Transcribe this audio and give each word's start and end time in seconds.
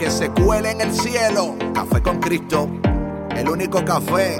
que 0.00 0.10
se 0.10 0.30
cuele 0.30 0.70
en 0.70 0.80
el 0.80 0.94
cielo. 0.94 1.56
Café 1.74 2.00
con 2.00 2.20
Cristo, 2.20 2.70
el 3.36 3.46
único 3.50 3.84
café 3.84 4.38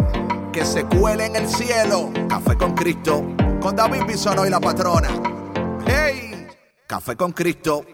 que 0.55 0.64
se 0.64 0.84
cuele 0.84 1.27
en 1.27 1.37
el 1.37 1.46
cielo. 1.46 2.10
Café 2.30 2.56
con 2.56 2.74
Cristo, 2.74 3.23
con 3.60 3.77
David 3.77 4.04
Bisono 4.09 4.46
y 4.46 4.51
la 4.51 4.59
patrona. 4.59 5.10
¡Hey! 5.87 6.46
Café 6.87 7.15
con 7.15 7.32
Cristo. 7.32 7.84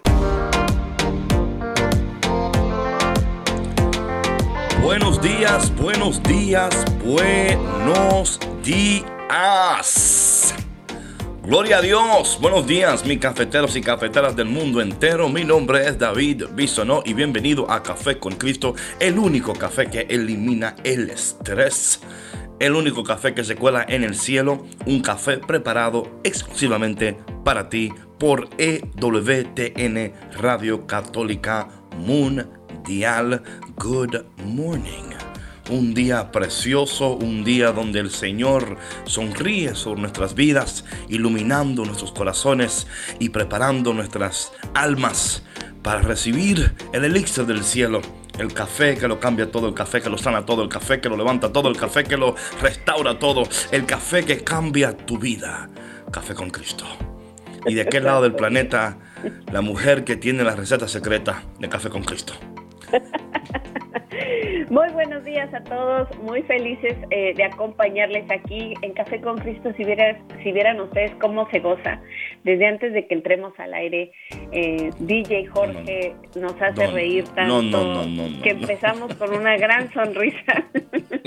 Buenos 4.80 5.20
días, 5.20 5.74
buenos 5.74 6.22
días, 6.22 6.84
buenos 7.04 8.38
días. 8.62 10.54
Gloria 11.46 11.78
a 11.78 11.80
Dios. 11.80 12.38
Buenos 12.40 12.66
días, 12.66 13.06
mis 13.06 13.20
cafeteros 13.20 13.76
y 13.76 13.80
cafeteras 13.80 14.34
del 14.34 14.48
mundo 14.48 14.80
entero. 14.80 15.28
Mi 15.28 15.44
nombre 15.44 15.86
es 15.86 15.96
David 15.96 16.42
Bisonó 16.54 17.04
y 17.06 17.14
bienvenido 17.14 17.70
a 17.70 17.84
Café 17.84 18.18
con 18.18 18.34
Cristo, 18.34 18.74
el 18.98 19.16
único 19.16 19.52
café 19.52 19.86
que 19.88 20.08
elimina 20.10 20.74
el 20.82 21.08
estrés. 21.08 22.00
El 22.58 22.74
único 22.74 23.04
café 23.04 23.32
que 23.32 23.44
se 23.44 23.54
cuela 23.54 23.86
en 23.88 24.02
el 24.02 24.16
cielo, 24.16 24.66
un 24.86 25.00
café 25.00 25.38
preparado 25.38 26.18
exclusivamente 26.24 27.16
para 27.44 27.68
ti 27.68 27.92
por 28.18 28.48
EWTN 28.58 30.14
Radio 30.40 30.84
Católica 30.88 31.68
Mundial. 31.96 33.44
Good 33.76 34.24
morning 34.44 35.15
un 35.68 35.94
día 35.94 36.30
precioso, 36.30 37.12
un 37.12 37.44
día 37.44 37.72
donde 37.72 38.00
el 38.00 38.10
Señor 38.10 38.76
sonríe 39.04 39.74
sobre 39.74 40.00
nuestras 40.00 40.34
vidas, 40.34 40.84
iluminando 41.08 41.84
nuestros 41.84 42.12
corazones 42.12 42.86
y 43.18 43.30
preparando 43.30 43.92
nuestras 43.92 44.52
almas 44.74 45.42
para 45.82 46.00
recibir 46.02 46.74
el 46.92 47.04
elixir 47.04 47.46
del 47.46 47.64
cielo. 47.64 48.02
El 48.38 48.52
café 48.52 48.96
que 48.96 49.08
lo 49.08 49.18
cambia 49.18 49.50
todo, 49.50 49.68
el 49.68 49.74
café 49.74 50.02
que 50.02 50.10
lo 50.10 50.18
sana 50.18 50.44
todo, 50.44 50.62
el 50.62 50.68
café 50.68 51.00
que 51.00 51.08
lo 51.08 51.16
levanta 51.16 51.52
todo, 51.52 51.68
el 51.68 51.76
café 51.76 52.04
que 52.04 52.16
lo 52.16 52.34
restaura 52.60 53.18
todo, 53.18 53.44
el 53.70 53.86
café 53.86 54.24
que 54.24 54.44
cambia 54.44 54.96
tu 54.96 55.18
vida. 55.18 55.70
Café 56.10 56.34
con 56.34 56.50
Cristo. 56.50 56.84
¿Y 57.66 57.74
de 57.74 57.86
qué 57.86 58.00
lado 58.00 58.22
del 58.22 58.34
planeta 58.34 58.98
la 59.50 59.60
mujer 59.60 60.04
que 60.04 60.16
tiene 60.16 60.44
la 60.44 60.54
receta 60.54 60.86
secreta 60.86 61.42
de 61.58 61.68
café 61.68 61.88
con 61.88 62.04
Cristo? 62.04 62.34
Muy 64.70 64.88
buenos 64.90 65.24
días 65.24 65.52
a 65.52 65.62
todos, 65.62 66.08
muy 66.18 66.42
felices 66.42 66.96
eh, 67.10 67.34
de 67.34 67.44
acompañarles 67.44 68.28
aquí 68.30 68.74
en 68.82 68.92
Café 68.94 69.20
con 69.20 69.38
Cristo. 69.38 69.72
Si, 69.76 69.84
vieran, 69.84 70.18
si 70.42 70.52
vieran 70.52 70.80
ustedes 70.80 71.12
cómo 71.20 71.48
se 71.50 71.60
goza, 71.60 72.00
desde 72.44 72.66
antes 72.66 72.92
de 72.92 73.06
que 73.06 73.14
entremos 73.14 73.52
al 73.58 73.74
aire, 73.74 74.12
eh, 74.52 74.90
DJ 74.98 75.46
Jorge 75.46 76.14
nos 76.34 76.60
hace 76.60 76.86
reír 76.88 77.24
tanto 77.34 78.04
que 78.42 78.50
empezamos 78.50 79.14
con 79.14 79.34
una 79.34 79.56
gran 79.56 79.92
sonrisa 79.92 80.64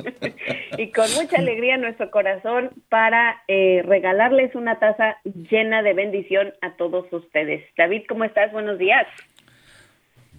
y 0.78 0.92
con 0.92 1.06
mucha 1.16 1.38
alegría 1.38 1.76
en 1.76 1.82
nuestro 1.82 2.10
corazón 2.12 2.72
para 2.90 3.44
eh, 3.48 3.84
regalarles 3.86 4.56
una 4.56 4.80
taza 4.80 5.18
llena 5.24 5.82
de 5.82 5.94
bendición 5.94 6.54
a 6.62 6.76
todos 6.76 7.12
ustedes. 7.12 7.64
David, 7.78 8.04
¿cómo 8.08 8.24
estás? 8.24 8.52
Buenos 8.52 8.80
días. 8.80 9.08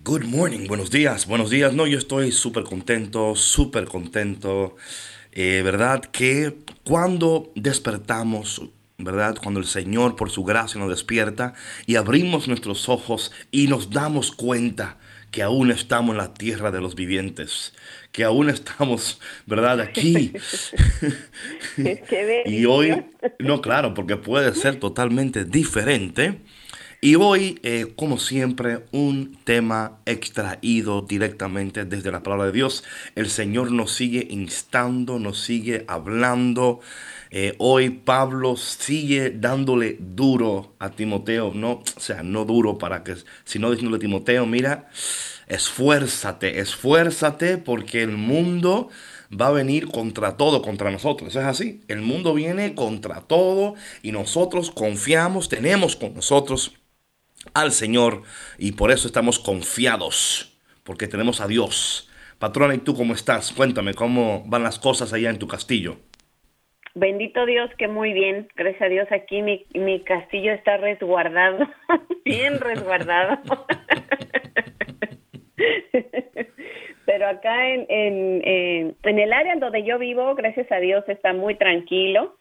Good 0.03 0.25
morning, 0.25 0.67
buenos 0.67 0.91
días, 0.91 1.27
buenos 1.27 1.51
días. 1.51 1.75
No, 1.75 1.87
yo 1.87 1.99
estoy 1.99 2.33
súper 2.33 2.65
contento, 2.65 3.37
súper 3.37 3.85
contento. 3.85 4.77
Eh, 5.31 5.61
¿Verdad? 5.63 6.01
Que 6.01 6.57
cuando 6.85 7.53
despertamos, 7.55 8.63
¿verdad? 8.97 9.37
Cuando 9.43 9.61
el 9.61 9.67
Señor 9.67 10.17
por 10.17 10.31
su 10.31 10.43
gracia 10.43 10.81
nos 10.81 10.89
despierta 10.89 11.53
y 11.85 11.97
abrimos 11.97 12.49
nuestros 12.49 12.89
ojos 12.89 13.31
y 13.51 13.67
nos 13.67 13.91
damos 13.91 14.33
cuenta 14.33 14.97
que 15.31 15.43
aún 15.43 15.71
estamos 15.71 16.13
en 16.13 16.17
la 16.17 16.33
tierra 16.33 16.71
de 16.71 16.81
los 16.81 16.95
vivientes, 16.95 17.75
que 18.11 18.25
aún 18.25 18.49
estamos, 18.49 19.21
¿verdad? 19.45 19.83
Aquí. 19.83 20.33
y 22.47 22.65
hoy, 22.65 23.05
no, 23.39 23.61
claro, 23.61 23.93
porque 23.93 24.17
puede 24.17 24.55
ser 24.55 24.77
totalmente 24.77 25.45
diferente. 25.45 26.41
Y 27.03 27.15
hoy, 27.15 27.59
como 27.97 28.19
siempre, 28.19 28.85
un 28.93 29.39
tema 29.45 30.01
extraído 30.05 31.01
directamente 31.01 31.87
desde 31.87 32.13
la 32.13 32.23
palabra 32.23 32.47
de 32.47 32.53
Dios. 32.53 32.85
El 33.15 33.31
Señor 33.31 33.73
nos 33.73 33.95
sigue 33.95 34.27
instando, 34.31 35.19
nos 35.19 35.41
sigue 35.41 35.87
hablando. 35.89 36.81
Eh, 37.31 37.55
hoy 37.59 37.91
Pablo 37.91 38.57
sigue 38.57 39.31
dándole 39.31 39.97
duro 39.99 40.75
a 40.79 40.91
Timoteo, 40.91 41.53
no, 41.55 41.83
o 41.97 42.01
sea, 42.01 42.25
no 42.25 42.45
duro 42.45 42.77
para 42.77 43.05
que, 43.05 43.15
sino 43.45 43.71
diciéndole 43.71 43.99
a 43.99 44.01
Timoteo, 44.01 44.47
mira, 44.47 44.91
esfuérzate, 45.47 46.59
esfuérzate 46.59 47.57
porque 47.57 48.03
el 48.03 48.17
mundo 48.17 48.89
va 49.33 49.47
a 49.47 49.53
venir 49.53 49.87
contra 49.87 50.37
todo, 50.37 50.61
contra 50.61 50.91
nosotros. 50.91 51.35
Es 51.37 51.45
así. 51.45 51.83
El 51.89 52.01
mundo 52.03 52.35
viene 52.35 52.75
contra 52.75 53.21
todo 53.21 53.75
y 54.03 54.13
nosotros 54.13 54.71
confiamos, 54.73 55.49
tenemos 55.49 55.95
con 55.97 56.15
nosotros 56.15 56.80
al 57.55 57.73
Señor 57.73 58.23
y 58.59 58.73
por 58.73 58.91
eso 58.91 59.07
estamos 59.07 59.39
confiados, 59.39 60.59
porque 60.85 61.07
tenemos 61.07 61.41
a 61.41 61.47
Dios. 61.47 62.11
Patrona, 62.39 62.75
¿y 62.75 62.79
tú 62.79 62.95
cómo 62.95 63.15
estás? 63.15 63.53
Cuéntame, 63.53 63.95
¿cómo 63.95 64.45
van 64.47 64.63
las 64.63 64.79
cosas 64.79 65.13
allá 65.13 65.31
en 65.31 65.39
tu 65.39 65.47
castillo? 65.47 65.99
Bendito 66.95 67.47
Dios, 67.47 67.71
que 67.79 67.87
muy 67.87 68.13
bien. 68.13 68.49
Gracias 68.57 68.83
a 68.83 68.89
Dios 68.89 69.07
aquí 69.13 69.43
mi, 69.43 69.65
mi 69.75 70.01
castillo 70.01 70.53
está 70.53 70.77
resguardado, 70.79 71.69
bien 72.25 72.59
resguardado. 72.59 73.39
Pero 77.07 77.29
acá 77.29 77.69
en, 77.69 77.87
en, 77.89 78.97
en, 79.03 79.19
el 79.19 79.33
área 79.33 79.57
donde 79.57 79.85
yo 79.85 79.99
vivo, 79.99 80.35
gracias 80.35 80.71
a 80.71 80.79
Dios, 80.79 81.05
está 81.09 81.33
muy 81.33 81.57
tranquilo. 81.57 82.37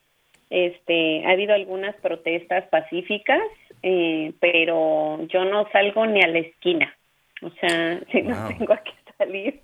Este, 0.50 1.26
ha 1.26 1.32
habido 1.32 1.54
algunas 1.54 1.96
protestas 1.98 2.66
pacíficas 2.70 3.42
eh, 3.84 4.34
pero 4.40 5.26
yo 5.28 5.46
no 5.46 5.68
salgo 5.72 6.06
ni 6.06 6.22
a 6.22 6.28
la 6.28 6.40
esquina. 6.40 6.96
O 7.42 7.50
sea, 7.60 8.00
si 8.12 8.22
no 8.22 8.48
tengo 8.48 8.76
que 8.84 9.14
salir. 9.18 9.62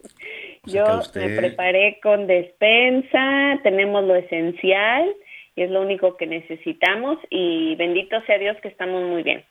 yo 0.65 1.01
me 1.15 1.29
preparé 1.37 1.99
con 2.01 2.27
despensa, 2.27 3.59
tenemos 3.63 4.03
lo 4.03 4.15
esencial 4.15 5.13
y 5.55 5.61
es 5.61 5.71
lo 5.71 5.81
único 5.81 6.17
que 6.17 6.27
necesitamos 6.27 7.17
y 7.29 7.75
bendito 7.75 8.21
sea 8.25 8.37
Dios 8.37 8.57
que 8.61 8.67
estamos 8.67 9.03
muy 9.03 9.23
bien. 9.23 9.43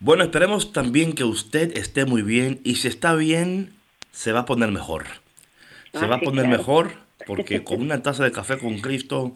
Bueno, 0.00 0.24
esperemos 0.24 0.72
también 0.72 1.14
que 1.14 1.24
usted 1.24 1.76
esté 1.76 2.04
muy 2.04 2.22
bien 2.22 2.60
y 2.64 2.76
si 2.76 2.88
está 2.88 3.14
bien, 3.14 3.70
se 4.10 4.32
va 4.32 4.40
a 4.40 4.44
poner 4.44 4.70
mejor. 4.70 5.04
Se 5.92 6.04
ah, 6.04 6.08
va 6.08 6.16
a 6.16 6.20
poner 6.20 6.48
mejor 6.48 6.92
porque 7.26 7.62
con 7.64 7.80
una 7.80 8.02
taza 8.02 8.24
de 8.24 8.32
café 8.32 8.58
con 8.58 8.78
Cristo 8.80 9.32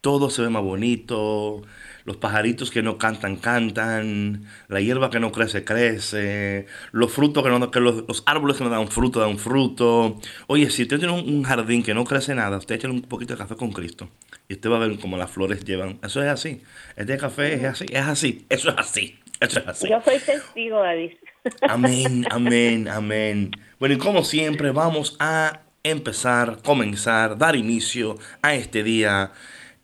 todo 0.00 0.30
se 0.30 0.42
ve 0.42 0.48
más 0.48 0.62
bonito, 0.62 1.62
los 2.08 2.16
pajaritos 2.16 2.70
que 2.70 2.82
no 2.82 2.96
cantan, 2.96 3.36
cantan, 3.36 4.46
la 4.68 4.80
hierba 4.80 5.10
que 5.10 5.20
no 5.20 5.30
crece, 5.30 5.62
crece, 5.62 6.64
los 6.90 7.12
frutos 7.12 7.44
que 7.44 7.50
no, 7.50 7.70
que 7.70 7.80
los, 7.80 8.22
árboles 8.24 8.56
que 8.56 8.64
no 8.64 8.70
dan 8.70 8.88
fruto, 8.88 9.20
dan 9.20 9.38
fruto. 9.38 10.18
Oye, 10.46 10.70
si 10.70 10.84
usted 10.84 10.98
tiene 10.98 11.12
un, 11.12 11.42
jardín 11.42 11.82
que 11.82 11.92
no 11.92 12.04
crece 12.04 12.34
nada, 12.34 12.56
usted 12.56 12.76
echa 12.76 12.88
un 12.88 13.02
poquito 13.02 13.34
de 13.34 13.38
café 13.38 13.56
con 13.56 13.72
Cristo 13.72 14.08
y 14.48 14.54
usted 14.54 14.70
va 14.70 14.76
a 14.76 14.88
ver 14.88 14.98
cómo 14.98 15.18
las 15.18 15.30
flores 15.30 15.66
llevan. 15.66 15.98
Eso 16.02 16.22
es 16.22 16.30
así. 16.30 16.62
Este 16.96 17.18
café 17.18 17.52
es 17.52 17.64
así, 17.64 17.84
es 17.90 18.06
así, 18.06 18.46
eso 18.48 18.70
es 18.70 18.78
así, 18.78 19.18
eso 19.38 19.60
es 19.60 19.68
así. 19.68 19.88
Yo 19.90 20.00
soy 20.02 20.18
testigo, 20.18 20.80
David. 20.80 21.10
Amén, 21.68 22.24
amén, 22.30 22.88
amén. 22.88 23.50
Bueno, 23.78 23.96
y 23.96 23.98
como 23.98 24.24
siempre, 24.24 24.70
vamos 24.70 25.14
a 25.20 25.60
empezar, 25.82 26.62
comenzar, 26.64 27.36
dar 27.36 27.54
inicio 27.54 28.16
a 28.40 28.54
este 28.54 28.82
día 28.82 29.32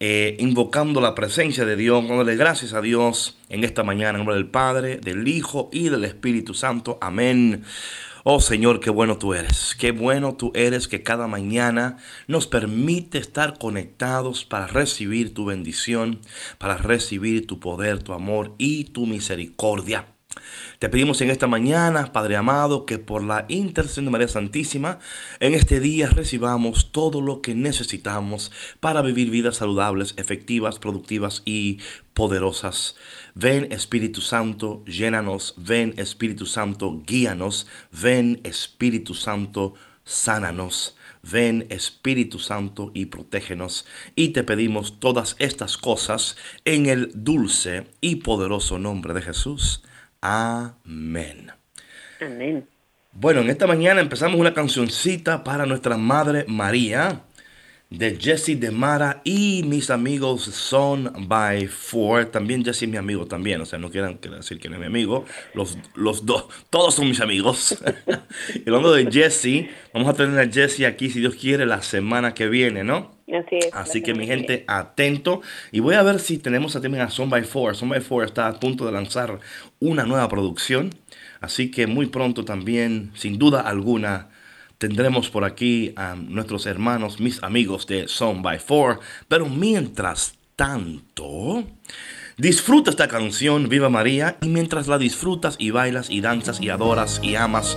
eh, 0.01 0.37
invocando 0.39 1.01
la 1.01 1.15
presencia 1.15 1.65
de 1.65 1.77
Dios, 1.77 2.07
dándole 2.07 2.37
gracias 2.37 2.73
a 2.73 2.81
Dios 2.81 3.39
en 3.49 3.65
esta 3.65 3.83
mañana, 3.85 4.11
en 4.11 4.17
nombre 4.19 4.35
del 4.35 4.49
Padre, 4.49 4.97
del 4.97 5.29
Hijo 5.29 5.69
y 5.73 5.89
del 5.89 6.05
Espíritu 6.05 6.55
Santo. 6.55 6.99
Amén. 7.01 7.65
Oh 8.25 8.41
Señor, 8.41 8.81
qué 8.81 8.89
bueno 8.89 9.19
tú 9.19 9.35
eres, 9.35 9.77
qué 9.79 9.93
bueno 9.93 10.35
tú 10.35 10.51
eres 10.55 10.89
que 10.89 11.03
cada 11.03 11.27
mañana 11.27 11.99
nos 12.27 12.47
permite 12.47 13.19
estar 13.19 13.59
conectados 13.59 14.47
para 14.47 14.67
recibir 14.67 15.35
tu 15.35 15.45
bendición, 15.45 16.21
para 16.57 16.79
recibir 16.79 17.47
tu 17.47 17.61
poder, 17.61 18.03
tu 18.03 18.15
amor 18.15 18.55
y 18.57 18.85
tu 18.85 19.05
misericordia. 19.05 20.14
Te 20.85 20.91
pedimos 20.91 21.23
en 21.23 21.31
esta 21.31 21.47
mañana, 21.47 22.13
Padre 22.13 22.37
amado, 22.37 22.85
que 22.85 22.99
por 22.99 23.25
la 23.25 23.47
intercesión 23.49 24.05
de 24.05 24.11
María 24.11 24.29
Santísima, 24.29 24.99
en 25.41 25.55
este 25.55 25.81
día 25.81 26.11
recibamos 26.11 26.93
todo 26.93 27.23
lo 27.23 27.41
que 27.41 27.55
necesitamos 27.55 28.53
para 28.81 29.01
vivir 29.01 29.31
vidas 29.31 29.57
saludables, 29.57 30.13
efectivas, 30.19 30.79
productivas 30.79 31.41
y 31.47 31.79
poderosas. 32.13 32.97
Ven 33.35 33.73
Espíritu 33.73 34.21
Santo, 34.21 34.85
llénanos. 34.85 35.55
Ven 35.57 35.95
Espíritu 35.97 36.45
Santo, 36.45 37.03
guíanos. 37.07 37.67
Ven 37.91 38.43
Espíritu 38.45 39.15
Santo, 39.15 39.73
sánanos. 40.05 40.99
Ven 41.23 41.67
Espíritu 41.71 42.39
Santo 42.39 42.91
y 42.93 43.07
protégenos. 43.07 43.87
Y 44.17 44.35
te 44.35 44.45
pedimos 44.45 45.01
todas 45.01 45.35
estas 45.39 45.79
cosas 45.79 46.37
en 46.67 46.85
el 46.85 47.11
dulce 47.15 47.87
y 48.03 48.17
poderoso 48.17 48.79
nombre 48.79 49.15
de 49.15 49.23
Jesús. 49.23 49.83
Amén. 50.27 51.53
Amén. 52.19 52.67
Bueno, 53.13 53.43
en 53.43 53.51
esta 53.51 53.67
mañana 53.67 54.01
empezamos 54.01 54.41
una 54.41 54.55
cancioncita 54.55 55.45
para 55.45 55.67
nuestra 55.67 55.99
Madre 55.99 56.47
María 56.49 57.21
de 57.97 58.17
Jesse 58.17 58.59
de 58.59 58.71
Mara 58.71 59.21
y 59.25 59.63
mis 59.65 59.91
amigos 59.91 60.43
Son 60.43 61.13
by 61.29 61.67
Four. 61.67 62.27
También 62.27 62.65
Jesse 62.65 62.83
es 62.83 62.89
mi 62.89 62.97
amigo 62.97 63.27
también, 63.27 63.61
o 63.61 63.67
sea, 63.67 63.79
no 63.79 63.91
quieran 63.91 64.19
decir 64.21 64.59
que 64.59 64.69
no 64.69 64.75
es 64.75 64.81
mi 64.81 64.87
amigo. 64.87 65.25
Los, 65.55 65.79
los 65.95 66.27
dos, 66.27 66.47
todos 66.71 66.95
son 66.95 67.09
mis 67.09 67.21
amigos. 67.21 67.79
y 68.55 68.69
hablando 68.69 68.93
de 68.93 69.11
Jesse, 69.11 69.69
vamos 69.93 70.09
a 70.09 70.15
tener 70.15 70.39
a 70.39 70.51
Jesse 70.51 70.85
aquí, 70.85 71.11
si 71.11 71.21
Dios 71.21 71.35
quiere, 71.35 71.67
la 71.67 71.83
semana 71.83 72.35
que 72.35 72.49
viene, 72.49 72.85
¿no? 72.85 73.15
Así 73.29 73.57
es. 73.57 73.71
Así 73.73 74.03
que 74.03 74.15
mi 74.15 74.27
gente, 74.27 74.65
atento. 74.67 75.41
Y 75.73 75.81
voy 75.81 75.95
a 75.95 76.03
ver 76.03 76.21
si 76.21 76.39
tenemos 76.39 76.73
también 76.75 77.03
a 77.03 77.11
Son 77.11 77.31
by 77.31 77.45
Four. 77.45 77.77
Son 77.77 77.89
by 77.89 78.01
Four 78.01 78.25
está 78.25 78.49
a 78.49 78.61
punto 78.61 78.85
de 78.85 78.93
lanzar 78.93 79.41
una 79.81 80.05
nueva 80.05 80.29
producción. 80.29 80.91
Así 81.41 81.71
que 81.71 81.87
muy 81.87 82.07
pronto 82.07 82.45
también, 82.45 83.13
sin 83.15 83.39
duda 83.39 83.61
alguna, 83.61 84.29
tendremos 84.79 85.31
por 85.31 85.45
aquí 85.45 85.93
a 85.97 86.15
nuestros 86.15 86.67
hermanos, 86.67 87.21
mis 87.21 87.43
amigos 87.43 87.87
de 87.87 88.09
Son 88.09 88.43
by 88.43 88.59
Four. 88.59 89.01
Pero 89.29 89.49
mientras 89.49 90.35
tanto, 90.57 91.65
disfruta 92.37 92.91
esta 92.91 93.09
canción, 93.09 93.69
Viva 93.69 93.89
María, 93.89 94.37
y 94.41 94.49
mientras 94.49 94.87
la 94.87 94.99
disfrutas 94.99 95.57
y 95.59 95.71
bailas 95.71 96.11
y 96.11 96.21
danzas 96.21 96.61
y 96.61 96.71
adoras 96.71 97.21
y 97.23 97.35
amas, 97.35 97.77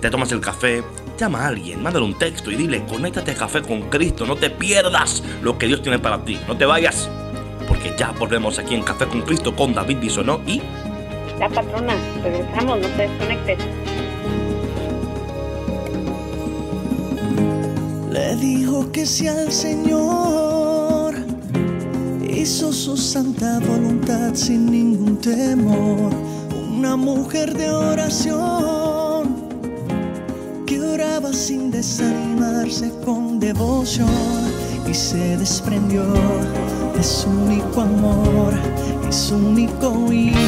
te 0.00 0.10
tomas 0.10 0.32
el 0.32 0.40
café, 0.40 0.82
llama 1.18 1.44
a 1.44 1.48
alguien, 1.48 1.82
mándale 1.82 2.04
un 2.04 2.18
texto 2.18 2.50
y 2.50 2.56
dile, 2.56 2.84
conéctate 2.84 3.32
a 3.32 3.34
Café 3.34 3.62
con 3.62 3.88
Cristo, 3.90 4.26
no 4.26 4.36
te 4.36 4.50
pierdas 4.50 5.22
lo 5.42 5.58
que 5.58 5.66
Dios 5.66 5.82
tiene 5.82 5.98
para 5.98 6.24
ti, 6.24 6.38
no 6.46 6.56
te 6.56 6.66
vayas, 6.66 7.10
porque 7.66 7.92
ya 7.98 8.12
volvemos 8.12 8.58
aquí 8.58 8.74
en 8.74 8.82
Café 8.82 9.06
con 9.06 9.22
Cristo 9.22 9.54
con 9.56 9.74
David 9.74 9.98
Bisonó 9.98 10.40
y... 10.46 10.62
La 11.38 11.48
patrona, 11.48 11.94
regresamos, 12.22 12.80
no 12.80 12.88
te 12.88 13.08
desconectes. 13.08 13.58
Le 18.18 18.34
dijo 18.34 18.90
que 18.90 19.06
si 19.06 19.28
al 19.28 19.52
Señor. 19.52 21.14
Hizo 22.28 22.72
su 22.72 22.96
santa 22.96 23.60
voluntad 23.60 24.34
sin 24.34 24.66
ningún 24.66 25.16
temor, 25.18 26.10
una 26.76 26.96
mujer 26.96 27.56
de 27.56 27.70
oración 27.70 29.36
que 30.66 30.80
oraba 30.80 31.32
sin 31.32 31.70
desanimarse 31.70 32.90
con 33.04 33.38
devoción 33.38 34.08
y 34.90 34.94
se 34.94 35.36
desprendió 35.36 36.02
de 36.96 37.02
su 37.04 37.28
único 37.28 37.82
amor 37.82 38.52
y 39.08 39.12
su 39.12 39.36
único 39.36 40.12
hijo 40.12 40.47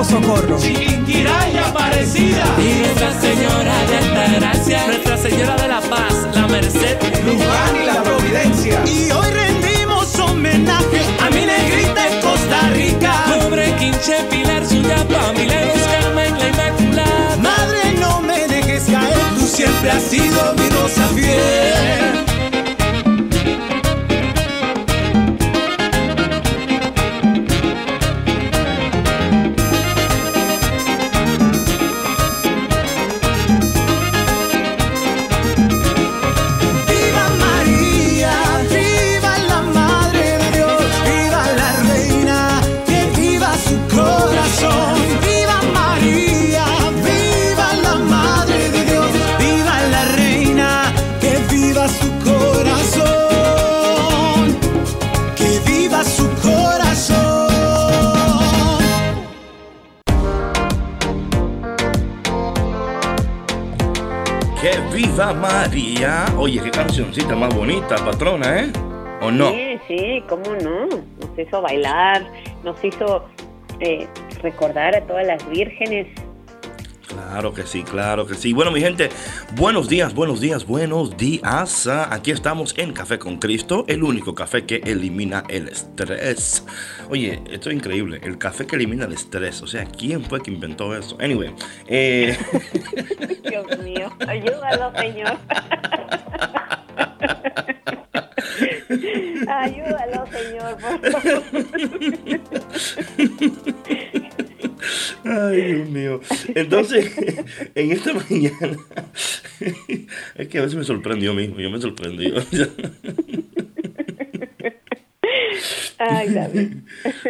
perpetuo 0.00 0.04
socorro. 0.04 0.58
Chiquinquiraya 0.58 1.66
Aparecida. 1.68 2.44
Y 2.58 2.80
Nuestra 2.80 3.20
Señora 3.20 3.74
de 3.86 3.96
Alta 3.98 4.38
Gracia, 4.38 4.86
Nuestra 4.86 5.16
Señora 5.16 5.56
de 5.56 5.68
la 5.68 5.80
Paz, 5.80 6.28
la 6.34 6.46
Merced, 6.46 6.98
Luján 7.24 7.76
y 7.82 7.86
la 7.86 8.02
Providencia. 8.02 8.82
Y 8.86 9.10
hoy 9.10 9.30
rendimos 9.30 10.18
homenaje 10.18 11.02
a 11.20 11.30
mi 11.30 11.44
negrita 11.44 12.08
en 12.08 12.20
Costa 12.20 12.68
Rica. 12.74 13.24
Pobre 13.40 13.74
Quinche, 13.76 14.16
Pilar, 14.30 14.66
Suyapa, 14.66 15.32
Mileros, 15.32 15.80
Carmen, 15.80 16.38
la 16.38 16.48
Inmaculada. 16.48 17.36
Madre, 17.36 17.94
no 17.98 18.20
me 18.20 18.46
dejes 18.48 18.84
caer, 18.84 19.18
tú 19.38 19.46
siempre 19.46 19.90
has 19.90 20.02
sido 20.02 20.54
mi 20.54 20.68
rosa 20.70 21.08
fiel. 21.08 22.29
Bonita, 67.80 68.04
patrona, 68.04 68.60
¿eh? 68.60 68.72
¿O 69.22 69.30
no? 69.30 69.50
Sí, 69.50 69.78
sí, 69.88 70.22
cómo 70.28 70.54
no. 70.62 70.86
Nos 70.86 71.38
hizo 71.38 71.62
bailar, 71.62 72.26
nos 72.64 72.82
hizo 72.84 73.26
eh, 73.80 74.06
recordar 74.42 74.96
a 74.96 75.00
todas 75.02 75.26
las 75.26 75.48
vírgenes. 75.48 76.06
Claro 77.08 77.52
que 77.52 77.64
sí, 77.64 77.82
claro 77.82 78.26
que 78.26 78.34
sí. 78.34 78.52
Bueno, 78.52 78.70
mi 78.70 78.80
gente, 78.80 79.08
buenos 79.56 79.88
días, 79.88 80.14
buenos 80.14 80.40
días, 80.40 80.64
buenos 80.64 81.16
días. 81.16 81.86
Ah, 81.88 82.08
Aquí 82.10 82.30
estamos 82.30 82.74
en 82.78 82.92
Café 82.92 83.18
con 83.18 83.38
Cristo, 83.38 83.84
el 83.88 84.04
único 84.04 84.34
café 84.34 84.64
que 84.64 84.76
elimina 84.84 85.44
el 85.48 85.68
estrés. 85.68 86.64
Oye, 87.08 87.42
esto 87.50 87.70
es 87.70 87.76
increíble, 87.76 88.20
el 88.22 88.38
café 88.38 88.66
que 88.66 88.76
elimina 88.76 89.06
el 89.06 89.12
estrés. 89.12 89.60
O 89.62 89.66
sea, 89.66 89.86
¿quién 89.86 90.22
fue 90.24 90.40
que 90.40 90.52
inventó 90.52 90.96
eso? 90.96 91.16
Anyway, 91.20 91.52
eh, 91.88 92.36
Dios 93.48 93.78
mío, 93.80 94.12
ayúdalo, 94.26 94.92
Señor. 94.96 95.36
por 100.76 101.10
favor. 101.12 101.42
Ay, 105.24 105.74
Dios 105.74 105.88
mío. 105.88 106.20
Entonces, 106.54 107.12
en 107.74 107.92
esta 107.92 108.14
mañana, 108.14 108.76
es 110.34 110.48
que 110.48 110.58
a 110.58 110.62
veces 110.62 110.76
me 110.76 110.84
sorprendió 110.84 111.34
mismo, 111.34 111.60
yo 111.60 111.70
me 111.70 111.80
sorprendí. 111.80 112.32
Ay, 115.98 116.30
David. 116.30 116.76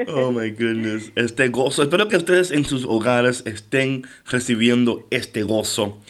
Oh 0.07 0.31
my 0.31 0.51
goodness. 0.51 1.11
Este 1.17 1.49
gozo. 1.49 1.83
Espero 1.83 2.07
que 2.09 2.17
ustedes 2.17 2.53
en 2.53 2.65
sus 2.65 2.85
hogares 2.85 3.43
estén 3.45 4.05
recibiendo 4.27 5.09
este 5.11 5.43
gozo. 5.43 6.01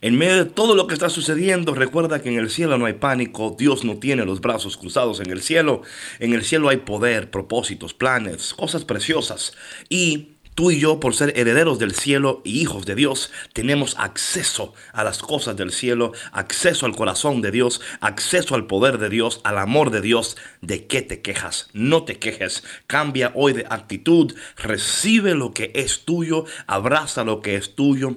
En 0.00 0.18
medio 0.18 0.36
de 0.36 0.50
todo 0.50 0.74
lo 0.74 0.86
que 0.86 0.94
está 0.94 1.08
sucediendo, 1.08 1.74
recuerda 1.74 2.20
que 2.20 2.28
en 2.28 2.38
el 2.38 2.50
cielo 2.50 2.76
no 2.76 2.86
hay 2.86 2.94
pánico, 2.94 3.56
Dios 3.58 3.84
no 3.84 3.96
tiene 3.96 4.24
los 4.24 4.40
brazos 4.40 4.76
cruzados 4.76 5.20
en 5.20 5.30
el 5.30 5.42
cielo. 5.42 5.82
En 6.18 6.34
el 6.34 6.44
cielo 6.44 6.68
hay 6.68 6.78
poder, 6.78 7.30
propósitos, 7.30 7.94
planes, 7.94 8.52
cosas 8.54 8.84
preciosas. 8.84 9.54
Y 9.88 10.32
tú 10.54 10.70
y 10.70 10.78
yo, 10.78 11.00
por 11.00 11.14
ser 11.14 11.32
herederos 11.38 11.78
del 11.78 11.94
cielo 11.94 12.42
y 12.44 12.60
hijos 12.60 12.84
de 12.84 12.94
Dios, 12.94 13.30
tenemos 13.54 13.94
acceso 13.98 14.74
a 14.92 15.02
las 15.02 15.18
cosas 15.18 15.56
del 15.56 15.72
cielo, 15.72 16.12
acceso 16.32 16.84
al 16.84 16.94
corazón 16.94 17.40
de 17.40 17.50
Dios, 17.50 17.80
acceso 18.00 18.54
al 18.54 18.66
poder 18.66 18.98
de 18.98 19.08
Dios, 19.08 19.40
al 19.44 19.58
amor 19.58 19.90
de 19.90 20.02
Dios. 20.02 20.36
¿De 20.60 20.86
qué 20.86 21.00
te 21.00 21.22
quejas? 21.22 21.68
No 21.72 22.04
te 22.04 22.18
quejes. 22.18 22.64
Cambia 22.86 23.32
hoy 23.34 23.54
de 23.54 23.66
actitud, 23.70 24.34
recibe 24.56 25.34
lo 25.34 25.54
que 25.54 25.72
es 25.74 26.04
tuyo, 26.04 26.44
abraza 26.66 27.24
lo 27.24 27.40
que 27.40 27.56
es 27.56 27.74
tuyo. 27.74 28.16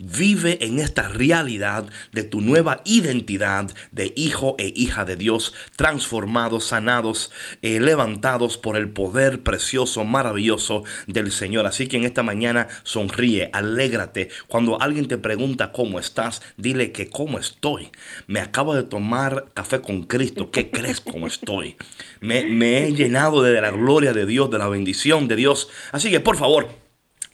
Vive 0.00 0.64
en 0.64 0.78
esta 0.78 1.08
realidad 1.08 1.86
de 2.12 2.22
tu 2.22 2.40
nueva 2.40 2.82
identidad 2.84 3.68
de 3.90 4.12
hijo 4.14 4.54
e 4.56 4.72
hija 4.76 5.04
de 5.04 5.16
Dios, 5.16 5.54
transformados, 5.74 6.66
sanados, 6.66 7.32
eh, 7.62 7.80
levantados 7.80 8.58
por 8.58 8.76
el 8.76 8.90
poder 8.90 9.42
precioso, 9.42 10.04
maravilloso 10.04 10.84
del 11.08 11.32
Señor. 11.32 11.66
Así 11.66 11.88
que 11.88 11.96
en 11.96 12.04
esta 12.04 12.22
mañana 12.22 12.68
sonríe, 12.84 13.50
alégrate. 13.52 14.28
Cuando 14.46 14.80
alguien 14.80 15.08
te 15.08 15.18
pregunta 15.18 15.72
cómo 15.72 15.98
estás, 15.98 16.42
dile 16.56 16.92
que 16.92 17.10
cómo 17.10 17.40
estoy. 17.40 17.90
Me 18.28 18.38
acabo 18.38 18.76
de 18.76 18.84
tomar 18.84 19.46
café 19.52 19.80
con 19.80 20.04
Cristo. 20.04 20.52
¿Qué 20.52 20.70
crees 20.70 21.00
cómo 21.00 21.26
estoy? 21.26 21.76
Me, 22.20 22.44
me 22.44 22.84
he 22.84 22.92
llenado 22.92 23.42
de 23.42 23.60
la 23.60 23.72
gloria 23.72 24.12
de 24.12 24.26
Dios, 24.26 24.48
de 24.48 24.58
la 24.58 24.68
bendición 24.68 25.26
de 25.26 25.34
Dios. 25.34 25.68
Así 25.90 26.08
que 26.08 26.20
por 26.20 26.36
favor, 26.36 26.87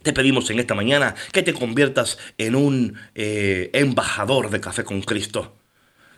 te 0.04 0.12
pedimos 0.12 0.48
en 0.50 0.60
esta 0.60 0.74
mañana 0.76 1.14
que 1.32 1.42
te 1.42 1.52
conviertas 1.52 2.18
en 2.38 2.54
un 2.54 2.96
eh, 3.16 3.70
embajador 3.72 4.50
de 4.50 4.60
Café 4.60 4.84
con 4.84 5.00
Cristo 5.02 5.56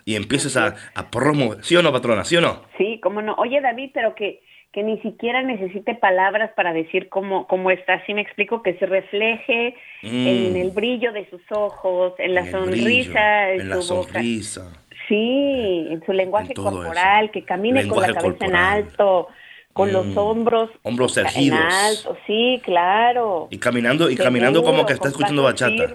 y 0.05 0.15
empieces 0.17 0.57
a, 0.57 0.75
a 0.95 1.11
promover. 1.11 1.65
¿Sí 1.65 1.75
o 1.77 1.83
no, 1.83 1.91
patrona? 1.93 2.25
¿Sí 2.25 2.37
o 2.37 2.41
no? 2.41 2.63
Sí, 2.77 3.01
cómo 3.03 3.23
no. 3.23 3.35
Oye, 3.37 3.61
David, 3.61 3.91
pero 3.95 4.15
que, 4.15 4.41
que 4.73 4.83
ni 4.83 4.99
siquiera 5.01 5.43
necesite 5.43 5.95
palabras 5.95 6.51
para 6.55 6.73
decir 6.73 7.09
cómo, 7.09 7.47
cómo 7.49 7.71
está. 7.71 8.05
Sí 8.07 8.15
me 8.15 8.21
explico, 8.21 8.63
que 8.63 8.75
se 8.75 8.87
refleje 8.87 9.75
en 10.03 10.55
el 10.57 10.71
brillo 10.71 11.13
de 11.13 11.29
sus 11.31 11.41
ojos, 11.51 12.13
en 12.19 12.35
la 12.35 12.43
Mm. 12.43 12.47
En 12.49 12.55
el 12.55 12.65
brillo, 12.71 12.85
sonrisa, 13.05 13.51
en, 13.53 13.61
en 13.63 13.69
la 13.71 13.83
su 13.83 13.95
boca. 13.97 14.13
sonrisa. 14.13 14.73
Sí, 15.09 15.87
en 15.91 16.03
su 16.05 16.13
lenguaje 16.13 16.53
En 16.57 16.63
corporal, 16.63 17.25
eso. 17.25 17.33
que 17.33 17.45
camine 17.45 17.87
con 17.89 18.03
la 18.03 18.13
cabeza 18.15 18.45
en 18.47 18.57
alto, 18.57 19.29
con 19.77 19.93
los 19.93 20.07
Mm. 20.07 20.17
hombros 20.19 20.71
Hombros 20.83 21.17
en 21.19 21.27
erguidos. 21.27 21.59
alto. 21.61 22.17
Sí, 22.27 22.61
claro. 22.65 23.47
Y 23.51 23.59
caminando, 23.59 24.09
y 24.11 24.17
caminando 24.17 24.63
como 24.65 24.87
que 24.87 24.95
está 24.95 25.09
escuchando 25.09 25.43
bachata. 25.43 25.95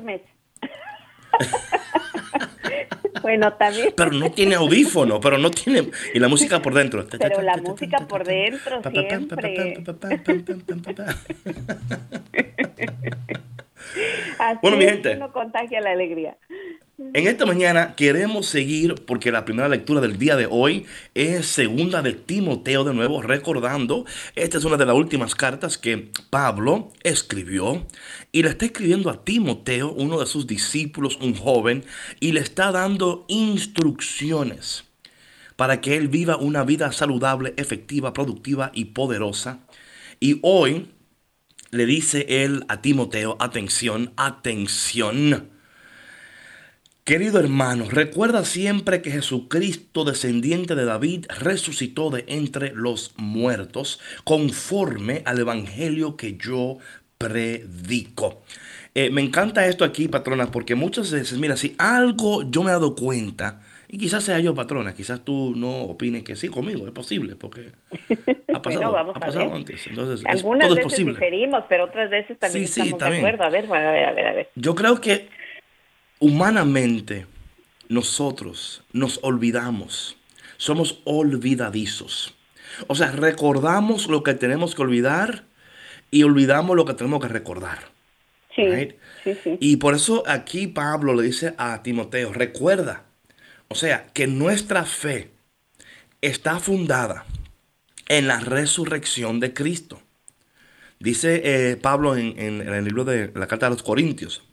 bueno, 3.23 3.53
también. 3.53 3.93
Pero 3.97 4.11
no 4.11 4.31
tiene 4.31 4.53
audífono, 4.55 5.19
pero 5.19 5.39
no 5.39 5.49
tiene. 5.49 5.89
Y 6.13 6.19
la 6.19 6.27
música 6.27 6.61
por 6.61 6.75
dentro. 6.75 7.05
Pero 7.19 7.41
la 7.41 7.57
música 7.57 7.97
por 8.07 8.23
dentro 8.23 8.81
siempre. 8.91 9.83
Así 14.39 14.59
Bueno, 14.61 14.77
mi 14.77 14.85
gente. 14.85 15.15
uno 15.15 15.31
contagia 15.31 15.81
la 15.81 15.91
alegría. 15.91 16.37
En 17.13 17.27
esta 17.27 17.45
mañana 17.45 17.95
queremos 17.95 18.45
seguir 18.45 18.95
porque 19.05 19.31
la 19.31 19.43
primera 19.43 19.67
lectura 19.67 19.99
del 19.99 20.17
día 20.17 20.35
de 20.37 20.47
hoy 20.49 20.85
es 21.13 21.45
segunda 21.47 22.01
de 22.01 22.13
Timoteo 22.13 22.83
de 22.83 22.93
nuevo, 22.93 23.21
recordando, 23.21 24.05
esta 24.35 24.59
es 24.59 24.63
una 24.63 24.77
de 24.77 24.85
las 24.85 24.95
últimas 24.95 25.35
cartas 25.35 25.77
que 25.77 26.09
Pablo 26.29 26.93
escribió 27.03 27.85
y 28.31 28.43
le 28.43 28.49
está 28.49 28.65
escribiendo 28.65 29.09
a 29.09 29.25
Timoteo, 29.25 29.91
uno 29.91 30.19
de 30.19 30.25
sus 30.25 30.47
discípulos, 30.47 31.17
un 31.21 31.35
joven, 31.35 31.83
y 32.19 32.31
le 32.31 32.39
está 32.39 32.71
dando 32.71 33.25
instrucciones 33.27 34.85
para 35.57 35.81
que 35.81 35.97
él 35.97 36.07
viva 36.07 36.37
una 36.37 36.63
vida 36.63 36.93
saludable, 36.93 37.53
efectiva, 37.57 38.13
productiva 38.13 38.71
y 38.73 38.85
poderosa. 38.85 39.59
Y 40.19 40.39
hoy 40.43 40.87
le 41.71 41.85
dice 41.85 42.25
él 42.29 42.63
a 42.69 42.81
Timoteo, 42.81 43.35
atención, 43.39 44.13
atención. 44.15 45.60
Querido 47.03 47.39
hermano, 47.39 47.85
recuerda 47.89 48.45
siempre 48.45 49.01
que 49.01 49.09
Jesucristo, 49.11 50.03
descendiente 50.05 50.75
de 50.75 50.85
David, 50.85 51.25
resucitó 51.39 52.11
de 52.11 52.25
entre 52.27 52.73
los 52.75 53.13
muertos, 53.17 53.99
conforme 54.23 55.23
al 55.25 55.39
Evangelio 55.39 56.15
que 56.15 56.37
yo 56.37 56.77
predico. 57.17 58.43
Eh, 58.93 59.09
me 59.09 59.21
encanta 59.21 59.65
esto 59.65 59.83
aquí, 59.83 60.07
patrona, 60.09 60.51
porque 60.51 60.75
muchas 60.75 61.11
veces, 61.11 61.39
mira, 61.39 61.57
si 61.57 61.73
algo 61.79 62.43
yo 62.49 62.61
me 62.61 62.69
he 62.69 62.73
dado 62.73 62.93
cuenta, 62.95 63.61
y 63.87 63.97
quizás 63.97 64.23
sea 64.23 64.39
yo, 64.39 64.53
patrona, 64.53 64.93
quizás 64.93 65.25
tú 65.25 65.53
no 65.55 65.81
opines 65.83 66.23
que 66.23 66.35
sí 66.35 66.49
conmigo, 66.49 66.85
es 66.85 66.93
posible, 66.93 67.35
porque 67.35 67.71
ha 68.53 68.61
pasado, 68.61 68.79
Bueno, 68.79 68.91
vamos 68.91 69.15
ha 69.15 69.17
a 69.17 69.21
pasado 69.21 69.45
ver. 69.47 69.55
antes. 69.55 69.87
Entonces, 69.87 70.19
es- 70.19 70.25
Algunas 70.25 70.67
todo 70.67 70.77
es 70.77 70.85
veces 70.85 70.91
posible. 70.91 71.13
diferimos, 71.13 71.63
pero 71.67 71.85
otras 71.85 72.09
veces 72.11 72.37
también 72.37 72.67
Sí, 72.67 72.73
sí, 72.73 72.81
estamos 72.81 72.99
también. 72.99 73.23
de 73.23 73.29
acuerdo. 73.29 73.43
A 73.45 73.49
ver, 73.49 73.65
bueno, 73.67 73.89
a 73.89 73.91
ver, 73.91 74.05
a 74.05 74.13
ver, 74.13 74.27
a 74.27 74.33
ver. 74.33 74.49
Yo 74.55 74.75
creo 74.75 75.01
que 75.01 75.29
humanamente 76.21 77.25
nosotros 77.89 78.83
nos 78.93 79.19
olvidamos, 79.21 80.15
somos 80.57 81.01
olvidadizos. 81.03 82.33
O 82.87 82.95
sea, 82.95 83.11
recordamos 83.11 84.07
lo 84.07 84.23
que 84.23 84.33
tenemos 84.33 84.75
que 84.75 84.81
olvidar 84.83 85.43
y 86.09 86.23
olvidamos 86.23 86.77
lo 86.77 86.85
que 86.85 86.93
tenemos 86.93 87.21
que 87.21 87.27
recordar. 87.27 87.89
Sí, 88.55 88.63
Right. 88.65 88.95
sí, 89.23 89.35
sí. 89.43 89.57
Y 89.59 89.77
por 89.77 89.95
eso 89.95 90.23
aquí 90.27 90.67
Pablo 90.67 91.13
le 91.13 91.23
dice 91.23 91.53
a 91.57 91.83
Timoteo, 91.83 92.31
recuerda, 92.31 93.03
o 93.67 93.75
sea, 93.75 94.07
que 94.13 94.27
nuestra 94.27 94.85
fe 94.85 95.31
está 96.21 96.59
fundada 96.59 97.25
en 98.09 98.27
la 98.27 98.39
resurrección 98.41 99.39
de 99.39 99.53
Cristo. 99.53 100.01
Dice 100.99 101.41
eh, 101.43 101.77
Pablo 101.77 102.15
en, 102.15 102.37
en- 102.37 102.61
en 102.61 102.73
el 102.73 102.85
libro 102.85 103.05
de 103.05 103.31
la 103.33 103.47
carta 103.47 103.67
a 103.67 103.69
los 103.71 103.83
Corintios, 103.83 104.43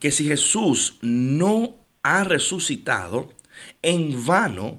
que 0.00 0.10
si 0.10 0.26
Jesús 0.26 0.98
no 1.02 1.74
ha 2.02 2.24
resucitado, 2.24 3.30
en 3.82 4.24
vano 4.26 4.78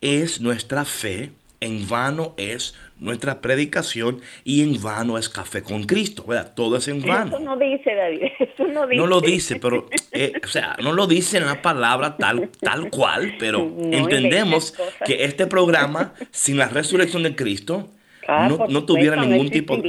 es 0.00 0.40
nuestra 0.40 0.84
fe, 0.84 1.30
en 1.60 1.88
vano 1.88 2.34
es 2.38 2.74
nuestra 2.98 3.40
predicación 3.40 4.20
y 4.44 4.62
en 4.62 4.82
vano 4.82 5.18
es 5.18 5.28
café 5.28 5.62
con 5.62 5.84
Cristo. 5.84 6.24
¿verdad? 6.26 6.54
Todo 6.54 6.76
es 6.76 6.88
en 6.88 7.02
vano. 7.02 7.36
Eso 7.36 7.40
no 7.40 7.56
dice, 7.56 7.94
David, 7.94 8.22
eso 8.38 8.66
no 8.66 8.86
dice. 8.86 8.96
No 8.96 9.06
lo 9.06 9.20
dice, 9.20 9.56
pero, 9.56 9.88
eh, 10.12 10.32
o 10.42 10.48
sea, 10.48 10.76
no 10.82 10.92
lo 10.92 11.06
dice 11.06 11.38
en 11.38 11.46
la 11.46 11.62
palabra 11.62 12.16
tal, 12.16 12.50
tal 12.60 12.90
cual, 12.90 13.34
pero 13.38 13.58
No 13.58 13.96
entendemos 13.96 14.74
que 15.04 15.24
este 15.24 15.46
programa, 15.46 16.14
sin 16.30 16.56
la 16.56 16.68
resurrección 16.68 17.22
de 17.22 17.36
Cristo, 17.36 17.90
Ah, 18.30 18.48
no, 18.48 18.66
no 18.68 18.84
tuviera 18.84 19.16
ningún 19.16 19.50
tipo 19.50 19.76
de... 19.76 19.82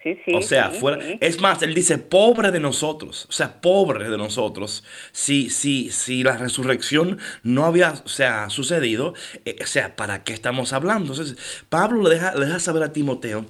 existiría. 0.00 0.04
Sí, 0.04 0.22
sí, 0.24 0.32
O 0.36 0.42
sea, 0.42 0.70
sí, 0.70 0.78
fuera. 0.78 0.98
sí. 1.00 1.18
Es 1.20 1.40
más, 1.40 1.62
él 1.62 1.74
dice, 1.74 1.98
pobre 1.98 2.50
de 2.50 2.60
nosotros. 2.60 3.26
O 3.28 3.32
sea, 3.32 3.60
pobre 3.60 4.08
de 4.08 4.16
nosotros. 4.18 4.84
Si, 5.12 5.50
si, 5.50 5.90
si 5.90 6.22
la 6.22 6.36
resurrección 6.36 7.18
no 7.42 7.64
había 7.64 7.92
o 7.92 8.08
sea, 8.08 8.50
sucedido, 8.50 9.14
eh, 9.44 9.56
o 9.62 9.66
sea, 9.66 9.96
¿para 9.96 10.24
qué 10.24 10.32
estamos 10.32 10.72
hablando? 10.72 11.12
Entonces, 11.12 11.36
Pablo 11.68 12.02
le 12.04 12.14
deja, 12.16 12.34
le 12.34 12.46
deja 12.46 12.60
saber 12.60 12.82
a 12.82 12.92
Timoteo, 12.92 13.46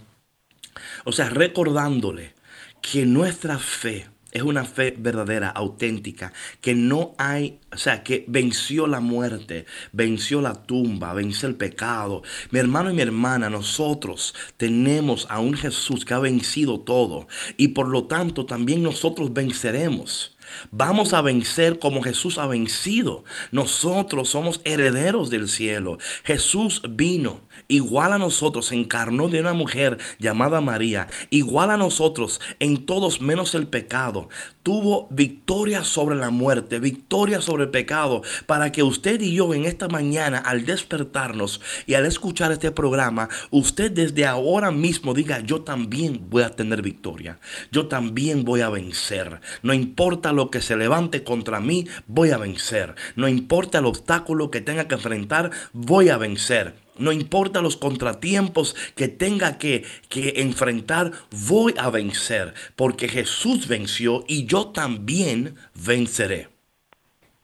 o 1.05 1.13
sea, 1.13 1.31
recordándole 1.31 2.35
que 2.81 3.07
nuestra 3.07 3.59
fe 3.59 4.07
es 4.39 4.45
una 4.45 4.65
fe 4.65 4.95
verdadera, 4.97 5.49
auténtica, 5.49 6.33
que 6.61 6.75
no 6.75 7.15
hay, 7.19 7.59
o 7.73 7.77
sea, 7.77 8.03
que 8.03 8.25
venció 8.29 8.87
la 8.87 9.01
muerte, 9.01 9.67
venció 9.93 10.41
la 10.41 10.55
tumba, 10.55 11.15
venció 11.15 11.49
el 11.49 11.57
pecado. 11.57 12.23
Mi 12.51 12.59
hermano 12.59 12.91
y 12.91 12.95
mi 12.95 13.03
hermana, 13.03 13.51
nosotros 13.51 14.35
tenemos 14.57 15.27
a 15.31 15.41
un 15.41 15.55
Jesús 15.55 16.05
que 16.05 16.15
ha 16.15 16.19
vencido 16.19 16.81
todo 16.81 17.29
y 17.57 17.69
por 17.69 17.89
lo 17.89 18.05
tanto 18.05 18.47
también 18.47 18.83
nosotros 18.83 19.33
venceremos. 19.33 20.37
Vamos 20.71 21.13
a 21.13 21.23
vencer 21.23 21.79
como 21.79 22.03
Jesús 22.03 22.39
ha 22.39 22.47
vencido. 22.47 23.25
Nosotros 23.53 24.31
somos 24.31 24.61
herederos 24.65 25.31
del 25.31 25.49
cielo. 25.49 25.99
Jesús 26.25 26.83
vino 26.89 27.48
igual 27.67 28.13
a 28.13 28.19
nosotros, 28.19 28.73
encarnó 28.73 29.29
de 29.29 29.41
una 29.41 29.53
mujer 29.53 29.99
llamada 30.19 30.61
María, 30.61 31.09
igual 31.31 31.71
a 31.71 31.77
nosotros 31.77 32.41
en 32.61 32.87
todos 32.87 33.21
menos 33.21 33.55
el 33.55 33.67
pecado, 33.67 34.29
tuvo 34.63 35.09
victoria 35.11 35.83
sobre 35.83 36.17
la 36.17 36.31
muerte, 36.31 36.79
victoria 36.79 37.41
sobre 37.41 37.65
el 37.65 37.71
pecado, 37.71 38.23
para 38.47 38.71
que 38.71 38.83
usted 38.83 39.21
y 39.21 39.35
yo 39.35 39.55
en 39.55 39.65
esta 39.65 39.89
mañana 39.89 40.39
al 40.39 40.67
despertarnos 40.67 41.61
y 41.87 41.95
al 41.95 42.05
escuchar 42.05 42.53
este 42.53 42.71
programa, 42.71 43.29
usted 43.51 43.91
desde 43.91 44.27
ahora 44.27 44.71
mismo 44.71 45.15
diga, 45.15 45.41
yo 45.41 45.63
también 45.63 46.27
voy 46.29 46.43
a 46.43 46.51
tener 46.51 46.83
victoria, 46.83 47.39
yo 47.73 47.87
también 47.87 48.45
voy 48.45 48.61
a 48.61 48.69
vencer, 48.69 49.41
no 49.63 49.73
importa 49.73 50.33
lo 50.33 50.51
que 50.51 50.61
se 50.61 50.77
levante 50.77 51.25
contra 51.25 51.61
mí, 51.61 51.87
voy 52.07 52.31
a 52.31 52.39
vencer, 52.39 52.95
no 53.17 53.27
importa 53.27 53.79
el 53.79 53.87
obstáculo 53.87 54.51
que 54.51 54.61
tenga 54.61 54.87
que 54.87 54.97
enfrentar, 54.97 55.51
voy 55.73 56.11
a 56.11 56.19
vencer. 56.19 56.88
No 56.99 57.13
importa 57.13 57.61
los 57.61 57.77
contratiempos 57.77 58.75
que 58.97 59.09
tenga 59.09 59.59
que, 59.59 59.83
que, 60.09 60.41
enfrentar, 60.43 61.11
voy 61.49 61.75
a 61.79 61.91
vencer, 61.91 62.55
porque 62.77 63.09
Jesús 63.09 63.69
venció 63.69 64.25
y 64.27 64.47
yo 64.47 64.73
también 64.73 65.55
venceré. 65.87 66.49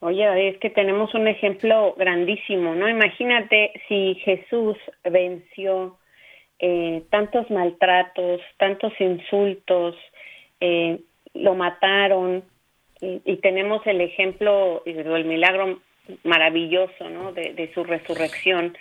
Oye, 0.01 0.49
es 0.49 0.59
que 0.59 0.69
tenemos 0.69 1.15
un 1.15 1.29
ejemplo 1.29 1.95
grandísimo, 1.97 2.75
¿no? 2.75 2.89
Imagínate 2.91 3.73
si 3.89 4.17
Jesús 4.17 4.77
venció 5.03 5.97
eh, 6.59 7.03
tantos 7.11 7.51
maltratos, 7.51 8.41
tantos 8.59 8.93
insultos, 9.01 9.97
eh, 10.61 11.01
lo 11.33 11.55
mataron, 11.55 12.45
y, 13.01 13.37
tenemos 13.37 13.87
el 13.87 14.01
ejemplo, 14.01 14.83
el 14.87 15.25
milagro 15.25 15.81
maravilloso, 16.23 17.11
¿no? 17.11 17.33
De 17.33 17.71
su 17.75 17.85
resurrección 17.85 18.77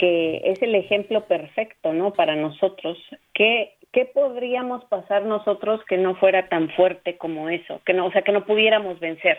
que 0.00 0.40
es 0.46 0.62
el 0.62 0.74
ejemplo 0.74 1.26
perfecto, 1.26 1.92
¿no? 1.92 2.14
Para 2.14 2.34
nosotros. 2.34 2.96
¿Qué, 3.34 3.74
¿Qué 3.92 4.06
podríamos 4.06 4.82
pasar 4.86 5.26
nosotros 5.26 5.84
que 5.86 5.98
no 5.98 6.14
fuera 6.14 6.48
tan 6.48 6.70
fuerte 6.70 7.18
como 7.18 7.50
eso? 7.50 7.82
Que 7.84 7.92
no, 7.92 8.06
o 8.06 8.10
sea, 8.10 8.22
que 8.22 8.32
no 8.32 8.46
pudiéramos 8.46 8.98
vencer, 8.98 9.38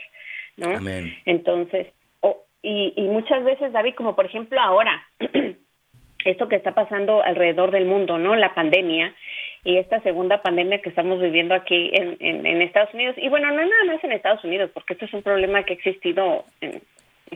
¿no? 0.57 0.77
Amén. 0.77 1.17
Entonces, 1.25 1.87
oh, 2.19 2.43
y, 2.61 2.93
y 2.95 3.01
muchas 3.07 3.43
veces, 3.43 3.73
David, 3.73 3.95
como 3.95 4.15
por 4.15 4.27
ejemplo 4.27 4.61
ahora, 4.61 5.03
esto 6.25 6.47
que 6.47 6.57
está 6.57 6.75
pasando 6.75 7.23
alrededor 7.23 7.71
del 7.71 7.85
mundo, 7.85 8.19
¿no? 8.19 8.35
La 8.35 8.53
pandemia 8.53 9.15
y 9.63 9.77
esta 9.77 9.99
segunda 10.01 10.43
pandemia 10.43 10.79
que 10.83 10.89
estamos 10.89 11.19
viviendo 11.19 11.55
aquí 11.55 11.89
en, 11.91 12.17
en, 12.19 12.45
en 12.45 12.61
Estados 12.61 12.93
Unidos. 12.93 13.15
Y 13.17 13.29
bueno, 13.29 13.47
no 13.47 13.65
nada 13.65 13.83
más 13.87 14.03
en 14.03 14.11
Estados 14.11 14.43
Unidos, 14.43 14.69
porque 14.75 14.93
esto 14.93 15.05
es 15.05 15.13
un 15.15 15.23
problema 15.23 15.63
que 15.63 15.73
ha 15.73 15.77
existido 15.77 16.45
en, 16.61 16.83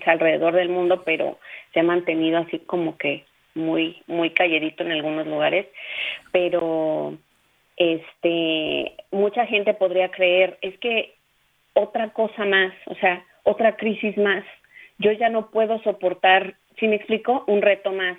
alrededor 0.06 0.54
del 0.54 0.70
mundo, 0.70 1.04
pero 1.04 1.40
se 1.74 1.80
ha 1.80 1.84
mantenido 1.84 2.40
así 2.40 2.60
como 2.60 2.98
que 2.98 3.26
muy 3.54 4.02
muy 4.08 4.32
calladito 4.32 4.84
en 4.84 4.92
algunos 4.92 5.26
lugares, 5.28 5.68
pero 6.32 7.18
este 7.78 8.94
mucha 9.12 9.46
gente 9.46 9.74
podría 9.74 10.12
creer 10.12 10.58
es 10.62 10.78
que 10.80 11.16
otra 11.74 12.10
cosa 12.10 12.46
más, 12.46 12.74
o 12.86 12.96
sea, 12.96 13.24
otra 13.44 13.76
crisis 13.76 14.18
más. 14.18 14.44
Yo 14.98 15.12
ya 15.12 15.30
no 15.30 15.52
puedo 15.52 15.82
soportar, 15.84 16.56
si 16.80 16.88
me 16.88 16.96
explico, 16.96 17.44
un 17.48 17.62
reto 17.62 17.92
más 17.92 18.18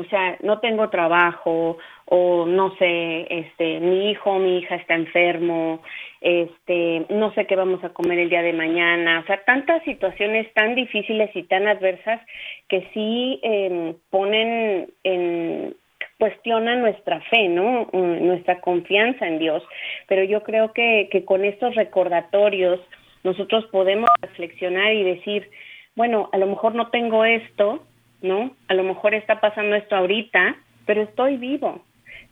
o 0.00 0.04
sea, 0.04 0.36
no 0.42 0.60
tengo 0.60 0.88
trabajo 0.90 1.78
o 2.06 2.46
no 2.46 2.74
sé, 2.76 3.26
este, 3.30 3.80
mi 3.80 4.10
hijo 4.10 4.32
o 4.32 4.38
mi 4.38 4.58
hija 4.58 4.76
está 4.76 4.94
enfermo, 4.94 5.82
este, 6.20 7.06
no 7.08 7.32
sé 7.34 7.46
qué 7.46 7.56
vamos 7.56 7.82
a 7.84 7.90
comer 7.90 8.18
el 8.18 8.30
día 8.30 8.42
de 8.42 8.52
mañana, 8.52 9.20
o 9.20 9.26
sea, 9.26 9.44
tantas 9.44 9.82
situaciones 9.84 10.52
tan 10.54 10.74
difíciles 10.74 11.30
y 11.34 11.44
tan 11.44 11.68
adversas 11.68 12.20
que 12.68 12.88
sí 12.92 13.40
eh, 13.42 13.94
ponen 14.10 14.90
en 15.04 15.74
cuestionan 16.18 16.82
nuestra 16.82 17.20
fe, 17.22 17.48
¿no? 17.48 17.88
Mm, 17.92 18.26
nuestra 18.26 18.60
confianza 18.60 19.26
en 19.26 19.38
Dios. 19.38 19.62
Pero 20.06 20.22
yo 20.22 20.42
creo 20.42 20.72
que, 20.72 21.08
que 21.10 21.24
con 21.24 21.44
estos 21.44 21.74
recordatorios 21.74 22.78
nosotros 23.24 23.64
podemos 23.72 24.08
reflexionar 24.20 24.92
y 24.92 25.02
decir, 25.02 25.50
bueno, 25.96 26.28
a 26.32 26.38
lo 26.38 26.46
mejor 26.46 26.74
no 26.74 26.90
tengo 26.90 27.24
esto, 27.24 27.82
¿no? 28.22 28.54
A 28.68 28.74
lo 28.74 28.82
mejor 28.82 29.14
está 29.14 29.40
pasando 29.40 29.76
esto 29.76 29.96
ahorita, 29.96 30.56
pero 30.86 31.02
estoy 31.02 31.36
vivo. 31.36 31.82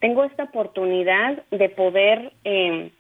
Tengo 0.00 0.24
esta 0.24 0.44
oportunidad 0.44 1.42
de 1.50 1.68
poder, 1.68 2.32
eh, 2.44 2.90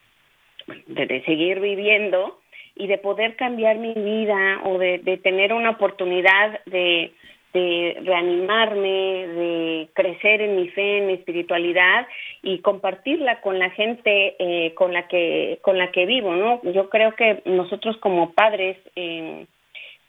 de, 0.86 1.22
seguir 1.24 1.60
viviendo 1.60 2.38
y 2.74 2.86
de 2.86 2.98
poder 2.98 3.36
cambiar 3.36 3.76
mi 3.76 3.94
vida 3.94 4.60
o 4.64 4.78
de, 4.78 4.98
tener 5.22 5.52
una 5.52 5.70
oportunidad 5.70 6.60
de, 6.66 7.12
de 7.52 7.98
reanimarme, 8.04 8.88
de 8.88 9.88
crecer 9.94 10.40
en 10.42 10.56
mi 10.56 10.68
fe, 10.68 10.98
en 10.98 11.06
mi 11.06 11.14
espiritualidad 11.14 12.06
y 12.42 12.58
compartirla 12.60 13.40
con 13.40 13.58
la 13.58 13.70
gente 13.70 14.36
eh, 14.38 14.74
con 14.74 14.92
la 14.92 15.08
que 15.08 15.58
con 15.62 15.78
la 15.78 15.90
que 15.90 16.06
vivo, 16.06 16.34
¿no? 16.34 16.60
Yo 16.72 16.88
creo 16.88 17.14
que 17.14 17.42
nosotros 17.44 17.96
como 17.98 18.32
padres 18.32 18.76
eh, 18.96 19.46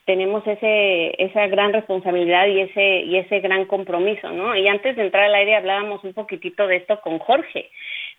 tenemos 0.09 0.41
ese 0.47 1.13
esa 1.23 1.45
gran 1.45 1.71
responsabilidad 1.71 2.47
y 2.47 2.61
ese 2.61 3.01
y 3.01 3.17
ese 3.17 3.41
gran 3.41 3.65
compromiso, 3.65 4.31
¿no? 4.31 4.55
Y 4.55 4.67
antes 4.67 4.95
de 4.95 5.03
entrar 5.03 5.25
al 5.25 5.35
aire 5.35 5.55
hablábamos 5.55 6.03
un 6.03 6.15
poquitito 6.15 6.65
de 6.65 6.77
esto 6.77 6.99
con 7.01 7.19
Jorge, 7.19 7.69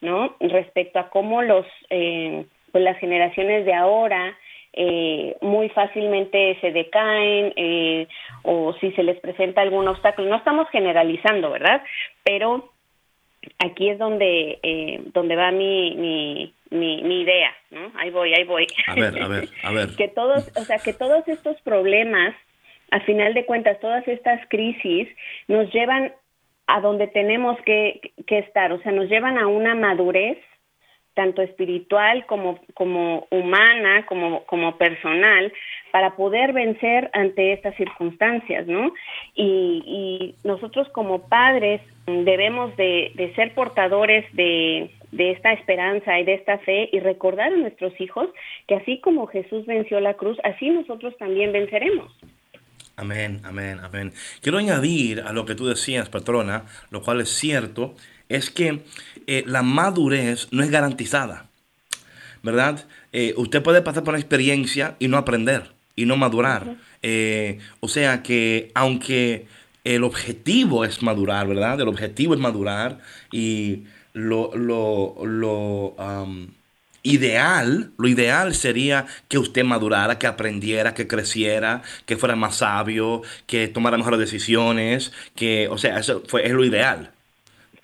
¿no? 0.01 0.37
Respecto 0.39 1.01
a 1.01 1.11
cómo 1.11 1.43
los 1.43 1.67
eh, 1.89 2.45
pues 2.71 2.85
las 2.85 2.97
generaciones 2.99 3.67
de 3.67 3.75
ahora 3.75 4.39
eh, 4.73 5.35
muy 5.41 5.69
fácilmente 5.71 6.57
se 6.61 6.71
decaen 6.71 7.55
eh, 7.57 8.07
o 8.45 8.73
si 8.75 8.93
se 8.93 9.03
les 9.03 9.19
presenta 9.19 9.61
algún 9.61 9.89
obstáculo. 9.89 10.29
No 10.29 10.37
estamos 10.37 10.69
generalizando, 10.71 11.51
¿verdad? 11.51 11.83
Pero 12.23 12.71
aquí 13.59 13.91
es 13.91 13.99
donde 13.99 14.59
eh, 14.63 15.01
donde 15.13 15.37
va 15.37 15.51
mi, 15.51 15.95
mi 15.97 16.55
mi, 16.71 17.03
mi 17.03 17.23
idea, 17.23 17.53
¿no? 17.71 17.93
Ahí 17.97 18.11
voy, 18.11 18.33
ahí 18.33 18.45
voy. 18.45 18.67
A 18.87 18.95
ver, 18.95 19.23
a 19.23 19.29
ver, 19.29 19.49
a 19.63 19.73
ver. 19.73 19.89
que 19.97 20.09
todos, 20.09 20.51
o 20.57 20.65
sea, 20.65 20.79
que 20.79 20.93
todos 20.93 21.27
estos 21.29 21.61
problemas, 21.63 22.35
a 22.91 23.01
final 23.01 23.35
de 23.35 23.45
cuentas, 23.45 23.79
todas 23.81 24.07
estas 24.09 24.41
crisis 24.49 25.09
nos 25.49 25.73
llevan 25.73 26.13
a 26.67 26.81
donde 26.81 27.09
tenemos 27.09 27.61
que, 27.63 28.13
que 28.27 28.39
estar, 28.39 28.73
o 28.73 28.81
sea, 28.83 28.93
nos 28.93 29.09
llevan 29.09 29.39
a 29.39 29.49
una 29.49 29.75
madurez 29.75 30.39
tanto 31.15 31.43
espiritual 31.43 32.25
como, 32.27 32.61
como 32.75 33.27
humana, 33.31 34.07
como, 34.07 34.45
como 34.45 34.79
personal, 34.79 35.53
para 35.93 36.17
poder 36.17 36.53
vencer 36.53 37.11
ante 37.13 37.53
estas 37.53 37.75
circunstancias, 37.77 38.67
¿no? 38.67 38.93
Y, 39.35 40.35
nosotros 40.45 40.89
como 40.91 41.29
padres 41.29 41.81
debemos 42.07 42.77
de, 42.77 43.33
ser 43.37 43.55
portadores 43.55 44.25
de, 44.35 44.91
de 45.13 45.33
esta 45.33 45.53
esperanza 45.53 46.19
y 46.19 46.25
de 46.25 46.35
esta 46.35 46.59
fe 46.59 46.89
y 46.93 47.01
recordar 47.01 47.53
a 47.53 47.57
nuestros 47.57 47.99
hijos 48.01 48.29
que 48.67 48.77
así 48.77 49.01
como 49.01 49.27
Jesús 49.27 49.67
venció 49.67 50.01
la 50.01 50.15
cruz, 50.15 50.39
así 50.45 50.71
nosotros 50.71 51.17
también 51.19 51.53
venceremos. 51.53 52.13
Amén, 52.97 53.41
amén, 53.45 53.81
amén. 53.83 54.13
Quiero 54.43 54.59
añadir 54.59 55.23
a 55.23 55.33
lo 55.33 55.47
que 55.47 55.55
tú 55.55 55.67
decías, 55.67 56.09
patrona, 56.09 56.65
lo 56.91 57.03
cual 57.03 57.21
es 57.21 57.31
cierto, 57.31 57.95
es 58.29 58.51
que 58.51 58.83
eh, 59.27 59.43
la 59.47 59.63
madurez 59.63 60.49
no 60.53 60.63
es 60.63 60.71
garantizada, 60.71 61.47
¿verdad? 62.43 62.85
Eh, 63.13 63.35
usted 63.37 63.63
puede 63.63 63.83
pasar 63.83 64.05
por 64.05 64.13
una 64.13 64.21
experiencia 64.21 64.97
y 64.99 65.09
no 65.09 65.17
aprender 65.17 65.80
y 66.03 66.07
no 66.07 66.17
madurar. 66.17 66.77
eh, 67.03 67.59
o 67.81 67.89
sea 67.89 68.23
que 68.23 68.71
aunque 68.75 69.47
el 69.85 70.05
objetivo 70.05 70.85
es 70.85 71.03
madurar, 71.03 71.47
¿verdad? 71.49 71.81
El 71.81 71.89
objetivo 71.89 72.35
es 72.35 72.41
madurar 72.41 72.99
y 73.33 73.85
lo, 74.13 74.51
lo, 74.55 75.17
lo 75.25 75.95
um, 75.99 76.49
ideal, 77.03 77.91
lo 77.97 78.09
ideal 78.09 78.55
sería 78.55 79.07
que 79.29 79.39
usted 79.39 79.65
madurara, 79.65 80.19
que 80.19 80.27
aprendiera, 80.27 80.95
que 80.95 81.07
creciera, 81.07 81.83
que 82.07 82.17
fuera 82.17 82.37
más 82.37 82.57
sabio, 82.57 83.23
que 83.47 83.69
tomara 83.69 83.97
mejores 83.97 84.21
decisiones, 84.21 85.13
que, 85.35 85.69
o 85.69 85.79
sea, 85.79 85.99
eso 85.99 86.23
fue, 86.27 86.47
es 86.47 86.53
lo 86.53 86.65
ideal. 86.65 87.13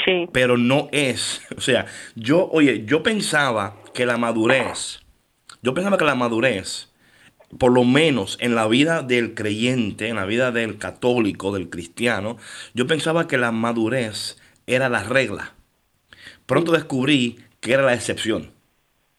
Sí. 0.05 0.29
Pero 0.33 0.57
no 0.59 0.89
es, 0.93 1.41
o 1.57 1.61
sea, 1.61 1.87
yo, 2.15 2.49
oye, 2.53 2.85
yo 2.85 3.03
pensaba 3.03 3.77
que 3.95 4.05
la 4.05 4.19
madurez, 4.19 5.01
yo 5.63 5.73
pensaba 5.73 5.97
que 5.97 6.05
la 6.05 6.15
madurez, 6.15 6.86
por 7.59 7.73
lo 7.73 7.85
menos 7.85 8.37
en 8.41 8.55
la 8.55 8.67
vida 8.67 9.03
del 9.03 9.35
creyente, 9.35 10.09
en 10.09 10.17
la 10.17 10.25
vida 10.25 10.53
del 10.53 10.79
católico, 10.79 11.53
del 11.53 11.71
cristiano, 11.71 12.37
yo 12.75 12.87
pensaba 12.87 13.29
que 13.29 13.39
la 13.39 13.53
madurez 13.53 14.39
era 14.67 14.89
la 14.89 15.05
regla. 15.05 15.55
Pronto 16.47 16.73
descubrí 16.73 17.39
que 17.61 17.73
era 17.73 17.83
la 17.83 17.95
excepción. 17.95 18.53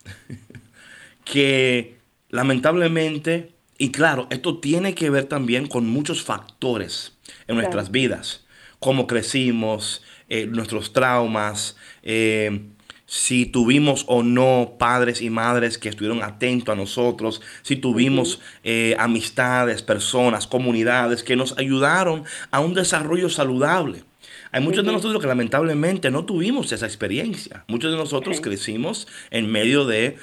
que 1.26 1.98
lamentablemente, 2.30 3.54
y 3.78 3.92
claro, 3.92 4.28
esto 4.30 4.60
tiene 4.60 4.96
que 4.96 5.10
ver 5.10 5.26
también 5.26 5.68
con 5.68 5.88
muchos 5.88 6.24
factores 6.24 7.18
en 7.48 7.56
nuestras 7.56 7.92
vidas, 7.92 8.46
cómo 8.80 9.08
crecimos, 9.08 10.04
eh, 10.30 10.46
nuestros 10.46 10.94
traumas, 10.94 11.78
eh, 12.04 12.70
si 13.08 13.46
tuvimos 13.46 14.04
o 14.08 14.22
no 14.22 14.76
padres 14.78 15.22
y 15.22 15.30
madres 15.30 15.78
que 15.78 15.90
estuvieron 15.90 16.22
atentos 16.22 16.74
a 16.74 16.76
nosotros, 16.76 17.42
si 17.64 17.78
tuvimos 17.78 18.40
eh, 18.64 18.96
amistades, 19.00 19.82
personas, 19.82 20.46
comunidades 20.46 21.24
que 21.24 21.36
nos 21.36 21.58
ayudaron 21.58 22.26
a 22.52 22.60
un 22.60 22.74
desarrollo 22.74 23.30
saludable. 23.30 24.04
Hay 24.52 24.62
muchos 24.62 24.86
de 24.86 24.92
nosotros 24.92 25.22
que 25.22 25.28
lamentablemente 25.28 26.12
no 26.12 26.26
tuvimos 26.26 26.72
esa 26.72 26.86
experiencia. 26.86 27.64
Muchos 27.68 27.92
de 27.92 27.98
nosotros 27.98 28.42
crecimos 28.42 29.08
en 29.32 29.52
medio 29.52 29.86
de 29.86 30.18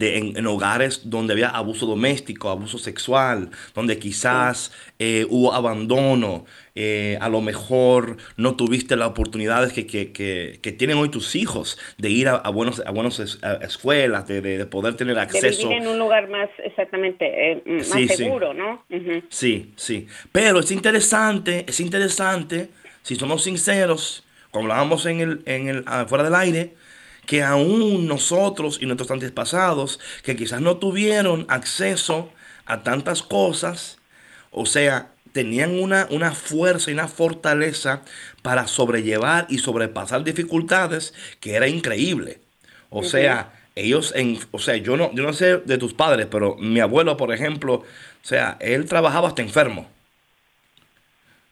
en, 0.00 0.46
hogares 0.46 1.02
donde 1.04 1.32
había 1.32 1.48
abuso 1.48 1.86
doméstico, 1.86 2.50
abuso 2.50 2.78
sexual, 2.78 3.50
donde 3.74 3.98
quizás 3.98 4.72
eh, 4.98 5.26
hubo 5.28 5.52
abandono, 5.52 6.44
eh, 6.74 7.18
a 7.20 7.28
lo 7.28 7.40
mejor 7.40 8.16
no 8.36 8.56
tuviste 8.56 8.96
las 8.96 9.08
oportunidades 9.08 9.72
que, 9.72 9.86
que, 9.86 10.72
tienen 10.72 10.98
hoy 10.98 11.08
tus 11.08 11.36
hijos 11.36 11.78
de 11.98 12.10
ir 12.10 12.28
a, 12.28 12.48
buenos, 12.50 12.82
a 12.84 12.90
buenas 12.90 13.20
escuelas, 13.62 14.26
de, 14.26 14.66
poder 14.66 14.94
tener 14.94 15.18
acceso. 15.18 15.68
De 15.68 15.74
vivir 15.74 15.82
en 15.82 15.88
un 15.88 15.98
lugar 15.98 16.28
más, 16.28 16.50
exactamente, 16.62 17.52
eh, 17.52 17.62
más 17.66 18.16
seguro, 18.16 18.54
¿no? 18.54 18.84
Sí, 19.28 19.72
sí. 19.76 20.06
Pero 20.32 20.60
es 20.60 20.70
interesante, 20.70 21.64
es 21.68 21.80
interesante, 21.80 22.68
si 23.02 23.16
somos 23.16 23.44
sinceros, 23.44 24.24
como 24.50 24.64
hablábamos 24.64 25.06
en 25.06 25.20
el, 25.20 25.42
en 25.46 25.68
el, 25.68 25.84
fuera 26.06 26.24
del 26.24 26.34
aire, 26.34 26.74
que 27.26 27.42
aún 27.42 28.06
nosotros 28.06 28.78
y 28.80 28.86
nuestros 28.86 29.10
antepasados, 29.10 30.00
que 30.22 30.36
quizás 30.36 30.60
no 30.60 30.76
tuvieron 30.76 31.46
acceso 31.48 32.30
a 32.66 32.82
tantas 32.82 33.22
cosas, 33.22 33.98
o 34.50 34.66
sea, 34.66 35.10
tenían 35.32 35.78
una, 35.78 36.06
una 36.10 36.32
fuerza 36.32 36.90
y 36.90 36.94
una 36.94 37.08
fortaleza 37.08 38.02
para 38.42 38.68
sobrellevar 38.68 39.46
y 39.48 39.58
sobrepasar 39.58 40.22
dificultades 40.22 41.12
que 41.40 41.54
era 41.54 41.66
increíble. 41.66 42.40
O 42.88 43.02
sea, 43.02 43.52
ellos, 43.74 44.12
en, 44.14 44.38
o 44.52 44.60
sea, 44.60 44.76
yo 44.76 44.96
no, 44.96 45.12
yo 45.12 45.24
no 45.24 45.32
sé 45.32 45.58
de 45.58 45.78
tus 45.78 45.94
padres, 45.94 46.28
pero 46.30 46.56
mi 46.56 46.78
abuelo, 46.78 47.16
por 47.16 47.34
ejemplo, 47.34 47.74
o 47.74 47.84
sea, 48.22 48.56
él 48.60 48.86
trabajaba 48.86 49.28
hasta 49.28 49.42
enfermo. 49.42 49.88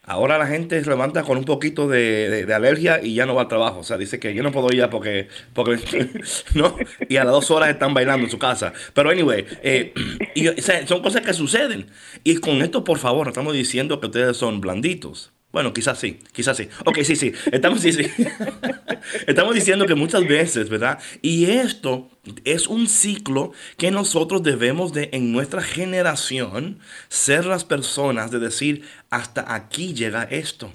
Ahora 0.05 0.37
la 0.37 0.49
gente 0.49 0.83
se 0.83 0.91
levanta 0.91 1.23
con 1.23 1.39
un 1.39 1.45
poquito 1.45 1.87
de, 1.87 2.51
alergia 2.53 3.01
y 3.01 3.15
ya 3.15 3.25
no 3.25 3.37
va 3.37 3.43
al 3.43 3.49
trabajo. 3.49 3.81
O 3.81 3.85
sea, 3.85 3.97
dice 3.97 4.19
que 4.19 4.35
yo 4.35 4.43
no 4.43 4.51
puedo 4.51 4.67
ir 4.73 4.79
ya 4.79 4.91
porque, 4.91 5.29
porque 5.53 5.79
¿no? 6.55 6.77
Y 7.09 7.19
a 7.19 7.25
las 7.25 7.33
dos 7.33 7.51
horas 7.53 7.71
están 7.71 7.95
bailando 7.95 8.25
en 8.25 8.31
su 8.31 8.39
casa. 8.39 8.73
Pero 8.95 9.11
anyway, 9.11 9.47
eh, 9.63 9.95
son 10.87 11.03
cosas 11.03 11.23
que 11.23 11.33
suceden. 11.33 11.87
Y 12.25 12.39
con 12.39 12.63
esto, 12.63 12.83
por 12.83 12.99
favor, 12.99 13.29
estamos 13.29 13.55
diciendo 13.55 14.01
que 14.01 14.07
ustedes 14.07 14.37
son 14.37 14.61
blanditos. 14.61 15.33
Bueno, 15.53 15.75
quizás 15.75 15.99
sí, 15.99 16.19
quizás 16.33 16.57
sí. 16.57 16.69
Ok, 16.87 17.03
sí, 17.03 17.15
sí. 17.15 17.33
Estamos, 17.53 17.85
Estamos 19.27 19.55
diciendo 19.55 19.85
que 19.87 19.95
muchas 19.95 20.27
veces, 20.27 20.71
¿verdad? 20.71 20.99
Y 21.21 21.45
esto 21.45 22.09
es 22.45 22.67
un 22.67 22.89
ciclo 22.89 23.53
que 23.77 23.91
nosotros 23.91 24.43
debemos 24.43 24.95
de, 24.95 25.11
en 25.13 25.31
nuestra 25.31 25.63
generación, 25.63 26.79
ser 27.09 27.45
las 27.45 27.65
personas 27.65 28.31
de 28.31 28.39
decir, 28.39 28.83
hasta 29.11 29.55
aquí 29.55 29.93
llega 29.93 30.23
esto. 30.25 30.73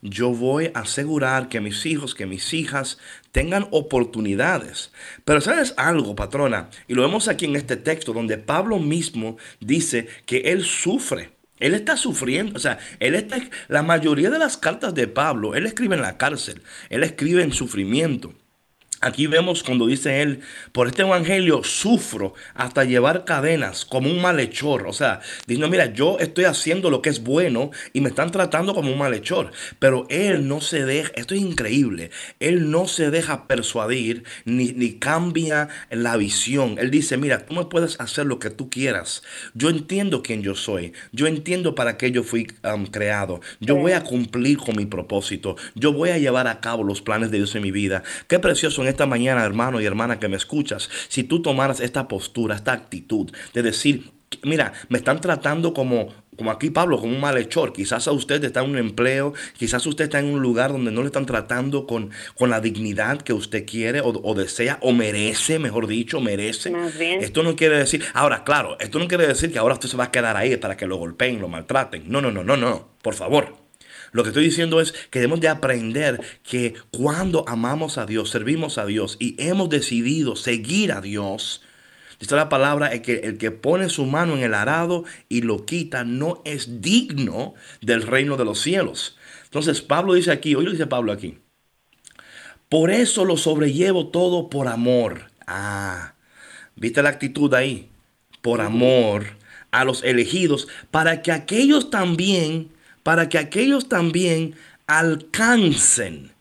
Yo 0.00 0.30
voy 0.30 0.70
a 0.72 0.80
asegurar 0.80 1.48
que 1.50 1.60
mis 1.60 1.84
hijos, 1.84 2.14
que 2.14 2.26
mis 2.26 2.54
hijas 2.54 2.98
tengan 3.32 3.66
oportunidades. 3.70 4.92
Pero 5.26 5.42
sabes 5.42 5.74
algo, 5.76 6.16
patrona, 6.16 6.70
y 6.88 6.94
lo 6.94 7.02
vemos 7.02 7.28
aquí 7.28 7.44
en 7.44 7.56
este 7.56 7.76
texto 7.76 8.14
donde 8.14 8.38
Pablo 8.38 8.78
mismo 8.78 9.36
dice 9.60 10.08
que 10.24 10.38
él 10.38 10.64
sufre 10.64 11.35
él 11.58 11.74
está 11.74 11.96
sufriendo, 11.96 12.56
o 12.56 12.58
sea, 12.58 12.78
él 13.00 13.14
está, 13.14 13.38
la 13.68 13.82
mayoría 13.82 14.30
de 14.30 14.38
las 14.38 14.56
cartas 14.56 14.94
de 14.94 15.08
Pablo, 15.08 15.54
él 15.54 15.66
escribe 15.66 15.96
en 15.96 16.02
la 16.02 16.18
cárcel, 16.18 16.62
él 16.90 17.02
escribe 17.02 17.42
en 17.42 17.52
sufrimiento. 17.52 18.34
Aquí 19.02 19.26
vemos 19.26 19.62
cuando 19.62 19.86
dice 19.86 20.22
él, 20.22 20.40
por 20.72 20.86
este 20.86 21.02
evangelio 21.02 21.62
sufro 21.62 22.32
hasta 22.54 22.84
llevar 22.84 23.24
cadenas 23.26 23.84
como 23.84 24.10
un 24.10 24.22
malhechor. 24.22 24.86
O 24.86 24.92
sea, 24.94 25.20
diciendo, 25.46 25.68
mira, 25.68 25.92
yo 25.92 26.18
estoy 26.18 26.44
haciendo 26.44 26.88
lo 26.88 27.02
que 27.02 27.10
es 27.10 27.22
bueno 27.22 27.70
y 27.92 28.00
me 28.00 28.08
están 28.08 28.30
tratando 28.30 28.74
como 28.74 28.90
un 28.90 28.98
malhechor. 28.98 29.52
Pero 29.78 30.06
él 30.08 30.48
no 30.48 30.62
se 30.62 30.86
deja, 30.86 31.12
esto 31.14 31.34
es 31.34 31.42
increíble, 31.42 32.10
él 32.40 32.70
no 32.70 32.88
se 32.88 33.10
deja 33.10 33.46
persuadir 33.46 34.24
ni, 34.46 34.72
ni 34.72 34.94
cambia 34.94 35.68
la 35.90 36.16
visión. 36.16 36.76
Él 36.78 36.90
dice, 36.90 37.18
mira, 37.18 37.44
tú 37.44 37.54
me 37.54 37.66
puedes 37.66 38.00
hacer 38.00 38.24
lo 38.24 38.38
que 38.38 38.48
tú 38.48 38.70
quieras. 38.70 39.22
Yo 39.54 39.68
entiendo 39.68 40.22
quién 40.22 40.42
yo 40.42 40.54
soy. 40.54 40.94
Yo 41.12 41.26
entiendo 41.26 41.74
para 41.74 41.98
qué 41.98 42.10
yo 42.10 42.22
fui 42.22 42.46
um, 42.64 42.86
creado. 42.86 43.40
Yo 43.60 43.76
voy 43.76 43.92
a 43.92 44.04
cumplir 44.04 44.56
con 44.56 44.76
mi 44.76 44.86
propósito. 44.86 45.56
Yo 45.74 45.92
voy 45.92 46.10
a 46.10 46.18
llevar 46.18 46.46
a 46.48 46.60
cabo 46.60 46.82
los 46.82 47.02
planes 47.02 47.30
de 47.30 47.38
Dios 47.38 47.54
en 47.54 47.62
mi 47.62 47.70
vida. 47.70 48.02
Qué 48.26 48.38
precioso 48.38 48.85
esta 48.88 49.06
mañana, 49.06 49.44
hermano 49.44 49.80
y 49.80 49.86
hermana 49.86 50.18
que 50.18 50.28
me 50.28 50.36
escuchas, 50.36 50.88
si 51.08 51.24
tú 51.24 51.42
tomaras 51.42 51.80
esta 51.80 52.08
postura, 52.08 52.56
esta 52.56 52.72
actitud 52.72 53.30
de 53.54 53.62
decir, 53.62 54.12
mira, 54.42 54.72
me 54.88 54.98
están 54.98 55.20
tratando 55.20 55.72
como, 55.72 56.08
como 56.36 56.50
aquí 56.50 56.70
Pablo, 56.70 56.98
como 56.98 57.14
un 57.14 57.20
malhechor. 57.20 57.72
Quizás 57.72 58.08
a 58.08 58.12
usted 58.12 58.42
está 58.44 58.62
en 58.62 58.70
un 58.70 58.78
empleo, 58.78 59.34
quizás 59.56 59.86
usted 59.86 60.04
está 60.04 60.18
en 60.18 60.26
un 60.26 60.40
lugar 60.40 60.72
donde 60.72 60.90
no 60.90 61.02
le 61.02 61.06
están 61.06 61.26
tratando 61.26 61.86
con, 61.86 62.10
con 62.36 62.50
la 62.50 62.60
dignidad 62.60 63.20
que 63.22 63.32
usted 63.32 63.64
quiere 63.66 64.00
o, 64.02 64.34
desea 64.34 64.78
o 64.82 64.92
merece, 64.92 65.58
mejor 65.58 65.86
dicho, 65.86 66.20
merece. 66.20 66.72
Esto 67.20 67.42
no 67.42 67.56
quiere 67.56 67.78
decir, 67.78 68.04
ahora, 68.14 68.44
claro, 68.44 68.76
esto 68.80 68.98
no 68.98 69.08
quiere 69.08 69.26
decir 69.26 69.52
que 69.52 69.58
ahora 69.58 69.74
usted 69.74 69.88
se 69.88 69.96
va 69.96 70.04
a 70.04 70.10
quedar 70.10 70.36
ahí 70.36 70.56
para 70.56 70.76
que 70.76 70.86
lo 70.86 70.96
golpeen, 70.96 71.40
lo 71.40 71.48
maltraten. 71.48 72.04
No, 72.06 72.20
no, 72.20 72.30
no, 72.30 72.44
no, 72.44 72.56
no, 72.56 72.88
por 73.02 73.14
favor. 73.14 73.65
Lo 74.16 74.22
que 74.22 74.30
estoy 74.30 74.44
diciendo 74.44 74.80
es 74.80 74.94
que 75.10 75.18
debemos 75.18 75.40
de 75.40 75.48
aprender 75.48 76.22
que 76.42 76.72
cuando 76.90 77.44
amamos 77.46 77.98
a 77.98 78.06
Dios, 78.06 78.30
servimos 78.30 78.78
a 78.78 78.86
Dios 78.86 79.18
y 79.20 79.36
hemos 79.36 79.68
decidido 79.68 80.36
seguir 80.36 80.92
a 80.92 81.02
Dios, 81.02 81.60
dice 82.18 82.34
la 82.34 82.48
palabra, 82.48 82.94
es 82.94 83.02
que 83.02 83.16
el 83.16 83.36
que 83.36 83.50
pone 83.50 83.90
su 83.90 84.06
mano 84.06 84.34
en 84.34 84.42
el 84.42 84.54
arado 84.54 85.04
y 85.28 85.42
lo 85.42 85.66
quita 85.66 86.04
no 86.04 86.40
es 86.46 86.80
digno 86.80 87.52
del 87.82 88.04
reino 88.04 88.38
de 88.38 88.46
los 88.46 88.58
cielos. 88.58 89.18
Entonces 89.44 89.82
Pablo 89.82 90.14
dice 90.14 90.30
aquí, 90.30 90.54
hoy 90.54 90.64
lo 90.64 90.70
dice 90.70 90.86
Pablo 90.86 91.12
aquí, 91.12 91.36
por 92.70 92.90
eso 92.90 93.26
lo 93.26 93.36
sobrellevo 93.36 94.08
todo 94.08 94.48
por 94.48 94.66
amor. 94.66 95.30
Ah, 95.46 96.14
¿viste 96.74 97.02
la 97.02 97.10
actitud 97.10 97.52
ahí? 97.52 97.90
Por 98.40 98.62
amor 98.62 99.36
a 99.72 99.84
los 99.84 100.02
elegidos, 100.04 100.68
para 100.90 101.20
que 101.20 101.32
aquellos 101.32 101.90
también 101.90 102.74
para 103.06 103.28
que 103.28 103.38
aquellos 103.38 103.88
también 103.88 104.56
alcancen. 104.88 106.32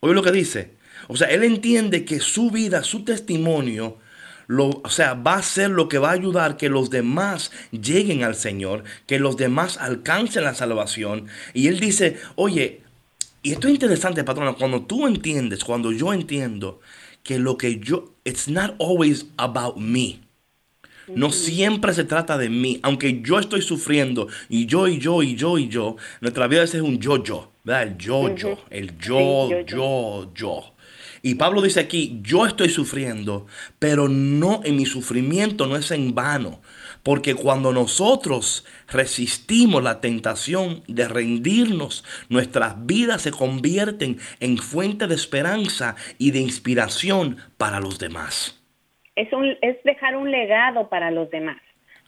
Oye 0.00 0.14
lo 0.14 0.22
que 0.22 0.32
dice. 0.32 0.70
O 1.06 1.18
sea, 1.18 1.28
él 1.28 1.44
entiende 1.44 2.06
que 2.06 2.18
su 2.18 2.50
vida, 2.50 2.82
su 2.82 3.04
testimonio, 3.04 3.98
lo, 4.46 4.80
o 4.82 4.88
sea, 4.88 5.12
va 5.12 5.34
a 5.34 5.42
ser 5.42 5.68
lo 5.68 5.86
que 5.86 5.98
va 5.98 6.08
a 6.08 6.14
ayudar 6.14 6.56
que 6.56 6.70
los 6.70 6.88
demás 6.88 7.52
lleguen 7.72 8.24
al 8.24 8.36
Señor, 8.36 8.84
que 9.06 9.18
los 9.18 9.36
demás 9.36 9.76
alcancen 9.76 10.44
la 10.44 10.54
salvación. 10.54 11.26
Y 11.52 11.68
él 11.68 11.78
dice, 11.78 12.16
oye, 12.36 12.80
y 13.42 13.52
esto 13.52 13.68
es 13.68 13.74
interesante, 13.74 14.24
patrona, 14.24 14.54
cuando 14.54 14.80
tú 14.86 15.06
entiendes, 15.06 15.62
cuando 15.62 15.92
yo 15.92 16.14
entiendo 16.14 16.80
que 17.22 17.38
lo 17.38 17.58
que 17.58 17.80
yo, 17.80 18.14
it's 18.24 18.48
not 18.48 18.76
always 18.80 19.26
about 19.36 19.76
me. 19.76 20.23
No 21.08 21.30
siempre 21.30 21.92
se 21.92 22.04
trata 22.04 22.38
de 22.38 22.48
mí, 22.48 22.80
aunque 22.82 23.20
yo 23.22 23.38
estoy 23.38 23.62
sufriendo 23.62 24.28
y 24.48 24.66
yo 24.66 24.88
y 24.88 24.98
yo 24.98 25.22
y 25.22 25.34
yo 25.34 25.58
y 25.58 25.68
yo, 25.68 25.96
nuestra 26.20 26.46
vida 26.46 26.62
es 26.64 26.74
un 26.74 26.98
yo-yo, 26.98 27.52
¿verdad? 27.64 27.82
El 27.82 27.98
yo-yo, 27.98 28.58
el 28.70 28.98
yo, 28.98 29.48
yo, 29.66 30.32
yo. 30.34 30.74
Y 31.22 31.36
Pablo 31.36 31.62
dice 31.62 31.80
aquí, 31.80 32.20
yo 32.22 32.44
estoy 32.44 32.68
sufriendo, 32.68 33.46
pero 33.78 34.10
no 34.10 34.60
en 34.62 34.76
mi 34.76 34.84
sufrimiento 34.84 35.66
no 35.66 35.76
es 35.76 35.90
en 35.90 36.14
vano, 36.14 36.60
porque 37.02 37.34
cuando 37.34 37.72
nosotros 37.72 38.66
resistimos 38.88 39.82
la 39.82 40.02
tentación 40.02 40.82
de 40.86 41.08
rendirnos, 41.08 42.04
nuestras 42.28 42.74
vidas 42.84 43.22
se 43.22 43.30
convierten 43.30 44.18
en 44.40 44.58
fuente 44.58 45.06
de 45.06 45.14
esperanza 45.14 45.96
y 46.18 46.30
de 46.30 46.40
inspiración 46.40 47.38
para 47.56 47.80
los 47.80 47.98
demás 47.98 48.63
es, 49.16 49.32
un, 49.32 49.56
es 49.60 49.82
dejar 49.84 50.16
un 50.16 50.30
legado 50.30 50.88
para 50.88 51.10
los 51.10 51.30
demás. 51.30 51.58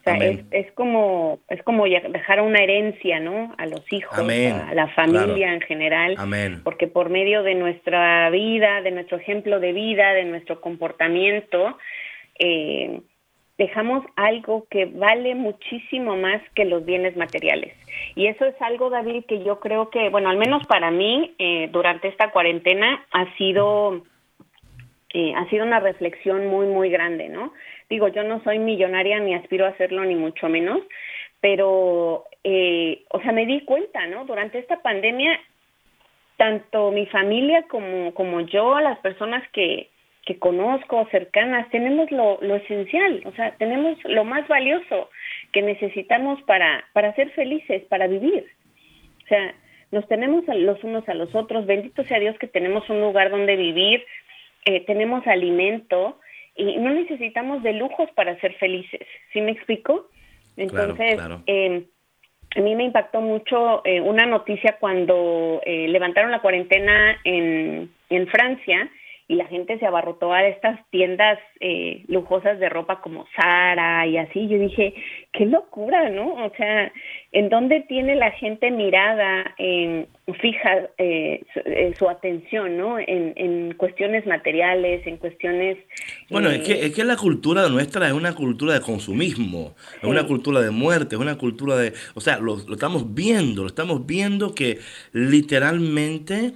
O 0.00 0.08
sea, 0.08 0.18
es, 0.18 0.44
es, 0.52 0.70
como, 0.72 1.40
es 1.48 1.60
como 1.64 1.84
dejar 1.84 2.40
una 2.40 2.60
herencia, 2.60 3.18
¿no? 3.18 3.52
A 3.58 3.66
los 3.66 3.92
hijos, 3.92 4.16
a 4.16 4.74
la 4.74 4.86
familia 4.94 5.52
en 5.52 5.60
general. 5.62 6.14
Amén. 6.16 6.60
Porque 6.62 6.86
por 6.86 7.10
medio 7.10 7.42
de 7.42 7.56
nuestra 7.56 8.30
vida, 8.30 8.82
de 8.82 8.92
nuestro 8.92 9.18
ejemplo 9.18 9.58
de 9.58 9.72
vida, 9.72 10.12
de 10.12 10.24
nuestro 10.24 10.60
comportamiento, 10.60 11.76
eh, 12.38 13.00
dejamos 13.58 14.04
algo 14.14 14.66
que 14.70 14.84
vale 14.84 15.34
muchísimo 15.34 16.16
más 16.16 16.40
que 16.54 16.66
los 16.66 16.84
bienes 16.84 17.16
materiales. 17.16 17.74
Y 18.14 18.26
eso 18.26 18.44
es 18.44 18.54
algo, 18.60 18.90
David, 18.90 19.24
que 19.26 19.42
yo 19.42 19.58
creo 19.58 19.90
que, 19.90 20.08
bueno, 20.08 20.28
al 20.28 20.36
menos 20.36 20.64
para 20.66 20.92
mí, 20.92 21.34
eh, 21.38 21.68
durante 21.72 22.06
esta 22.08 22.30
cuarentena 22.30 23.04
ha 23.10 23.34
sido 23.36 24.04
ha 25.36 25.48
sido 25.48 25.64
una 25.64 25.80
reflexión 25.80 26.46
muy, 26.46 26.66
muy 26.66 26.90
grande, 26.90 27.28
¿no? 27.28 27.52
Digo, 27.88 28.08
yo 28.08 28.22
no 28.22 28.42
soy 28.42 28.58
millonaria 28.58 29.20
ni 29.20 29.34
aspiro 29.34 29.64
a 29.64 29.70
hacerlo, 29.70 30.04
ni 30.04 30.14
mucho 30.14 30.48
menos, 30.48 30.80
pero, 31.40 32.24
eh, 32.44 33.02
o 33.10 33.20
sea, 33.20 33.32
me 33.32 33.46
di 33.46 33.60
cuenta, 33.62 34.06
¿no? 34.06 34.24
Durante 34.24 34.58
esta 34.58 34.82
pandemia, 34.82 35.38
tanto 36.36 36.90
mi 36.90 37.06
familia 37.06 37.62
como, 37.68 38.12
como 38.14 38.40
yo, 38.40 38.80
las 38.80 38.98
personas 38.98 39.42
que, 39.52 39.88
que 40.26 40.38
conozco, 40.38 41.06
cercanas, 41.10 41.70
tenemos 41.70 42.10
lo, 42.10 42.38
lo 42.42 42.56
esencial, 42.56 43.22
o 43.24 43.32
sea, 43.32 43.52
tenemos 43.58 43.96
lo 44.04 44.24
más 44.24 44.46
valioso 44.48 45.08
que 45.52 45.62
necesitamos 45.62 46.42
para, 46.42 46.84
para 46.92 47.14
ser 47.14 47.30
felices, 47.30 47.84
para 47.84 48.08
vivir. 48.08 48.44
O 49.24 49.28
sea, 49.28 49.54
nos 49.92 50.06
tenemos 50.08 50.44
los 50.48 50.82
unos 50.82 51.08
a 51.08 51.14
los 51.14 51.34
otros, 51.34 51.64
bendito 51.66 52.02
sea 52.04 52.18
Dios 52.18 52.36
que 52.38 52.48
tenemos 52.48 52.88
un 52.90 53.00
lugar 53.00 53.30
donde 53.30 53.56
vivir, 53.56 54.04
eh, 54.66 54.84
tenemos 54.84 55.26
alimento 55.26 56.18
y 56.56 56.76
no 56.78 56.90
necesitamos 56.90 57.62
de 57.62 57.72
lujos 57.72 58.10
para 58.12 58.38
ser 58.40 58.54
felices. 58.54 59.06
¿Sí 59.32 59.40
me 59.40 59.52
explico? 59.52 60.08
Entonces, 60.56 61.18
em, 61.46 61.84
a 62.56 62.60
mí 62.60 62.74
me 62.74 62.84
impactó 62.84 63.20
mucho 63.20 63.82
eh, 63.84 64.00
una 64.00 64.26
noticia 64.26 64.76
cuando 64.80 65.60
eh, 65.64 65.86
levantaron 65.88 66.30
la 66.30 66.40
cuarentena 66.40 67.18
en, 67.24 67.90
en 68.10 68.26
Francia 68.26 68.90
y 69.28 69.34
la 69.34 69.46
gente 69.46 69.78
se 69.78 69.86
abarrotó 69.86 70.32
a 70.32 70.46
estas 70.46 70.78
tiendas 70.90 71.38
eh, 71.58 72.04
lujosas 72.06 72.60
de 72.60 72.68
ropa 72.68 73.00
como 73.00 73.26
Zara 73.34 74.06
y 74.06 74.18
así. 74.18 74.46
Yo 74.46 74.56
dije, 74.56 74.94
qué 75.32 75.46
locura, 75.46 76.10
¿no? 76.10 76.44
O 76.44 76.52
sea, 76.56 76.92
¿en 77.32 77.48
dónde 77.48 77.80
tiene 77.88 78.14
la 78.14 78.30
gente 78.30 78.70
mirada, 78.70 79.52
en, 79.58 80.06
fija 80.40 80.90
eh, 80.98 81.42
eh, 81.64 81.92
su, 81.98 82.08
atención, 82.08 82.76
¿no? 82.76 83.00
En, 83.00 83.32
en, 83.34 83.74
cuestiones 83.74 84.26
materiales, 84.26 85.04
en 85.06 85.16
cuestiones... 85.16 85.78
Bueno, 86.30 86.48
es, 86.50 86.60
que, 86.60 86.86
es 86.86 86.94
que 86.94 87.02
la 87.02 87.16
cultura 87.16 87.68
nuestra 87.68 88.06
es 88.06 88.12
una 88.12 88.32
cultura 88.32 88.74
de 88.74 88.80
consumismo, 88.80 89.74
es 90.00 90.04
una 90.04 90.24
cultura 90.24 90.60
de 90.60 90.70
muerte, 90.70 91.16
es 91.16 91.20
una 91.20 91.36
cultura 91.36 91.76
de... 91.76 91.92
O 92.14 92.20
sea, 92.20 92.38
lo, 92.38 92.58
lo 92.58 92.74
estamos 92.74 93.12
viendo, 93.12 93.62
lo 93.62 93.68
estamos 93.68 94.06
viendo 94.06 94.54
que 94.54 94.78
literalmente 95.12 96.52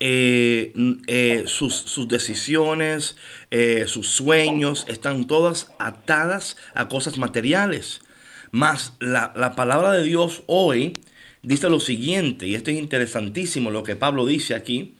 eh, 0.00 0.72
eh, 1.06 1.44
sus, 1.46 1.74
sus, 1.74 2.08
decisiones, 2.08 3.16
eh, 3.50 3.84
sus 3.86 4.08
sueños, 4.08 4.86
están 4.88 5.26
todas 5.26 5.72
atadas 5.78 6.56
a 6.74 6.88
cosas 6.88 7.18
materiales. 7.18 8.00
Más 8.50 8.94
la, 8.98 9.32
la, 9.36 9.54
palabra 9.54 9.92
de 9.92 10.02
Dios 10.02 10.42
hoy 10.46 10.94
dice 11.42 11.68
lo 11.68 11.80
siguiente, 11.80 12.46
y 12.46 12.54
esto 12.54 12.70
es 12.70 12.78
interesantísimo 12.78 13.70
lo 13.70 13.82
que 13.82 13.94
Pablo 13.94 14.24
dice 14.24 14.54
aquí. 14.54 14.96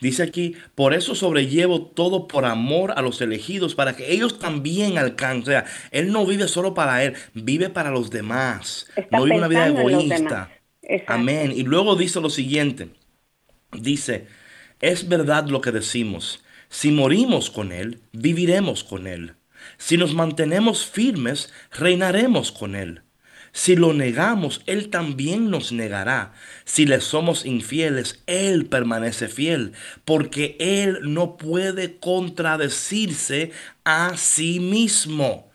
Dice 0.00 0.22
aquí, 0.22 0.54
por 0.74 0.92
eso 0.94 1.14
sobrellevo 1.14 1.86
todo 1.86 2.28
por 2.28 2.44
amor 2.44 2.92
a 2.96 3.02
los 3.02 3.20
elegidos, 3.20 3.74
para 3.74 3.96
que 3.96 4.12
ellos 4.12 4.38
también 4.38 4.98
alcancen. 4.98 5.42
O 5.42 5.46
sea, 5.46 5.64
Él 5.90 6.12
no 6.12 6.26
vive 6.26 6.46
solo 6.46 6.74
para 6.74 7.02
Él, 7.02 7.14
vive 7.32 7.70
para 7.70 7.90
los 7.90 8.10
demás. 8.10 8.86
no 9.10 9.24
vive 9.24 9.36
una 9.38 9.48
vida 9.48 9.66
egoísta. 9.66 10.50
Amén. 11.06 11.52
Y 11.56 11.62
luego 11.62 11.96
dice 11.96 12.20
lo 12.20 12.30
siguiente. 12.30 12.90
Dice, 13.72 14.26
es 14.84 15.08
verdad 15.08 15.48
lo 15.48 15.62
que 15.62 15.72
decimos. 15.72 16.44
Si 16.68 16.90
morimos 16.90 17.50
con 17.50 17.72
Él, 17.72 18.00
viviremos 18.12 18.84
con 18.84 19.06
Él. 19.06 19.34
Si 19.78 19.96
nos 19.96 20.12
mantenemos 20.12 20.84
firmes, 20.84 21.50
reinaremos 21.72 22.52
con 22.52 22.74
Él. 22.74 23.00
Si 23.52 23.76
lo 23.76 23.94
negamos, 23.94 24.60
Él 24.66 24.90
también 24.90 25.48
nos 25.48 25.72
negará. 25.72 26.34
Si 26.66 26.84
le 26.84 27.00
somos 27.00 27.46
infieles, 27.46 28.22
Él 28.26 28.66
permanece 28.66 29.28
fiel, 29.28 29.72
porque 30.04 30.56
Él 30.58 30.98
no 31.02 31.38
puede 31.38 31.98
contradecirse 31.98 33.52
a 33.84 34.18
sí 34.18 34.60
mismo. 34.60 35.50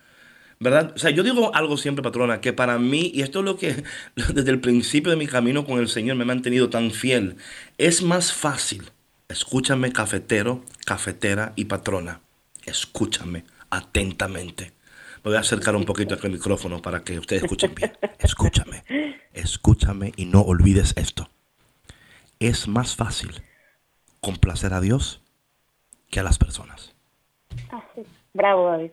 ¿Verdad? 0.59 0.93
O 0.95 0.97
sea, 0.97 1.11
yo 1.11 1.21
digo 1.21 1.53
algo 1.53 1.77
siempre, 1.77 2.01
patrona, 2.01 2.41
que 2.41 2.51
para 2.51 2.79
mí, 2.79 3.11
y 3.13 3.21
esto 3.21 3.39
es 3.39 3.45
lo 3.45 3.57
que 3.57 3.83
desde 4.33 4.49
el 4.49 4.59
principio 4.59 5.11
de 5.11 5.17
mi 5.17 5.27
camino 5.27 5.65
con 5.65 5.79
el 5.79 5.87
Señor 5.87 6.15
me 6.15 6.23
ha 6.23 6.27
mantenido 6.27 6.71
tan 6.71 6.89
fiel, 6.89 7.35
es 7.77 8.01
más 8.01 8.33
fácil 8.33 8.89
Escúchame 9.29 9.91
cafetero, 9.91 10.63
cafetera 10.87 11.53
y 11.55 11.65
patrona. 11.65 12.21
Escúchame 12.65 13.43
atentamente. 13.69 14.71
Me 15.17 15.29
voy 15.29 15.35
a 15.35 15.41
acercar 15.41 15.75
un 15.75 15.85
poquito 15.85 16.17
al 16.19 16.31
micrófono 16.31 16.81
para 16.81 17.01
que 17.01 17.19
ustedes 17.19 17.43
escuchen 17.43 17.75
bien. 17.75 17.95
Escúchame, 18.17 18.83
escúchame 19.33 20.13
y 20.15 20.25
no 20.25 20.41
olvides 20.41 20.97
esto. 20.97 21.29
Es 22.39 22.67
más 22.67 22.95
fácil 22.95 23.43
complacer 24.19 24.73
a 24.73 24.81
Dios 24.81 25.21
que 26.09 26.19
a 26.19 26.23
las 26.23 26.39
personas. 26.39 26.95
Bravo, 28.33 28.65
David. 28.65 28.91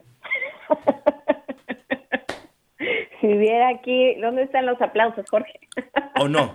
si 3.22 3.26
viera 3.26 3.70
aquí, 3.70 4.16
¿dónde 4.20 4.42
están 4.42 4.66
los 4.66 4.82
aplausos, 4.82 5.24
Jorge? 5.30 5.58
¿O 6.20 6.28
no? 6.28 6.54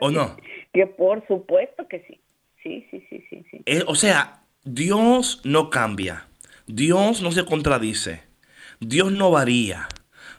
¿O 0.00 0.10
no? 0.10 0.36
Que 0.74 0.86
por 0.86 1.26
supuesto 1.26 1.88
que 1.88 2.00
sí. 2.00 2.20
Sí, 2.68 2.86
sí, 2.90 3.06
sí, 3.08 3.24
sí. 3.30 3.44
sí. 3.50 3.62
Eh, 3.64 3.84
o 3.86 3.94
sea, 3.94 4.42
Dios 4.64 5.40
no 5.44 5.70
cambia. 5.70 6.26
Dios 6.66 7.22
no 7.22 7.32
se 7.32 7.44
contradice. 7.44 8.22
Dios 8.80 9.10
no 9.10 9.30
varía. 9.30 9.88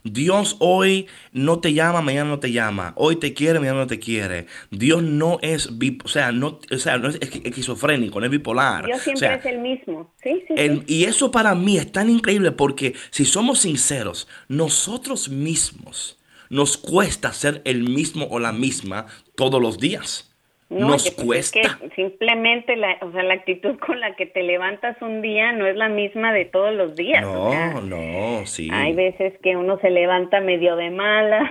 Dios 0.04 0.56
hoy 0.60 1.08
no 1.34 1.60
te 1.60 1.74
llama, 1.74 2.02
mañana 2.02 2.30
no 2.30 2.40
te 2.40 2.52
llama. 2.52 2.94
Hoy 2.96 3.18
te 3.18 3.34
quiere, 3.34 3.60
mañana 3.60 3.80
no 3.80 3.88
te 3.88 4.00
quiere. 4.00 4.46
Dios 4.70 5.04
no 5.04 5.40
es, 5.42 5.70
o 6.04 6.08
sea, 6.08 6.32
no, 6.32 6.60
o 6.72 6.78
sea, 6.78 6.98
no 6.98 7.10
es 7.10 7.16
esquizofrénico, 7.16 8.20
no 8.20 8.26
es 8.26 8.32
bipolar. 8.32 8.86
Dios 8.86 9.02
siempre 9.02 9.34
es 9.34 9.46
el 9.46 9.60
mismo. 9.60 10.14
Sí, 10.24 10.44
sí, 10.48 10.54
sí. 10.56 10.84
Y 10.88 11.04
eso 11.06 11.32
para 11.32 11.56
mí 11.56 11.78
es 11.78 11.92
tan 11.92 12.10
increíble 12.10 12.52
porque 12.52 12.94
si 13.10 13.26
somos 13.26 13.60
sinceros, 13.60 14.28
nosotros 14.48 15.30
mismos 15.30 16.20
nos 16.50 16.78
cuesta 16.78 17.34
ser 17.34 17.62
el 17.66 17.84
mismo 17.84 18.28
o 18.30 18.40
la 18.40 18.54
misma 18.54 19.08
todos 19.36 19.62
los 19.62 19.80
días. 19.80 20.29
No, 20.70 20.90
nos 20.90 21.10
cuesta. 21.12 21.80
simplemente 21.96 22.76
la, 22.76 22.98
o 23.02 23.12
sea, 23.12 23.24
la 23.24 23.34
actitud 23.34 23.80
con 23.80 24.00
la 24.00 24.16
que 24.16 24.28
te 24.28 24.44
levantas 24.44 25.02
un 25.02 25.24
día 25.24 25.52
no 25.52 25.66
es 25.66 25.76
la 25.76 25.90
misma 25.90 26.32
de 26.32 26.46
todos 26.46 26.76
los 26.76 26.96
días. 26.96 27.24
No, 27.24 27.82
no, 27.82 28.46
sí. 28.46 28.70
Hay 28.72 28.94
veces 28.94 29.34
que 29.42 29.58
uno 29.58 29.80
se 29.80 29.90
levanta 29.90 30.42
medio 30.42 30.76
de 30.76 30.92
malas. 30.92 31.50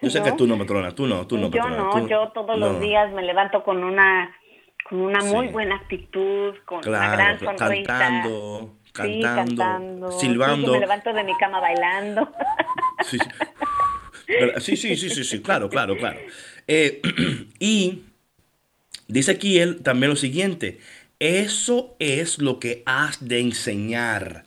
Yo 0.00 0.08
sé 0.08 0.22
que 0.24 0.32
tú 0.32 0.46
no, 0.46 0.56
patrona, 0.56 0.94
tú 0.94 1.06
no, 1.06 1.26
tú 1.26 1.36
no. 1.36 1.50
Yo 1.50 1.68
no, 1.68 2.08
yo 2.08 2.28
todos 2.28 2.58
los 2.58 2.80
días 2.80 3.12
me 3.12 3.22
levanto 3.22 3.62
con 3.62 3.84
una 3.84 4.34
con 4.88 5.00
una 5.00 5.20
muy 5.20 5.48
buena 5.48 5.76
actitud, 5.76 6.54
con 6.64 6.86
una 6.88 7.12
gran 7.12 7.38
sonrisa. 7.38 7.98
Cantando, 7.98 8.74
cantando, 8.92 10.10
silbando. 10.12 10.72
me 10.72 10.80
levanto 10.80 11.12
de 11.12 11.24
mi 11.24 11.36
cama 11.36 11.60
bailando. 11.60 12.30
Sí. 13.04 13.18
Sí, 14.58 14.76
sí, 14.76 14.96
sí, 14.96 15.10
sí, 15.10 15.24
sí, 15.24 15.42
claro, 15.42 15.68
claro, 15.68 15.96
claro. 15.96 16.18
Eh, 16.66 17.00
y 17.58 18.02
dice 19.08 19.32
aquí 19.32 19.58
él 19.58 19.82
también 19.82 20.10
lo 20.10 20.16
siguiente, 20.16 20.78
eso 21.18 21.96
es 21.98 22.38
lo 22.38 22.58
que 22.58 22.82
has 22.86 23.26
de 23.26 23.40
enseñar. 23.40 24.44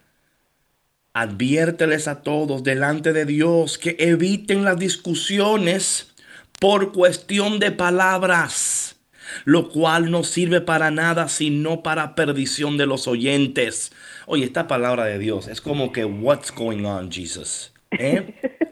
Adviérteles 1.14 2.10
a 2.10 2.24
todos 2.24 2.64
delante 2.64 3.14
de 3.14 3.26
Dios 3.26 3.78
que 3.78 3.96
eviten 4.00 4.66
las 4.66 4.78
discusiones 4.78 6.14
por 6.60 6.92
cuestión 6.92 7.60
de 7.60 7.72
palabras, 7.72 8.98
lo 9.46 9.70
cual 9.70 10.12
no 10.12 10.24
sirve 10.24 10.60
para 10.60 10.92
nada 10.92 11.30
sino 11.30 11.84
para 11.84 12.16
perdición 12.16 12.78
de 12.78 12.86
los 12.86 13.08
oyentes. 13.08 13.94
Oye, 14.26 14.44
esta 14.44 14.68
palabra 14.68 15.06
de 15.06 15.20
Dios 15.20 15.48
es 15.48 15.62
como 15.62 15.94
que, 15.94 16.04
what's 16.04 16.52
going 16.52 16.84
on, 16.84 17.10
Jesus? 17.10 17.72
¿Eh? 17.92 18.60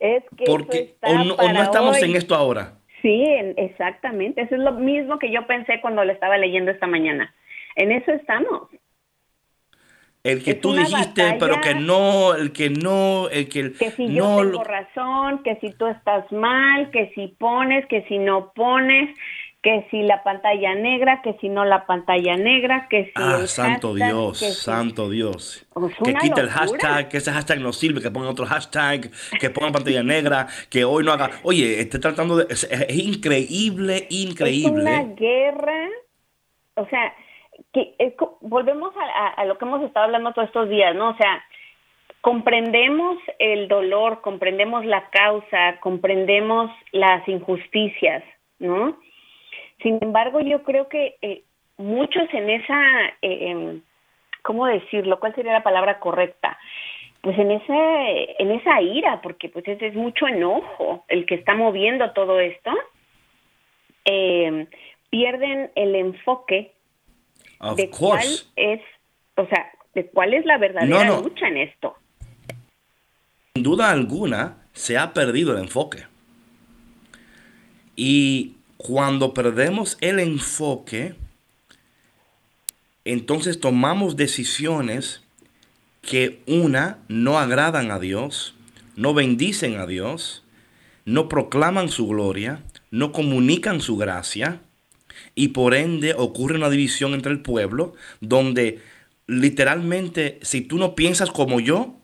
Es 0.00 0.24
que 0.36 0.44
Porque, 0.46 0.96
o, 1.02 1.12
no, 1.12 1.62
estamos 1.62 2.02
en 2.02 2.16
esto 2.16 2.34
ahora. 2.34 2.72
Sí, 3.02 3.22
exactamente. 3.56 4.42
Eso 4.42 4.56
es 4.56 4.60
lo 4.60 4.72
mismo 4.72 5.18
que 5.18 5.30
yo 5.30 5.46
pensé 5.46 5.80
cuando 5.80 6.04
le 6.04 6.14
estaba 6.14 6.36
leyendo 6.38 6.70
esta 6.70 6.86
mañana. 6.86 7.34
En 7.76 7.92
eso 7.92 8.10
estamos. 8.12 8.68
El 10.22 10.42
que 10.42 10.54
tú 10.54 10.74
dijiste, 10.74 11.36
pero 11.38 11.60
que 11.62 11.74
no, 11.74 12.34
el 12.34 12.52
que 12.52 12.68
no, 12.68 13.28
el 13.30 13.48
que, 13.48 13.72
que 13.72 13.90
si 13.92 14.06
no, 14.06 14.42
yo 14.42 14.50
tengo 14.50 14.64
razón, 14.64 15.42
que 15.42 15.56
si 15.56 15.70
tú 15.72 15.86
estás 15.86 16.30
mal, 16.30 16.90
que 16.90 17.10
si 17.14 17.28
pones, 17.28 17.86
que 17.86 18.02
si 18.02 18.18
no 18.18 18.52
pones, 18.52 19.16
que 19.62 19.86
si 19.90 20.02
la 20.02 20.22
pantalla 20.22 20.74
negra, 20.74 21.20
que 21.22 21.34
si 21.34 21.50
no 21.50 21.64
la 21.64 21.84
pantalla 21.84 22.36
negra, 22.36 22.86
que 22.88 23.04
si 23.06 23.12
ah, 23.16 23.46
santo 23.46 23.94
Dios, 23.94 24.38
santo 24.38 25.10
Dios. 25.10 25.66
que 26.02 26.14
quite 26.14 26.40
el 26.40 26.48
hashtag, 26.48 27.08
que 27.08 27.18
ese 27.18 27.30
hashtag 27.30 27.60
no 27.60 27.72
sirve, 27.72 28.00
que 28.00 28.10
ponga 28.10 28.30
otro 28.30 28.46
hashtag, 28.46 29.10
que 29.38 29.50
ponga 29.50 29.72
pantalla 29.72 30.02
negra, 30.02 30.46
que 30.70 30.84
hoy 30.84 31.04
no 31.04 31.12
haga. 31.12 31.30
Oye, 31.42 31.80
esté 31.80 31.98
tratando 31.98 32.36
de. 32.36 32.46
Es, 32.50 32.66
increíble, 32.90 34.06
increíble. 34.08 34.82
Es 34.82 35.00
una 35.00 35.14
guerra. 35.14 35.88
O 36.76 36.86
sea, 36.86 37.14
que 37.74 37.94
volvemos 38.40 38.94
a, 38.96 39.28
a 39.28 39.44
lo 39.44 39.58
que 39.58 39.64
hemos 39.66 39.82
estado 39.82 40.06
hablando 40.06 40.32
todos 40.32 40.48
estos 40.48 40.70
días, 40.70 40.94
¿no? 40.94 41.10
O 41.10 41.16
sea, 41.16 41.44
comprendemos 42.22 43.18
el 43.38 43.68
dolor, 43.68 44.22
comprendemos 44.22 44.86
la 44.86 45.10
causa, 45.10 45.78
comprendemos 45.80 46.70
las 46.92 47.28
injusticias, 47.28 48.24
¿no? 48.58 48.96
Sin 49.82 49.98
embargo, 50.00 50.40
yo 50.40 50.62
creo 50.62 50.88
que 50.88 51.16
eh, 51.22 51.42
muchos 51.76 52.22
en 52.32 52.50
esa, 52.50 53.06
eh, 53.22 53.50
em, 53.50 53.82
¿cómo 54.42 54.66
decirlo? 54.66 55.18
¿Cuál 55.20 55.34
sería 55.34 55.52
la 55.52 55.62
palabra 55.62 55.98
correcta? 56.00 56.58
Pues 57.22 57.38
en 57.38 57.50
ese, 57.50 58.36
en 58.42 58.50
esa 58.50 58.80
ira, 58.80 59.20
porque 59.22 59.48
pues 59.48 59.66
ese 59.68 59.88
es 59.88 59.94
mucho 59.94 60.26
enojo 60.26 61.04
el 61.08 61.26
que 61.26 61.34
está 61.34 61.54
moviendo 61.54 62.12
todo 62.12 62.40
esto, 62.40 62.70
eh, 64.04 64.66
pierden 65.10 65.70
el 65.74 65.94
enfoque 65.96 66.72
Of 67.58 67.76
de 67.76 67.90
course. 67.90 68.44
cuál 68.54 68.64
es, 68.72 68.80
o 69.36 69.46
sea, 69.46 69.70
de 69.94 70.06
cuál 70.06 70.32
es 70.34 70.44
la 70.46 70.56
verdadera 70.56 71.04
No, 71.04 71.16
no. 71.16 71.22
lucha 71.22 71.48
en 71.48 71.58
esto. 71.58 71.96
Sin 73.54 73.64
duda 73.64 73.90
alguna, 73.90 74.56
se 74.72 74.96
ha 74.96 75.12
perdido 75.12 75.52
el 75.52 75.58
enfoque. 75.64 76.04
Y 77.96 78.56
cuando 78.82 79.34
perdemos 79.34 79.98
el 80.00 80.18
enfoque, 80.20 81.14
entonces 83.04 83.60
tomamos 83.60 84.16
decisiones 84.16 85.20
que 86.00 86.40
una 86.46 86.96
no 87.06 87.38
agradan 87.38 87.90
a 87.90 87.98
Dios, 87.98 88.54
no 88.96 89.12
bendicen 89.12 89.76
a 89.76 89.86
Dios, 89.86 90.44
no 91.04 91.28
proclaman 91.28 91.90
su 91.90 92.08
gloria, 92.08 92.62
no 92.90 93.12
comunican 93.12 93.82
su 93.82 93.98
gracia 93.98 94.62
y 95.34 95.48
por 95.48 95.74
ende 95.74 96.14
ocurre 96.16 96.56
una 96.56 96.70
división 96.70 97.12
entre 97.12 97.32
el 97.32 97.42
pueblo 97.42 97.92
donde 98.20 98.80
literalmente 99.26 100.38
si 100.40 100.62
tú 100.62 100.78
no 100.78 100.94
piensas 100.94 101.30
como 101.30 101.60
yo, 101.60 101.96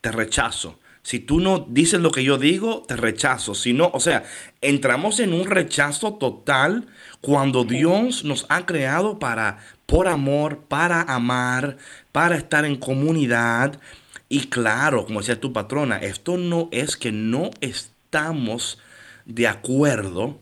te 0.00 0.12
rechazo. 0.12 0.78
Si 1.02 1.18
tú 1.18 1.40
no 1.40 1.66
dices 1.68 2.00
lo 2.00 2.10
que 2.10 2.24
yo 2.24 2.36
digo, 2.36 2.84
te 2.86 2.96
rechazo. 2.96 3.54
Si 3.54 3.72
no, 3.72 3.90
o 3.92 4.00
sea, 4.00 4.24
entramos 4.60 5.18
en 5.20 5.32
un 5.32 5.46
rechazo 5.46 6.14
total 6.14 6.86
cuando 7.20 7.64
Dios 7.64 8.24
nos 8.24 8.46
ha 8.48 8.66
creado 8.66 9.18
para, 9.18 9.58
por 9.86 10.08
amor, 10.08 10.60
para 10.68 11.02
amar, 11.02 11.78
para 12.12 12.36
estar 12.36 12.64
en 12.64 12.76
comunidad. 12.76 13.80
Y 14.28 14.46
claro, 14.46 15.06
como 15.06 15.20
decía 15.20 15.40
tu 15.40 15.52
patrona, 15.52 15.96
esto 15.96 16.36
no 16.36 16.68
es 16.70 16.96
que 16.96 17.12
no 17.12 17.50
estamos 17.60 18.78
de 19.24 19.48
acuerdo 19.48 20.38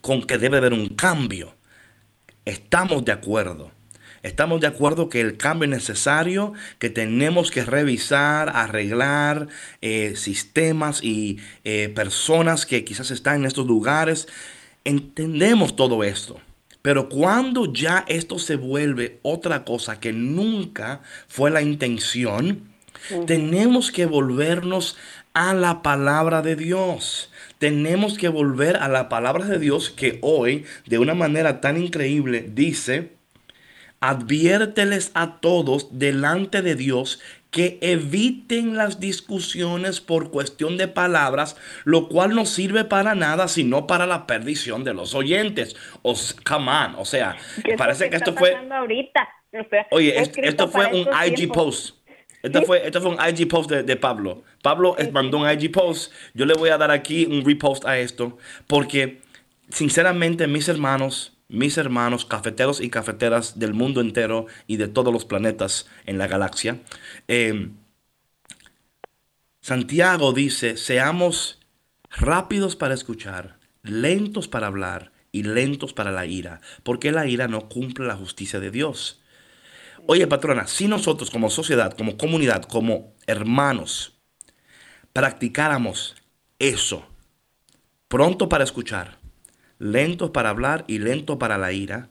con 0.00 0.22
que 0.22 0.38
debe 0.38 0.58
haber 0.58 0.72
un 0.72 0.88
cambio. 0.88 1.54
Estamos 2.44 3.04
de 3.04 3.12
acuerdo. 3.12 3.70
Estamos 4.22 4.60
de 4.60 4.66
acuerdo 4.66 5.08
que 5.08 5.20
el 5.20 5.36
cambio 5.36 5.64
es 5.64 5.70
necesario, 5.70 6.52
que 6.78 6.90
tenemos 6.90 7.50
que 7.50 7.64
revisar, 7.64 8.50
arreglar 8.54 9.48
eh, 9.80 10.14
sistemas 10.16 11.02
y 11.02 11.38
eh, 11.64 11.92
personas 11.94 12.66
que 12.66 12.84
quizás 12.84 13.10
están 13.10 13.36
en 13.40 13.46
estos 13.46 13.66
lugares. 13.66 14.28
Entendemos 14.84 15.76
todo 15.76 16.02
esto. 16.04 16.40
Pero 16.82 17.08
cuando 17.08 17.72
ya 17.72 18.04
esto 18.08 18.38
se 18.38 18.56
vuelve 18.56 19.18
otra 19.22 19.64
cosa 19.64 20.00
que 20.00 20.12
nunca 20.12 21.02
fue 21.26 21.50
la 21.50 21.60
intención, 21.60 22.68
tenemos 23.26 23.90
que 23.90 24.06
volvernos 24.06 24.96
a 25.34 25.54
la 25.54 25.82
palabra 25.82 26.42
de 26.42 26.56
Dios. 26.56 27.30
Tenemos 27.58 28.18
que 28.18 28.28
volver 28.28 28.76
a 28.76 28.88
la 28.88 29.08
palabra 29.08 29.44
de 29.46 29.58
Dios 29.58 29.90
que 29.90 30.18
hoy, 30.22 30.64
de 30.86 30.98
una 30.98 31.14
manera 31.14 31.60
tan 31.60 31.76
increíble, 31.76 32.48
dice, 32.54 33.17
adviérteles 34.00 35.10
a 35.14 35.40
todos 35.40 35.98
delante 35.98 36.62
de 36.62 36.74
Dios 36.74 37.20
que 37.50 37.78
eviten 37.80 38.76
las 38.76 39.00
discusiones 39.00 40.00
por 40.00 40.30
cuestión 40.30 40.76
de 40.76 40.86
palabras, 40.86 41.56
lo 41.84 42.08
cual 42.08 42.34
no 42.34 42.44
sirve 42.44 42.84
para 42.84 43.14
nada 43.14 43.48
sino 43.48 43.86
para 43.86 44.06
la 44.06 44.26
perdición 44.26 44.84
de 44.84 44.94
los 44.94 45.14
oyentes. 45.14 45.76
O, 46.02 46.14
come 46.46 46.70
on, 46.70 46.94
o 46.96 47.04
sea, 47.04 47.36
¿Qué 47.64 47.72
es 47.72 47.78
parece 47.78 48.10
que 48.10 48.16
esto 48.16 48.34
fue, 48.34 48.52
pasando 48.52 48.74
ahorita? 48.74 49.28
O 49.52 49.68
sea, 49.70 49.86
Oye, 49.90 50.14
esto 50.18 50.68
fue 50.68 50.86
un 50.88 51.08
IG 51.26 51.34
tiempos. 51.34 51.56
post. 51.56 51.98
Esto 52.42 52.62
fue, 52.62 52.86
esto 52.86 53.00
fue 53.00 53.10
un 53.10 53.18
IG 53.18 53.48
post 53.48 53.70
de, 53.70 53.82
de 53.82 53.96
Pablo. 53.96 54.44
Pablo 54.62 54.96
mandó 55.12 55.38
un 55.38 55.50
IG 55.50 55.72
post. 55.72 56.12
Yo 56.34 56.44
le 56.44 56.54
voy 56.54 56.70
a 56.70 56.78
dar 56.78 56.90
aquí 56.90 57.26
un 57.26 57.44
repost 57.44 57.84
a 57.84 57.98
esto. 57.98 58.38
Porque, 58.66 59.20
sinceramente, 59.70 60.46
mis 60.46 60.68
hermanos, 60.68 61.37
mis 61.48 61.78
hermanos, 61.78 62.24
cafeteros 62.24 62.80
y 62.80 62.90
cafeteras 62.90 63.58
del 63.58 63.74
mundo 63.74 64.00
entero 64.00 64.46
y 64.66 64.76
de 64.76 64.88
todos 64.88 65.12
los 65.12 65.24
planetas 65.24 65.86
en 66.06 66.18
la 66.18 66.26
galaxia, 66.26 66.82
eh, 67.26 67.70
Santiago 69.60 70.32
dice, 70.32 70.76
seamos 70.76 71.58
rápidos 72.10 72.76
para 72.76 72.94
escuchar, 72.94 73.58
lentos 73.82 74.48
para 74.48 74.66
hablar 74.66 75.12
y 75.32 75.42
lentos 75.42 75.92
para 75.92 76.10
la 76.10 76.26
ira, 76.26 76.60
porque 76.82 77.12
la 77.12 77.26
ira 77.26 77.48
no 77.48 77.68
cumple 77.68 78.06
la 78.06 78.16
justicia 78.16 78.60
de 78.60 78.70
Dios. 78.70 79.20
Oye, 80.06 80.26
patrona, 80.26 80.66
si 80.66 80.88
nosotros 80.88 81.30
como 81.30 81.50
sociedad, 81.50 81.94
como 81.94 82.16
comunidad, 82.16 82.62
como 82.62 83.14
hermanos, 83.26 84.18
practicáramos 85.12 86.16
eso, 86.58 87.06
pronto 88.08 88.48
para 88.48 88.64
escuchar, 88.64 89.17
lentos 89.78 90.30
para 90.30 90.50
hablar 90.50 90.84
y 90.88 90.98
lento 90.98 91.38
para 91.38 91.58
la 91.58 91.72
ira, 91.72 92.08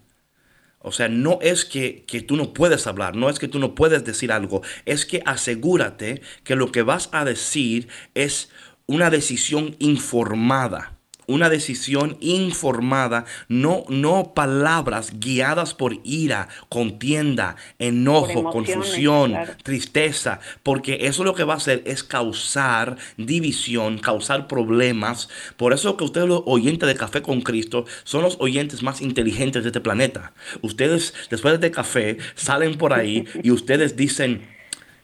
o 0.79 0.91
sea, 0.91 1.09
no 1.09 1.39
es 1.41 1.65
que, 1.65 2.05
que 2.05 2.21
tú 2.21 2.35
no 2.35 2.53
puedes 2.53 2.87
hablar, 2.87 3.15
no 3.15 3.29
es 3.29 3.39
que 3.39 3.47
tú 3.47 3.59
no 3.59 3.75
puedes 3.75 4.05
decir 4.05 4.31
algo, 4.31 4.61
es 4.85 5.05
que 5.05 5.21
asegúrate 5.25 6.21
que 6.43 6.55
lo 6.55 6.71
que 6.71 6.83
vas 6.83 7.09
a 7.11 7.25
decir 7.25 7.87
es 8.13 8.49
una 8.85 9.09
decisión 9.09 9.75
informada. 9.79 10.96
Una 11.27 11.49
decisión 11.49 12.17
informada, 12.21 13.25
no, 13.47 13.83
no 13.89 14.33
palabras 14.33 15.19
guiadas 15.19 15.73
por 15.73 15.99
ira, 16.03 16.47
contienda, 16.69 17.57
enojo, 17.79 18.45
confusión, 18.45 19.31
claro. 19.31 19.53
tristeza, 19.61 20.39
porque 20.63 20.99
eso 21.01 21.23
lo 21.23 21.35
que 21.35 21.43
va 21.43 21.55
a 21.55 21.57
hacer 21.57 21.83
es 21.85 22.03
causar 22.03 22.97
división, 23.17 23.99
causar 23.99 24.47
problemas. 24.47 25.29
Por 25.57 25.73
eso 25.73 25.97
que 25.97 26.05
ustedes 26.05 26.27
los 26.27 26.43
oyentes 26.45 26.87
de 26.87 26.95
Café 26.95 27.21
con 27.21 27.41
Cristo 27.41 27.85
son 28.03 28.23
los 28.23 28.37
oyentes 28.39 28.81
más 28.81 29.01
inteligentes 29.01 29.63
de 29.63 29.69
este 29.69 29.81
planeta. 29.81 30.33
Ustedes 30.61 31.13
después 31.29 31.51
de 31.51 31.67
este 31.67 31.75
café 31.75 32.17
salen 32.35 32.77
por 32.77 32.93
ahí 32.93 33.25
y 33.43 33.51
ustedes 33.51 33.95
dicen, 33.95 34.56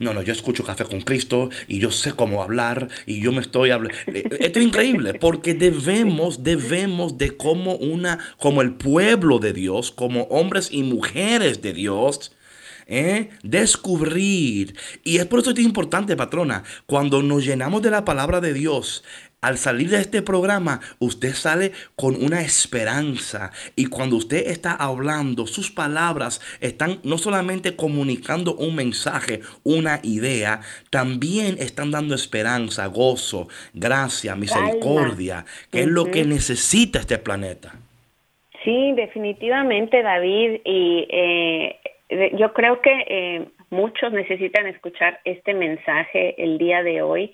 no, 0.03 0.13
no, 0.13 0.21
yo 0.21 0.33
escucho 0.33 0.63
Café 0.63 0.85
con 0.85 1.01
Cristo 1.01 1.49
y 1.67 1.79
yo 1.79 1.91
sé 1.91 2.13
cómo 2.13 2.43
hablar 2.43 2.89
y 3.05 3.21
yo 3.21 3.31
me 3.31 3.41
estoy 3.41 3.71
hablando. 3.71 3.97
Esto 4.07 4.59
es 4.59 4.65
increíble 4.65 5.15
porque 5.15 5.53
debemos, 5.53 6.43
debemos 6.43 7.17
de 7.17 7.35
como 7.35 7.75
una, 7.75 8.19
como 8.37 8.61
el 8.61 8.73
pueblo 8.73 9.39
de 9.39 9.53
Dios, 9.53 9.91
como 9.91 10.23
hombres 10.23 10.69
y 10.71 10.83
mujeres 10.83 11.61
de 11.61 11.73
Dios, 11.73 12.33
¿eh? 12.87 13.29
descubrir. 13.43 14.75
Y 15.03 15.17
es 15.17 15.25
por 15.25 15.39
eso 15.39 15.53
que 15.53 15.61
es 15.61 15.67
importante, 15.67 16.15
patrona, 16.15 16.63
cuando 16.85 17.23
nos 17.23 17.45
llenamos 17.45 17.81
de 17.81 17.91
la 17.91 18.05
palabra 18.05 18.41
de 18.41 18.53
Dios, 18.53 19.03
al 19.43 19.57
salir 19.57 19.89
de 19.89 19.97
este 19.97 20.21
programa, 20.21 20.79
usted 20.99 21.33
sale 21.33 21.71
con 21.95 22.15
una 22.23 22.41
esperanza. 22.41 23.51
Y 23.75 23.87
cuando 23.87 24.15
usted 24.15 24.47
está 24.47 24.73
hablando, 24.73 25.45
sus 25.45 25.69
palabras 25.69 26.41
están 26.61 26.99
no 27.03 27.17
solamente 27.17 27.75
comunicando 27.75 28.55
un 28.55 28.75
mensaje, 28.75 29.41
una 29.63 29.99
idea, 30.03 30.61
también 30.89 31.57
están 31.59 31.91
dando 31.91 32.15
esperanza, 32.15 32.87
gozo, 32.87 33.47
gracia, 33.73 34.35
misericordia, 34.35 35.45
que 35.71 35.81
es 35.81 35.87
lo 35.87 36.05
que 36.05 36.23
necesita 36.23 36.99
este 36.99 37.17
planeta. 37.17 37.73
Sí, 38.63 38.93
definitivamente, 38.95 40.01
David. 40.01 40.61
Y 40.63 41.05
eh, 41.09 41.79
yo 42.37 42.53
creo 42.53 42.81
que 42.81 42.91
eh, 43.07 43.45
muchos 43.69 44.13
necesitan 44.13 44.67
escuchar 44.67 45.19
este 45.25 45.53
mensaje 45.53 46.41
el 46.41 46.57
día 46.57 46.81
de 46.81 47.01
hoy. 47.01 47.33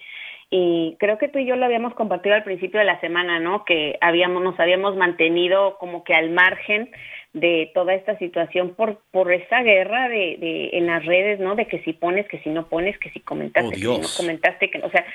Y 0.52 0.96
creo 1.00 1.20
que 1.20 1.28
tú 1.28 1.38
y 1.38 1.46
yo 1.46 1.56
lo 1.56 1.66
habíamos 1.66 1.94
compartido 1.94 2.34
al 2.34 2.44
principio 2.44 2.80
de 2.80 2.86
la 2.86 3.00
semana, 3.02 3.40
¿no? 3.40 3.66
Que 3.66 3.98
habíamos, 4.02 4.42
nos 4.42 4.60
habíamos 4.60 4.96
mantenido 4.96 5.78
como 5.78 6.04
que 6.04 6.16
al 6.16 6.32
margen 6.32 6.90
de 7.34 7.70
toda 7.76 7.94
esta 7.94 8.18
situación 8.18 8.74
por, 8.74 9.02
por 9.12 9.32
esa 9.32 9.62
guerra 9.62 10.10
de, 10.10 10.38
de 10.40 10.70
en 10.74 10.88
las 10.88 11.06
redes, 11.06 11.40
¿no? 11.40 11.56
De 11.56 11.68
que 11.68 11.84
si 11.84 11.94
pones, 11.94 12.28
que 12.28 12.40
si 12.40 12.50
no 12.50 12.68
pones, 12.68 12.98
que 12.98 13.12
si 13.12 13.20
comentaste, 13.20 13.68
Oh, 13.68 13.72
que 13.72 13.78
si 13.78 13.86
no 14.00 14.08
comentaste, 14.18 14.72
que, 14.72 14.80
o 14.80 14.90
sea, 14.90 15.06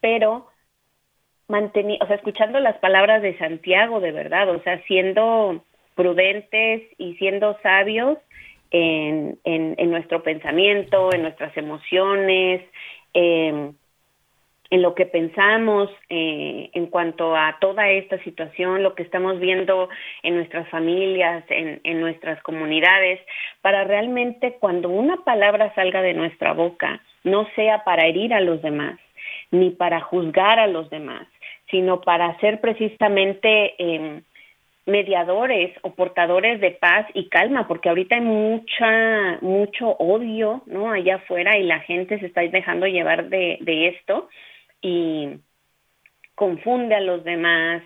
pero 0.00 0.46
manteni 1.48 1.98
o 2.00 2.06
sea, 2.06 2.16
escuchando 2.16 2.58
las 2.60 2.78
palabras 2.78 3.20
de 3.20 3.36
Santiago, 3.36 4.00
de 4.00 4.12
verdad, 4.12 4.48
o 4.48 4.62
sea, 4.62 4.82
siendo 4.84 5.62
prudentes 5.94 6.82
y 6.96 7.16
siendo 7.16 7.58
sabios 7.62 8.16
en, 8.70 9.38
en, 9.44 9.74
en 9.76 9.90
nuestro 9.90 10.22
pensamiento, 10.22 11.12
en 11.12 11.22
nuestras 11.22 11.54
emociones, 11.58 12.62
en, 13.12 13.76
en 14.70 14.82
lo 14.82 14.94
que 14.94 15.04
pensamos 15.04 15.90
eh, 16.08 16.70
en 16.72 16.86
cuanto 16.86 17.36
a 17.36 17.58
toda 17.60 17.90
esta 17.90 18.22
situación, 18.22 18.84
lo 18.84 18.94
que 18.94 19.02
estamos 19.02 19.40
viendo 19.40 19.88
en 20.22 20.36
nuestras 20.36 20.68
familias, 20.68 21.44
en, 21.48 21.80
en 21.82 22.00
nuestras 22.00 22.40
comunidades, 22.42 23.20
para 23.62 23.82
realmente 23.82 24.56
cuando 24.60 24.88
una 24.88 25.16
palabra 25.24 25.74
salga 25.74 26.02
de 26.02 26.14
nuestra 26.14 26.52
boca, 26.52 27.02
no 27.24 27.48
sea 27.56 27.82
para 27.82 28.06
herir 28.06 28.32
a 28.32 28.40
los 28.40 28.62
demás, 28.62 28.98
ni 29.50 29.70
para 29.70 30.00
juzgar 30.00 30.60
a 30.60 30.68
los 30.68 30.88
demás, 30.88 31.26
sino 31.70 32.00
para 32.00 32.26
hacer 32.26 32.60
precisamente 32.60 33.74
eh, 33.76 34.22
mediadores 34.86 35.76
o 35.82 35.94
portadores 35.94 36.60
de 36.60 36.70
paz 36.70 37.06
y 37.14 37.28
calma, 37.28 37.66
porque 37.66 37.88
ahorita 37.88 38.14
hay 38.14 38.20
mucha, 38.20 39.38
mucho 39.40 39.90
odio, 39.98 40.62
¿no? 40.66 40.92
Allá 40.92 41.16
afuera 41.16 41.58
y 41.58 41.64
la 41.64 41.80
gente 41.80 42.20
se 42.20 42.26
está 42.26 42.42
dejando 42.42 42.86
llevar 42.86 43.28
de, 43.28 43.58
de 43.60 43.88
esto 43.88 44.28
y 44.80 45.38
confunde 46.34 46.94
a 46.94 47.00
los 47.00 47.24
demás, 47.24 47.82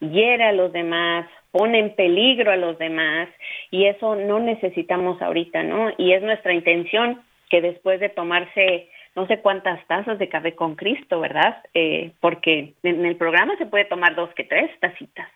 hiere 0.00 0.44
a 0.44 0.52
los 0.52 0.72
demás, 0.72 1.26
pone 1.50 1.78
en 1.78 1.94
peligro 1.94 2.52
a 2.52 2.56
los 2.56 2.78
demás 2.78 3.28
y 3.70 3.86
eso 3.86 4.14
no 4.14 4.38
necesitamos 4.38 5.20
ahorita, 5.20 5.62
¿no? 5.62 5.90
Y 5.98 6.12
es 6.12 6.22
nuestra 6.22 6.52
intención 6.52 7.20
que 7.50 7.60
después 7.60 7.98
de 8.00 8.08
tomarse 8.10 8.88
no 9.16 9.26
sé 9.26 9.40
cuántas 9.40 9.84
tazas 9.88 10.16
de 10.20 10.28
café 10.28 10.54
con 10.54 10.76
Cristo, 10.76 11.18
¿verdad? 11.18 11.56
Eh, 11.74 12.12
porque 12.20 12.74
en 12.84 13.04
el 13.04 13.16
programa 13.16 13.56
se 13.58 13.66
puede 13.66 13.84
tomar 13.86 14.14
dos 14.14 14.30
que 14.36 14.44
tres 14.44 14.70
tacitas. 14.78 15.28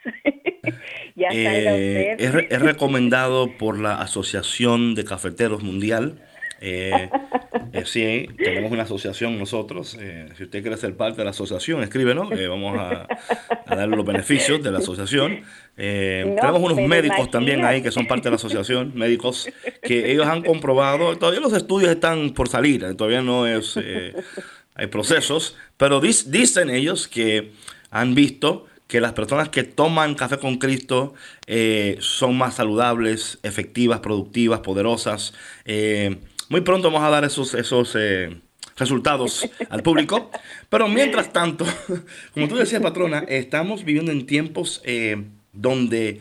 ya 1.16 1.30
eh, 1.32 2.14
es, 2.16 2.32
es 2.32 2.62
recomendado 2.62 3.48
por 3.58 3.80
la 3.80 3.96
Asociación 3.96 4.94
de 4.94 5.04
Cafeteros 5.04 5.64
Mundial 5.64 6.20
eh, 6.64 7.10
eh, 7.72 7.82
sí, 7.84 8.28
tenemos 8.38 8.70
una 8.70 8.84
asociación 8.84 9.36
nosotros. 9.36 9.96
Eh, 10.00 10.28
si 10.36 10.44
usted 10.44 10.62
quiere 10.62 10.76
ser 10.76 10.96
parte 10.96 11.18
de 11.18 11.24
la 11.24 11.30
asociación, 11.30 11.82
escríbenos. 11.82 12.30
vamos 12.48 12.78
a, 12.78 13.08
a, 13.66 13.76
darle 13.76 13.96
los 13.96 14.06
beneficios 14.06 14.62
de 14.62 14.70
la 14.70 14.78
asociación. 14.78 15.42
tenemos 15.74 16.60
unos 16.60 16.78
médicos 16.86 17.30
también 17.32 17.64
ahí 17.64 17.82
que 17.82 17.90
son 17.90 18.06
parte 18.06 18.24
de 18.24 18.30
la 18.30 18.36
asociación, 18.36 18.92
médicos 18.94 19.48
que 19.82 20.12
ellos 20.12 20.26
han 20.26 20.42
comprobado. 20.42 21.18
Todavía 21.18 21.40
los 21.40 21.52
estudios 21.52 21.90
están 21.90 22.30
por 22.30 22.48
salir, 22.48 22.94
todavía 22.94 23.22
no 23.22 23.48
es. 23.48 23.76
hay 24.74 24.86
procesos, 24.86 25.56
pero 25.76 26.00
dicen 26.00 26.70
ellos 26.70 27.08
que 27.08 27.50
han 27.90 28.14
visto 28.14 28.66
que 28.86 29.00
las 29.00 29.14
personas 29.14 29.48
que 29.48 29.64
toman 29.64 30.14
café 30.14 30.38
con 30.38 30.58
Cristo 30.58 31.14
son 31.98 32.38
más 32.38 32.54
saludables, 32.54 33.40
efectivas, 33.42 33.98
productivas, 33.98 34.60
poderosas. 34.60 35.34
Eh, 35.64 36.18
muy 36.52 36.60
pronto 36.60 36.90
vamos 36.90 37.02
a 37.02 37.08
dar 37.08 37.24
esos, 37.24 37.54
esos 37.54 37.96
eh, 37.98 38.36
resultados 38.76 39.48
al 39.70 39.82
público. 39.82 40.30
Pero 40.68 40.86
mientras 40.86 41.32
tanto, 41.32 41.64
como 42.34 42.46
tú 42.46 42.56
decías, 42.56 42.82
patrona, 42.82 43.20
estamos 43.20 43.84
viviendo 43.86 44.12
en 44.12 44.26
tiempos 44.26 44.82
eh, 44.84 45.24
donde 45.54 46.20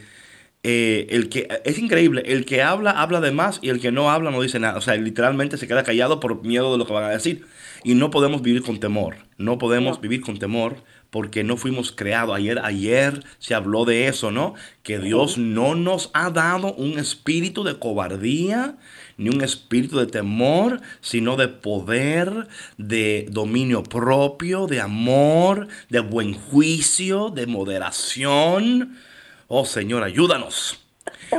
eh, 0.64 1.08
el 1.10 1.28
que 1.28 1.50
es 1.66 1.78
increíble, 1.78 2.24
el 2.26 2.46
que 2.46 2.64
habla, 2.64 2.92
habla 2.92 3.20
de 3.20 3.34
más 3.34 3.60
y 3.62 3.68
el 3.68 3.82
que 3.82 3.92
no 3.92 4.10
habla 4.10 4.32
no 4.32 4.42
dice 4.42 4.58
nada. 4.58 4.78
O 4.78 4.82
sea, 4.82 4.96
literalmente 4.96 5.58
se 5.58 5.68
queda 5.68 5.84
callado 5.84 6.22
por 6.22 6.46
miedo 6.46 6.72
de 6.72 6.78
lo 6.78 6.88
que 6.88 6.94
van 6.94 7.04
a 7.04 7.10
decir. 7.10 7.46
Y 7.84 7.96
no 7.96 8.10
podemos 8.10 8.42
vivir 8.42 8.62
con 8.62 8.80
temor. 8.80 9.18
No 9.38 9.58
podemos 9.58 10.00
vivir 10.00 10.22
con 10.22 10.40
temor 10.40 10.78
porque 11.12 11.44
no 11.44 11.58
fuimos 11.58 11.92
creados. 11.92 12.36
Ayer, 12.36 12.60
ayer 12.64 13.24
se 13.38 13.54
habló 13.54 13.86
de 13.86 14.08
eso, 14.08 14.32
¿no? 14.32 14.56
Que 14.82 14.98
Dios 14.98 15.38
no 15.38 15.76
nos 15.76 16.10
ha 16.14 16.32
dado 16.32 16.74
un 16.74 16.98
espíritu 16.98 17.64
de 17.64 17.78
cobardía 17.78 18.78
ni 19.18 19.30
un 19.30 19.44
espíritu 19.44 20.00
de 20.00 20.08
temor, 20.08 20.82
sino 21.02 21.36
de 21.36 21.48
poder, 21.48 22.48
de 22.78 23.28
dominio 23.30 23.84
propio, 23.84 24.66
de 24.66 24.82
amor, 24.82 25.68
de 25.90 26.00
buen 26.00 26.34
juicio, 26.34 27.30
de 27.30 27.46
moderación. 27.46 28.98
Oh 29.48 29.66
Señor, 29.66 30.04
ayúdanos. 30.04 30.84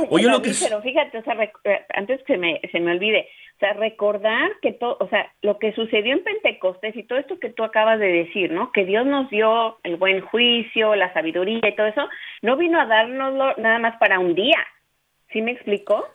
Oye, 0.09 0.27
lo 0.27 0.41
que 0.41 0.53
pero 0.59 0.81
fíjate, 0.81 1.17
o 1.17 1.23
sea, 1.23 1.35
eh, 1.43 1.85
antes 1.93 2.21
que 2.23 2.37
me, 2.37 2.61
se 2.71 2.79
me 2.79 2.91
olvide, 2.91 3.27
sea, 3.63 3.73
recordar 3.73 4.51
que 4.61 4.73
todo, 4.73 4.97
o 4.99 5.07
sea, 5.07 5.31
lo 5.41 5.57
que 5.57 5.73
sucedió 5.73 6.13
en 6.13 6.23
Pentecostés 6.23 6.95
y 6.97 7.03
todo 7.03 7.17
esto 7.17 7.39
que 7.39 7.49
tú 7.49 7.63
acabas 7.63 7.97
de 7.97 8.07
decir, 8.07 8.51
¿no? 8.51 8.73
Que 8.73 8.83
Dios 8.83 9.05
nos 9.05 9.29
dio 9.29 9.79
el 9.83 9.95
buen 9.95 10.19
juicio, 10.19 10.95
la 10.95 11.13
sabiduría 11.13 11.61
y 11.63 11.75
todo 11.75 11.87
eso, 11.87 12.01
no 12.41 12.57
vino 12.57 12.79
a 12.79 12.85
dárnoslo 12.85 13.55
nada 13.57 13.79
más 13.79 13.97
para 13.99 14.19
un 14.19 14.35
día. 14.35 14.57
¿Sí 15.31 15.41
me 15.41 15.51
explicó? 15.51 16.05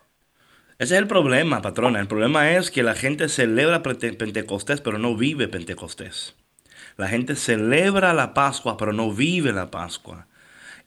Ese 0.79 0.95
es 0.95 1.01
el 1.01 1.09
problema, 1.09 1.63
patrona. 1.63 2.01
El 2.01 2.07
problema 2.07 2.53
es 2.53 2.71
que 2.71 2.83
la 2.83 2.95
gente 2.95 3.29
celebra 3.29 3.83
Pentecostés, 3.83 4.81
pero 4.83 4.99
no 4.99 5.17
vive 5.17 5.49
Pentecostés. 5.49 6.37
La 6.97 7.09
gente 7.09 7.35
celebra 7.35 8.13
la 8.13 8.35
Pascua, 8.35 8.77
pero 8.77 8.93
no 8.93 9.11
vive 9.11 9.53
la 9.53 9.71
Pascua. 9.71 10.28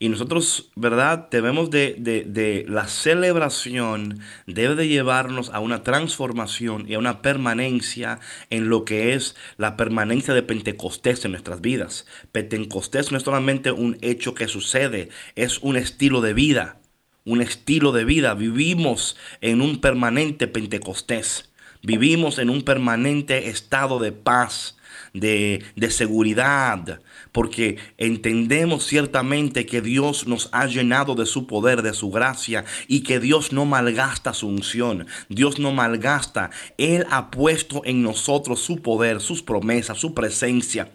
Y 0.02 0.10
nosotros, 0.10 0.72
¿verdad? 0.76 1.28
Debemos 1.30 1.70
de, 1.70 1.96
de, 2.00 2.66
la 2.68 2.88
celebración, 2.88 4.20
debe 4.48 4.74
de 4.74 4.88
llevarnos 4.88 5.52
a 5.52 5.60
una 5.60 5.84
transformación 5.84 6.86
y 6.90 6.96
a 6.96 6.98
una 6.98 7.22
permanencia 7.22 8.20
en 8.50 8.68
lo 8.68 8.84
que 8.84 9.14
es 9.14 9.36
la 9.58 9.78
permanencia 9.78 10.34
de 10.34 10.42
Pentecostés 10.42 11.24
en 11.24 11.34
nuestras 11.34 11.62
vidas. 11.62 12.08
Pentecostés 12.32 13.12
no 13.12 13.18
es 13.20 13.24
solamente 13.24 13.72
un 13.72 14.00
hecho 14.02 14.34
que 14.34 14.48
sucede, 14.48 15.10
es 15.36 15.60
un 15.60 15.78
estilo 15.78 16.22
de 16.22 16.34
vida 16.34 16.82
un 17.24 17.40
estilo 17.40 17.92
de 17.92 18.04
vida, 18.04 18.34
vivimos 18.34 19.16
en 19.42 19.62
un 19.62 19.82
permanente 19.82 20.48
Pentecostés, 20.48 21.52
vivimos 21.84 22.40
en 22.40 22.50
un 22.50 22.64
permanente 22.64 23.50
estado 23.50 24.00
de 24.00 24.12
paz, 24.12 24.80
de, 25.14 25.64
de, 25.76 25.92
seguridad, 25.92 27.00
porque 27.32 27.78
entendemos 27.98 28.86
ciertamente 28.86 29.66
que 29.66 29.82
Dios 29.82 30.28
nos 30.28 30.50
ha 30.52 30.66
llenado 30.66 31.16
de 31.16 31.26
su 31.26 31.48
poder, 31.48 31.82
de 31.82 31.94
su 31.94 32.12
gracia, 32.12 32.66
y 32.88 33.02
que 33.02 33.20
Dios 33.20 33.52
no 33.52 33.66
malgasta 33.66 34.34
su 34.34 34.48
unción, 34.48 35.08
Dios 35.30 35.60
no 35.60 35.72
malgasta, 35.72 36.52
Él 36.78 37.06
ha 37.10 37.32
puesto 37.32 37.82
en 37.86 38.04
nosotros 38.04 38.62
su 38.62 38.82
poder, 38.82 39.22
sus 39.22 39.42
promesas, 39.42 39.98
su 39.98 40.14
presencia 40.14 40.90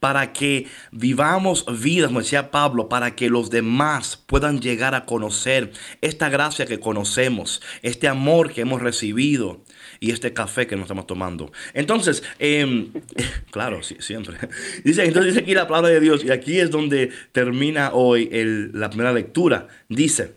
para 0.00 0.32
que 0.32 0.66
vivamos 0.90 1.64
vidas, 1.80 2.08
como 2.08 2.20
decía 2.20 2.50
Pablo, 2.50 2.88
para 2.88 3.14
que 3.14 3.28
los 3.28 3.50
demás 3.50 4.16
puedan 4.26 4.60
llegar 4.60 4.94
a 4.94 5.04
conocer 5.04 5.72
esta 6.00 6.28
gracia 6.28 6.66
que 6.66 6.80
conocemos, 6.80 7.60
este 7.82 8.08
amor 8.08 8.52
que 8.52 8.62
hemos 8.62 8.80
recibido 8.80 9.62
y 10.00 10.10
este 10.10 10.32
café 10.32 10.66
que 10.66 10.76
nos 10.76 10.84
estamos 10.84 11.06
tomando. 11.06 11.52
Entonces, 11.74 12.22
em, 12.38 12.92
claro, 13.50 13.82
sí, 13.82 13.96
siempre. 14.00 14.36
Dice, 14.84 15.04
entonces 15.04 15.34
dice 15.34 15.44
aquí 15.44 15.54
la 15.54 15.68
palabra 15.68 15.90
de 15.90 16.00
Dios 16.00 16.24
y 16.24 16.30
aquí 16.30 16.58
es 16.58 16.70
donde 16.70 17.10
termina 17.32 17.92
hoy 17.92 18.28
la 18.72 18.90
primera 18.90 19.12
lectura. 19.12 19.68
Dice, 19.88 20.34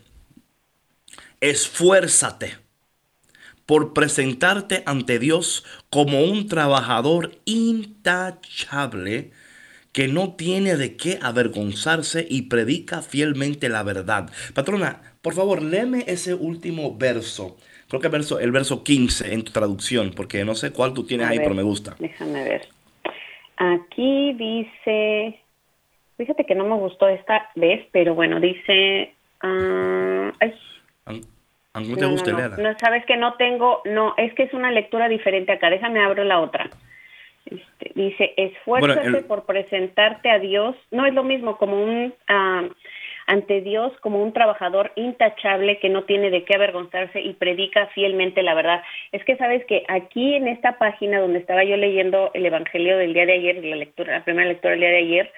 esfuérzate 1.40 2.58
por 3.66 3.94
presentarte 3.94 4.84
ante 4.86 5.20
Dios 5.20 5.64
como 5.90 6.24
un 6.24 6.48
trabajador 6.48 7.40
intachable 7.46 9.32
que 9.92 10.08
no 10.08 10.36
tiene 10.36 10.78
de 10.78 10.96
qué 10.96 11.20
avergonzarse 11.22 12.26
y 12.30 12.44
predica 12.44 13.02
fielmente 13.02 13.70
la 13.70 13.84
verdad. 13.84 14.30
Patrona, 14.54 15.02
por 15.22 15.34
favor, 15.34 15.62
léeme 15.62 16.06
ese 16.08 16.34
último 16.34 16.98
verso. 16.98 17.58
Creo 17.92 18.00
que 18.00 18.08
el 18.08 18.14
verso, 18.14 18.40
el 18.40 18.54
verso 18.54 18.86
15 18.86 19.34
en 19.34 19.44
tu 19.44 19.52
traducción, 19.52 20.12
porque 20.16 20.46
no 20.46 20.56
sé 20.56 20.72
cuál 20.72 20.94
tú 20.94 21.06
tienes 21.06 21.28
ahí, 21.28 21.40
pero 21.40 21.54
me 21.54 21.62
gusta. 21.62 21.94
Déjame 22.00 22.42
ver. 22.42 22.62
Aquí 23.58 24.32
dice, 24.32 25.38
fíjate 26.16 26.46
que 26.46 26.56
no 26.56 26.64
me 26.64 26.76
gustó 26.76 27.10
esta 27.10 27.50
vez, 27.56 27.86
pero 27.92 28.16
bueno, 28.16 28.40
dice, 28.40 29.14
uh, 29.44 30.32
no, 31.82 31.98
te 31.98 32.06
gusta 32.06 32.32
no, 32.32 32.58
no, 32.64 32.80
sabes 32.80 33.06
que 33.06 33.18
no 33.18 33.34
tengo, 33.34 33.82
no, 33.84 34.14
es 34.16 34.34
que 34.36 34.44
es 34.44 34.54
una 34.54 34.72
lectura 34.72 35.10
diferente 35.10 35.52
acá. 35.52 35.70
Déjame 35.70 36.02
abrir 36.02 36.26
la 36.26 36.40
otra. 36.40 36.70
Este, 37.46 37.92
dice, 37.94 38.34
esfuérzate 38.38 39.24
por 39.24 39.44
presentarte 39.44 40.32
a 40.32 40.40
Dios. 40.40 40.78
No 40.92 41.06
es 41.06 41.14
lo 41.14 41.26
mismo 41.26 41.58
como 41.58 41.84
un, 41.84 42.14
ah, 42.30 42.70
ante 43.32 43.62
Dios, 43.62 43.94
como 44.02 44.22
un 44.22 44.34
trabajador 44.34 44.92
intachable 44.98 45.80
que 45.80 45.88
no 45.88 46.04
tiene 46.04 46.30
de 46.32 46.44
qué 46.44 46.56
avergonzarse 46.56 47.22
y 47.22 47.32
predica 47.32 47.88
fielmente 47.96 48.44
la 48.44 48.54
verdad. 48.54 48.84
Es 49.14 49.24
que 49.24 49.38
sabes 49.38 49.64
que 49.68 49.86
aquí 49.88 50.36
en 50.36 50.50
esta 50.50 50.78
página 50.78 51.22
donde 51.22 51.40
estaba 51.40 51.64
yo 51.64 51.78
leyendo 51.78 52.32
el 52.34 52.46
Evangelio 52.46 52.98
del 52.98 53.14
día 53.14 53.26
de 53.26 53.34
ayer, 53.34 53.64
la 53.64 53.78
lectura, 53.78 54.18
la 54.18 54.26
primera 54.26 54.50
lectura 54.50 54.72
del 54.72 54.82
día 54.82 54.90
de 54.90 54.98
ayer, 54.98 55.32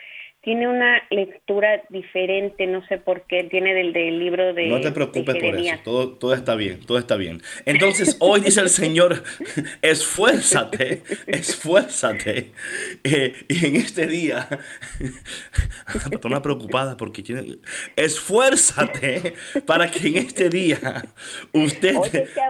tiene 0.43 0.67
una 0.67 1.01
lectura 1.09 1.83
diferente, 1.87 2.67
no 2.67 2.85
sé 2.87 2.97
por 2.97 3.21
qué, 3.21 3.45
tiene 3.45 3.73
del, 3.73 3.93
del 3.93 4.19
libro 4.19 4.53
de... 4.53 4.67
No 4.67 4.81
te 4.81 4.91
preocupes 4.91 5.35
por 5.35 5.55
eso, 5.55 5.75
todo, 5.85 6.09
todo 6.09 6.33
está 6.33 6.55
bien, 6.55 6.81
todo 6.85 6.97
está 6.97 7.15
bien. 7.15 7.41
Entonces 7.65 8.17
hoy 8.19 8.41
dice 8.41 8.59
el 8.59 8.67
Señor, 8.67 9.23
esfuérzate, 9.81 11.01
esfuérzate. 11.27 12.51
Eh, 13.05 13.33
y 13.47 13.67
en 13.67 13.75
este 13.77 14.05
día, 14.05 14.49
la 16.29 16.41
preocupada 16.41 16.97
porque 16.97 17.23
tiene... 17.23 17.59
Esfuérzate 17.95 19.35
para 19.65 19.89
que 19.89 20.09
en 20.09 20.17
este 20.17 20.49
día 20.49 21.05
usted 21.53 21.95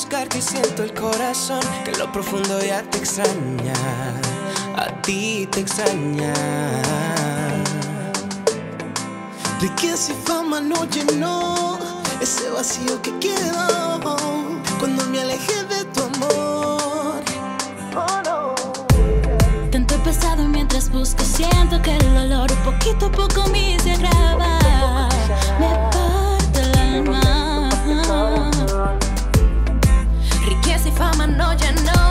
buscarte 0.00 0.38
y 0.38 0.42
siento 0.42 0.84
el 0.84 0.94
corazón 0.94 1.58
que 1.84 1.90
lo 1.98 2.12
profundo 2.12 2.60
ya 2.62 2.82
te 2.82 2.98
extraña, 2.98 3.74
a 4.76 4.86
ti 5.02 5.48
te 5.50 5.58
extraña. 5.58 6.32
Riqueza 9.60 10.12
y 10.12 10.16
fama 10.24 10.60
no 10.60 10.84
llenó 10.84 11.80
ese 12.20 12.48
vacío 12.50 13.02
que 13.02 13.18
quedó 13.18 14.00
cuando 14.78 15.04
me 15.06 15.20
alejé 15.20 15.64
de 15.64 15.84
tu 15.86 16.00
amor. 16.04 17.20
Oh, 17.96 18.22
no. 18.24 18.54
Tanto 19.72 19.96
he 19.96 19.98
pasado 19.98 20.44
mientras 20.44 20.92
busco, 20.92 21.24
siento 21.24 21.82
que 21.82 21.96
el 21.96 22.14
dolor 22.14 22.48
poquito 22.64 23.06
a 23.06 23.10
poco 23.10 23.48
me 23.48 23.76
se 23.80 23.94
agrava. 23.94 25.08
Me 25.58 25.74
parte 25.90 26.60
el 26.60 26.78
alma. 26.78 27.28
fama 30.98 31.26
no 31.26 31.52
ya 31.52 31.70
no. 31.86 32.07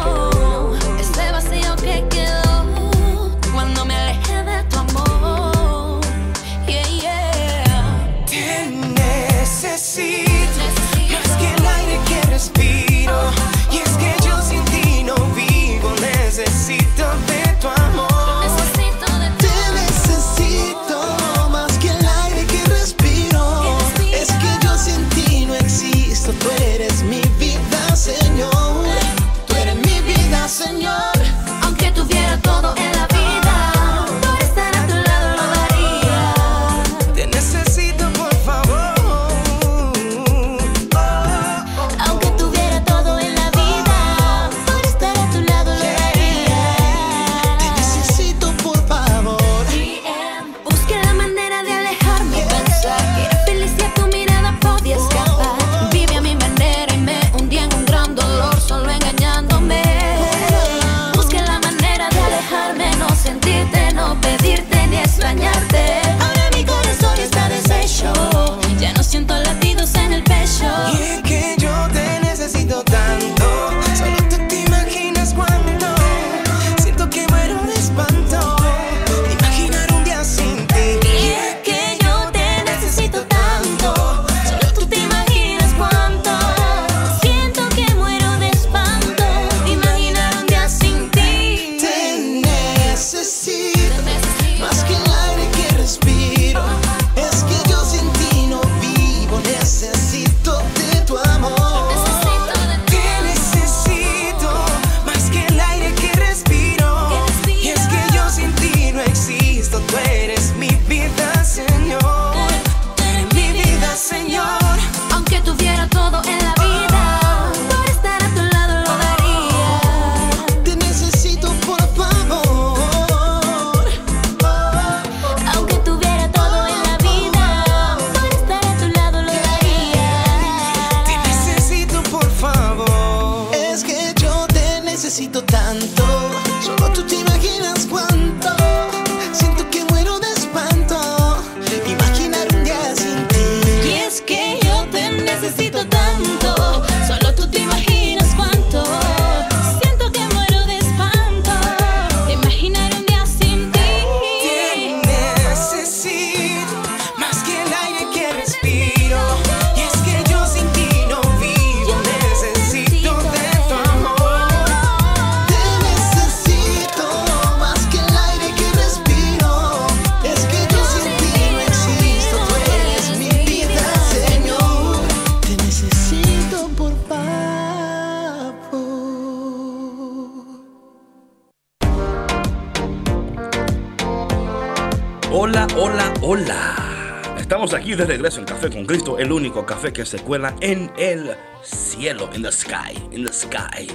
que 189.97 190.05
se 190.05 190.19
cuela 190.19 190.53
en 190.61 190.91
el 190.99 191.31
cielo, 191.63 192.29
in 192.35 192.43
the 192.43 192.51
sky, 192.51 192.93
in 193.11 193.25
the 193.25 193.33
sky. 193.33 193.87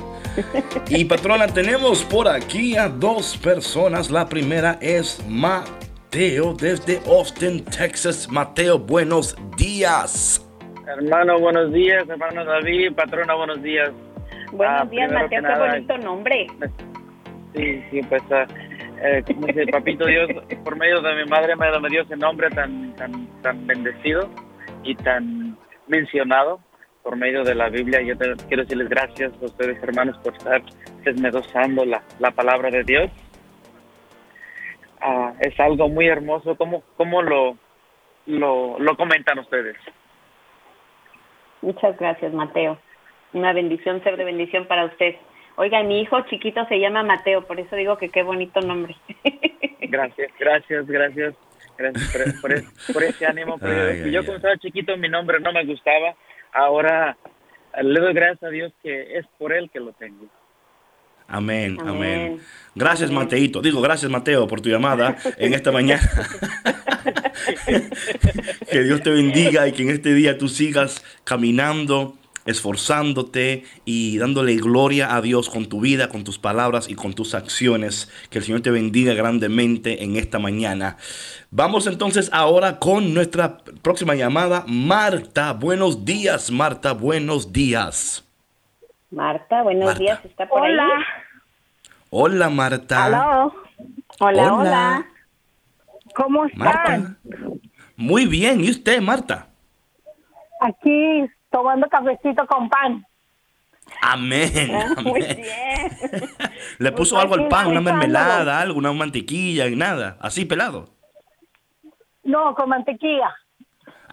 Y 0.89 1.05
patrona, 1.05 1.47
tenemos 1.47 2.03
por 2.03 2.27
aquí 2.27 2.77
a 2.77 2.89
dos 2.89 3.37
personas. 3.37 4.11
La 4.11 4.29
primera 4.29 4.79
es 4.81 5.25
Mateo 5.29 6.55
desde 6.55 7.01
Austin, 7.07 7.65
Texas. 7.67 8.29
Mateo, 8.29 8.81
buenos 8.81 9.37
días. 9.57 10.45
Hermano, 10.89 11.39
buenos 11.39 11.73
días. 11.73 12.09
Hermano 12.09 12.45
David, 12.47 12.95
patrona, 12.97 13.35
buenos 13.35 13.63
días. 13.63 13.93
Buenos 14.51 14.81
ah, 14.81 14.85
días, 14.87 15.13
Mateo, 15.13 15.41
qué 15.41 15.59
bonito 15.59 15.99
nombre. 15.99 16.47
Sí, 17.55 17.85
sí, 17.93 18.01
pues, 18.09 18.23
ah, 18.33 18.47
eh, 19.05 19.23
como 19.25 19.47
dice, 19.47 19.67
papito 19.69 20.07
Dios, 20.07 20.31
por 20.65 20.75
medio 20.75 21.01
de 21.01 21.15
mi 21.15 21.31
madre 21.31 21.55
me 21.55 21.89
dio 21.91 22.03
ese 22.03 22.17
nombre 22.17 22.51
tan, 22.51 22.93
tan, 22.97 23.29
tan 23.43 23.67
bendecido 23.69 24.29
y 24.83 24.97
tan 24.97 25.42
mencionado 25.93 26.59
por 27.03 27.17
medio 27.17 27.45
de 27.45 27.55
la 27.55 27.69
Biblia. 27.69 28.01
Yo 28.03 28.17
te- 28.17 28.35
quiero 28.49 28.63
decirles 28.65 28.89
gracias 28.89 29.33
a 29.41 29.45
ustedes, 29.45 29.81
hermanos, 29.83 30.17
por 30.19 30.33
estar 30.35 30.63
desmedosando 31.05 31.85
la, 31.85 32.03
la 32.19 32.31
palabra 32.33 32.71
de 32.71 32.83
Dios. 32.85 33.11
Ah, 35.01 35.33
es 35.41 35.59
algo 35.61 35.89
muy 35.89 36.07
hermoso. 36.07 36.57
¿Cómo, 36.57 36.83
cómo 36.97 37.23
lo, 37.23 37.57
lo, 38.27 38.79
lo 38.79 38.97
comentan 38.97 39.39
ustedes? 39.39 39.77
Muchas 41.61 41.97
gracias, 41.99 42.33
Mateo. 42.33 42.79
Una 43.33 43.53
bendición, 43.53 44.03
ser 44.03 44.17
de 44.17 44.25
bendición 44.25 44.67
para 44.67 44.85
usted. 44.87 45.17
Oiga, 45.57 45.83
mi 45.83 46.01
hijo 46.01 46.21
chiquito 46.23 46.65
se 46.67 46.79
llama 46.79 47.03
Mateo, 47.03 47.43
por 47.47 47.61
eso 47.61 47.77
digo 47.77 47.99
que 47.99 48.09
qué 48.09 48.23
bonito 48.23 48.61
nombre. 48.61 48.97
Gracias, 49.83 50.33
gracias, 50.39 50.87
gracias. 50.87 51.35
Gracias 51.79 52.11
por, 52.13 52.41
por 52.41 52.53
es- 52.53 52.65
por 52.93 53.03
ese 53.03 53.27
ánimo. 53.27 53.59
Pero 53.59 53.73
Ay, 53.91 53.99
yo 53.99 54.05
ay, 54.05 54.11
yo 54.13 54.21
ay. 54.21 54.27
cuando 54.27 54.37
estaba 54.37 54.57
chiquito 54.59 54.97
mi 54.97 55.09
nombre 55.09 55.41
no 55.41 55.53
me 55.53 55.65
gustaba. 55.65 56.15
Ahora 56.53 57.17
le 57.83 58.01
doy 58.01 58.13
gracias 58.15 58.43
a 58.43 58.49
Dios 58.49 58.73
que 58.83 59.19
es 59.19 59.27
por 59.39 59.53
él 59.53 59.71
que 59.73 59.81
lo 59.81 59.93
tengo. 59.93 60.27
Amén, 61.29 61.79
amén. 61.81 61.89
Amén. 61.91 62.41
Gracias, 62.75 63.09
Amén. 63.11 63.25
Mateito. 63.25 63.63
Digo, 63.63 63.81
gracias, 63.81 64.11
Mateo, 64.11 64.47
por 64.47 64.61
tu 64.61 64.69
llamada 64.69 65.17
en 65.39 65.55
esta 65.55 65.73
mañana. 65.73 66.03
que 68.71 68.83
Dios 68.83 69.03
te 69.03 69.11
bendiga 69.11 69.67
y 69.67 69.73
que 69.73 69.83
en 69.83 69.91
este 69.91 70.13
día 70.15 70.37
tú 70.37 70.49
sigas 70.49 71.03
caminando, 71.25 72.17
esforzándote 72.47 73.65
y 73.85 74.19
dándole 74.19 74.57
gloria 74.57 75.15
a 75.15 75.21
Dios 75.21 75.49
con 75.49 75.67
tu 75.67 75.81
vida, 75.81 76.09
con 76.09 76.25
tus 76.25 76.39
palabras 76.39 76.89
y 76.89 76.95
con 76.95 77.15
tus 77.15 77.35
acciones. 77.35 78.11
Que 78.31 78.39
el 78.39 78.45
Señor 78.45 78.63
te 78.63 78.71
bendiga 78.71 79.15
grandemente 79.15 80.03
en 80.05 80.17
esta 80.17 80.39
mañana. 80.39 80.97
Vamos 81.51 81.87
entonces 81.87 82.31
ahora 82.33 82.79
con 82.79 83.15
nuestra 83.15 83.59
próxima 83.83 84.15
llamada. 84.15 84.65
Marta, 84.67 85.53
buenos 85.53 86.05
días, 86.05 86.51
Marta, 86.51 86.93
buenos 86.93 87.53
días. 87.53 88.25
Marta, 89.11 89.63
buenos 89.63 89.87
Marta. 89.87 90.01
días, 90.01 90.25
¿está 90.25 90.49
por 90.49 90.63
Hola. 90.63 90.85
ahí? 90.85 91.03
Hola, 92.11 92.51
Marta. 92.51 93.07
Hola, 93.07 93.53
Hola. 94.21 94.55
hola. 94.55 95.07
¿Cómo 96.15 96.45
están? 96.47 96.63
Marta. 96.65 97.17
Muy 97.97 98.27
bien, 98.27 98.65
¿y 98.65 98.71
usted, 98.71 99.01
Marta? 99.01 99.49
Aquí 100.61 101.27
tomando 101.53 101.87
cafecito 101.89 102.47
con 102.47 102.69
pan. 102.69 103.07
Amén. 104.01 104.71
Ah, 104.75 105.01
Muy 105.03 105.21
bien. 105.21 105.91
Le 106.79 106.93
puso 106.93 107.15
Pues 107.15 107.23
algo 107.25 107.35
al 107.35 107.41
aquí 107.43 107.51
pan, 107.51 107.67
una 107.69 107.81
mermelada, 107.81 108.61
algo, 108.61 108.79
una 108.79 108.93
mantequilla 108.93 109.69
y 109.69 109.77
nada, 109.77 110.17
así 110.21 110.45
pelado. 110.45 110.89
No, 112.25 112.55
con 112.55 112.69
mantequilla. 112.69 113.35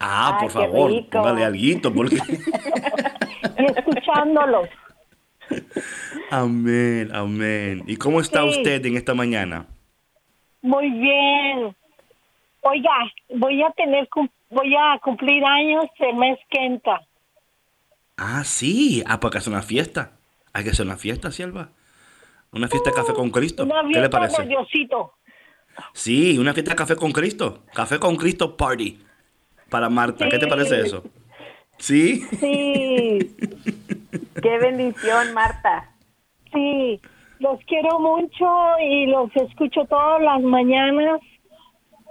Ah, 0.01 0.33
Ay, 0.39 0.43
por 0.43 0.51
favor, 0.51 0.91
rico. 0.91 1.09
póngale 1.11 1.45
alguito, 1.45 1.93
porque... 1.93 2.17
Y 3.57 3.65
escuchándolo. 3.65 4.63
amén, 6.31 7.09
amén. 7.13 7.83
¿Y 7.87 7.97
cómo 7.97 8.19
está 8.21 8.41
Sí. 8.43 8.49
usted 8.49 8.85
en 8.85 8.95
esta 8.97 9.13
mañana? 9.13 9.65
Muy 10.61 10.89
bien. 10.89 11.75
Oiga, 12.61 12.91
voy 13.35 13.61
a 13.63 13.71
tener 13.71 14.07
voy 14.49 14.75
a 14.75 14.99
cumplir 14.99 15.43
años 15.45 15.85
el 15.99 16.15
mes 16.15 16.37
que 16.49 16.65
entra. 16.65 17.01
Ah, 18.21 18.43
sí, 18.43 19.01
ah, 19.07 19.19
para 19.19 19.31
que 19.31 19.37
hacer 19.37 19.53
una 19.53 19.61
fiesta. 19.61 20.19
Hay 20.51 20.65
que 20.65 20.71
hacer 20.71 20.85
una 20.85 20.97
fiesta, 20.97 21.31
sierva. 21.31 21.69
Una 22.51 22.67
fiesta 22.67 22.89
de 22.89 22.95
café 22.97 23.13
con 23.13 23.31
Cristo. 23.31 23.63
Una 23.63 23.81
¿Qué 23.91 24.01
le 24.01 24.09
parece? 24.09 24.45
Diosito. 24.45 25.13
Sí, 25.93 26.37
una 26.37 26.53
fiesta 26.53 26.71
de 26.71 26.75
café 26.75 26.95
con 26.97 27.13
Cristo. 27.13 27.63
Café 27.73 27.97
con 27.97 28.17
Cristo 28.17 28.57
Party. 28.57 28.99
Para 29.69 29.89
Marta. 29.89 30.27
¿Qué 30.27 30.37
te 30.37 30.47
parece 30.47 30.81
eso? 30.81 31.03
¿Sí? 31.77 32.25
Sí, 32.39 33.37
Qué 34.41 34.57
bendición, 34.59 35.33
Marta. 35.33 35.91
sí. 36.53 36.99
Los 37.39 37.57
quiero 37.67 37.99
mucho 38.01 38.45
y 38.81 39.05
los 39.05 39.33
escucho 39.33 39.85
todas 39.85 40.21
las 40.21 40.41
mañanas. 40.41 41.21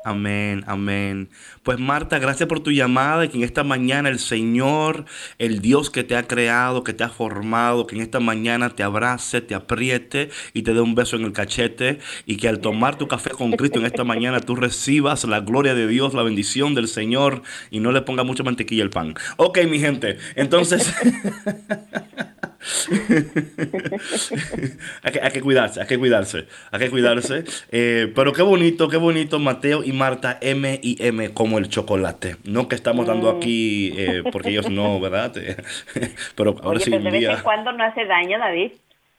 Amén, 0.09 0.65
amén. 0.67 1.29
Pues 1.63 1.79
Marta, 1.79 2.19
gracias 2.19 2.49
por 2.49 2.61
tu 2.61 2.71
llamada 2.71 3.27
y 3.27 3.29
que 3.29 3.37
en 3.37 3.45
esta 3.45 3.63
mañana 3.63 4.09
el 4.09 4.19
Señor, 4.19 5.05
el 5.39 5.61
Dios 5.61 5.91
que 5.91 6.03
te 6.03 6.17
ha 6.17 6.27
creado, 6.27 6.83
que 6.83 6.95
te 6.95 7.05
ha 7.05 7.11
formado, 7.11 7.87
que 7.87 7.95
en 7.95 8.01
esta 8.01 8.19
mañana 8.19 8.71
te 8.71 8.83
abrace, 8.83 9.43
te 9.43 9.55
apriete 9.55 10.31
y 10.55 10.63
te 10.63 10.73
dé 10.73 10.81
un 10.81 10.95
beso 10.95 11.17
en 11.17 11.25
el 11.25 11.33
cachete 11.33 11.99
y 12.25 12.39
que 12.39 12.49
al 12.49 12.61
tomar 12.61 12.97
tu 12.97 13.07
café 13.07 13.29
con 13.33 13.53
Cristo 13.53 13.81
en 13.81 13.85
esta 13.85 14.03
mañana 14.03 14.41
tú 14.41 14.57
recibas 14.57 15.25
la 15.25 15.41
gloria 15.41 15.75
de 15.75 15.87
Dios, 15.87 16.15
la 16.15 16.23
bendición 16.23 16.75
del 16.75 16.89
Señor 16.89 17.43
y 17.71 17.81
no 17.81 17.93
le 17.93 18.01
ponga 18.01 18.25
mucha 18.25 18.43
mantequilla 18.43 18.85
al 18.85 18.91
pan. 18.91 19.15
Ok, 19.37 19.59
mi 19.69 19.79
gente, 19.79 20.17
entonces... 20.37 20.91
hay, 25.03 25.13
que, 25.13 25.21
hay 25.21 25.31
que 25.31 25.41
cuidarse, 25.41 25.81
hay 25.81 25.87
que 25.87 25.99
cuidarse, 25.99 26.47
hay 26.71 26.81
que 26.81 26.91
cuidarse. 26.91 27.45
Eh, 27.71 28.13
pero 28.15 28.33
qué 28.33 28.43
bonito, 28.43 28.89
qué 28.89 28.97
bonito, 28.97 29.39
Mateo 29.39 29.85
y 29.85 29.93
Marta, 29.93 30.39
M 30.41 30.79
y 30.83 30.97
M 31.01 31.31
como 31.31 31.59
el 31.59 31.69
chocolate. 31.69 32.37
No 32.45 32.69
que 32.69 32.75
estamos 32.75 33.07
dando 33.07 33.31
aquí, 33.31 33.93
eh, 33.97 34.23
porque 34.33 34.51
ellos 34.51 34.71
no, 34.71 34.99
¿verdad? 35.01 35.33
pero 36.35 36.57
ahora 36.63 36.79
Oye, 36.79 36.85
sí, 36.85 36.93
un 36.93 37.05
de 37.05 37.11
vez 37.11 37.21
día. 37.21 37.35
en 37.35 37.43
cuando 37.43 37.73
no 37.73 37.85
hace 37.85 38.05
daño, 38.07 38.39
David. 38.39 38.73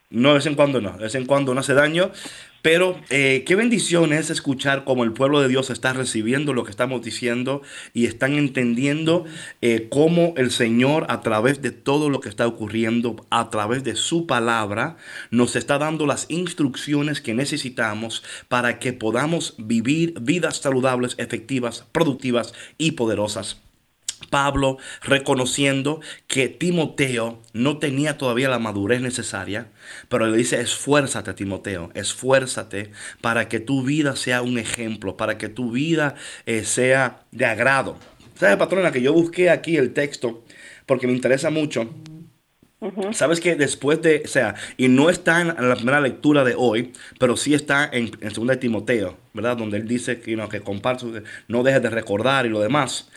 No, 0.10 0.30
de 0.30 0.36
vez 0.36 0.46
en 0.48 0.56
cuando 0.56 0.82
no, 0.82 0.92
de 0.94 1.04
vez 1.04 1.16
en 1.16 1.26
cuando 1.26 1.54
no 1.54 1.62
hace 1.62 1.74
daño. 1.74 2.12
Pero 2.62 3.00
eh, 3.10 3.44
qué 3.46 3.56
bendición 3.56 4.12
es 4.12 4.30
escuchar 4.30 4.84
cómo 4.84 5.04
el 5.04 5.14
pueblo 5.14 5.42
de 5.42 5.48
Dios 5.48 5.70
está 5.70 5.94
recibiendo 5.94 6.54
lo 6.54 6.64
que 6.64 6.72
estamos 6.72 7.02
diciendo 7.02 7.62
y 7.94 8.06
están 8.06 8.34
entendiendo 8.34 9.26
eh, 9.62 9.88
cómo 9.90 10.34
el 10.36 10.52
Señor 10.52 11.06
a 11.10 11.22
través 11.22 11.62
de 11.62 11.72
todo 11.72 12.10
lo 12.10 12.20
que 12.20 12.30
está 12.30 12.48
ocurriendo, 12.48 13.26
a 13.30 13.50
través 13.50 13.84
de 13.84 13.96
su 13.96 14.28
palabra, 14.28 14.98
nos 15.32 15.56
está 15.56 15.78
dando 15.78 16.06
las 16.06 16.26
instrucciones 16.30 17.22
que 17.22 17.34
necesitamos 17.34 18.24
para 18.50 18.80
que 18.80 18.92
podamos 18.94 19.56
vivir 19.58 20.16
vidas 20.20 20.58
saludables, 20.58 21.16
efectivas, 21.18 21.86
productivas 21.92 22.54
y 22.78 22.92
poderosas. 22.92 23.69
Pablo 24.30 24.78
reconociendo 25.02 26.02
que 26.28 26.48
Timoteo 26.48 27.42
no 27.54 27.78
tenía 27.78 28.18
todavía 28.18 28.50
la 28.50 28.60
madurez 28.60 29.02
necesaria, 29.02 29.68
pero 30.08 30.28
le 30.28 30.38
dice, 30.38 30.62
esfuérzate 30.62 31.34
Timoteo, 31.34 31.92
esfuérzate 31.94 32.92
para 33.22 33.48
que 33.48 33.60
tu 33.60 33.84
vida 33.84 34.16
sea 34.16 34.42
un 34.42 34.58
ejemplo, 34.58 35.18
para 35.18 35.38
que 35.38 35.50
tu 35.50 35.72
vida 35.72 36.16
eh, 36.46 36.64
sea 36.64 37.26
de 37.32 37.46
agrado. 37.46 37.98
¿Sabes, 38.36 38.58
patrona, 38.58 38.92
que 38.92 39.02
yo 39.02 39.14
busqué 39.14 39.50
aquí 39.50 39.78
el 39.78 39.94
texto 39.94 40.46
porque 40.86 41.08
me 41.08 41.14
interesa 41.14 41.50
mucho? 41.50 41.90
Sabes 43.12 43.42
que 43.42 43.56
después 43.56 44.02
de, 44.02 44.22
o 44.24 44.28
sea, 44.28 44.56
y 44.78 44.88
no 44.88 45.10
está 45.10 45.42
en 45.42 45.48
la 45.48 45.76
primera 45.76 46.00
lectura 46.00 46.46
de 46.46 46.56
hoy, 46.58 46.94
pero 47.20 47.36
sí 47.36 47.54
está 47.54 47.90
en, 47.92 48.12
en 48.22 48.32
segunda 48.32 48.54
de 48.54 48.62
Timoteo, 48.62 49.18
¿verdad? 49.34 49.58
Donde 49.58 49.78
él 49.78 49.88
dice 49.88 50.22
que, 50.22 50.32
you 50.32 50.38
know, 50.38 50.48
que 50.48 50.62
comparte, 50.62 51.24
no 51.50 51.64
dejes 51.64 51.82
de 51.82 51.90
recordar 51.90 52.46
y 52.46 52.50
lo 52.50 52.62
demás. 52.62 53.10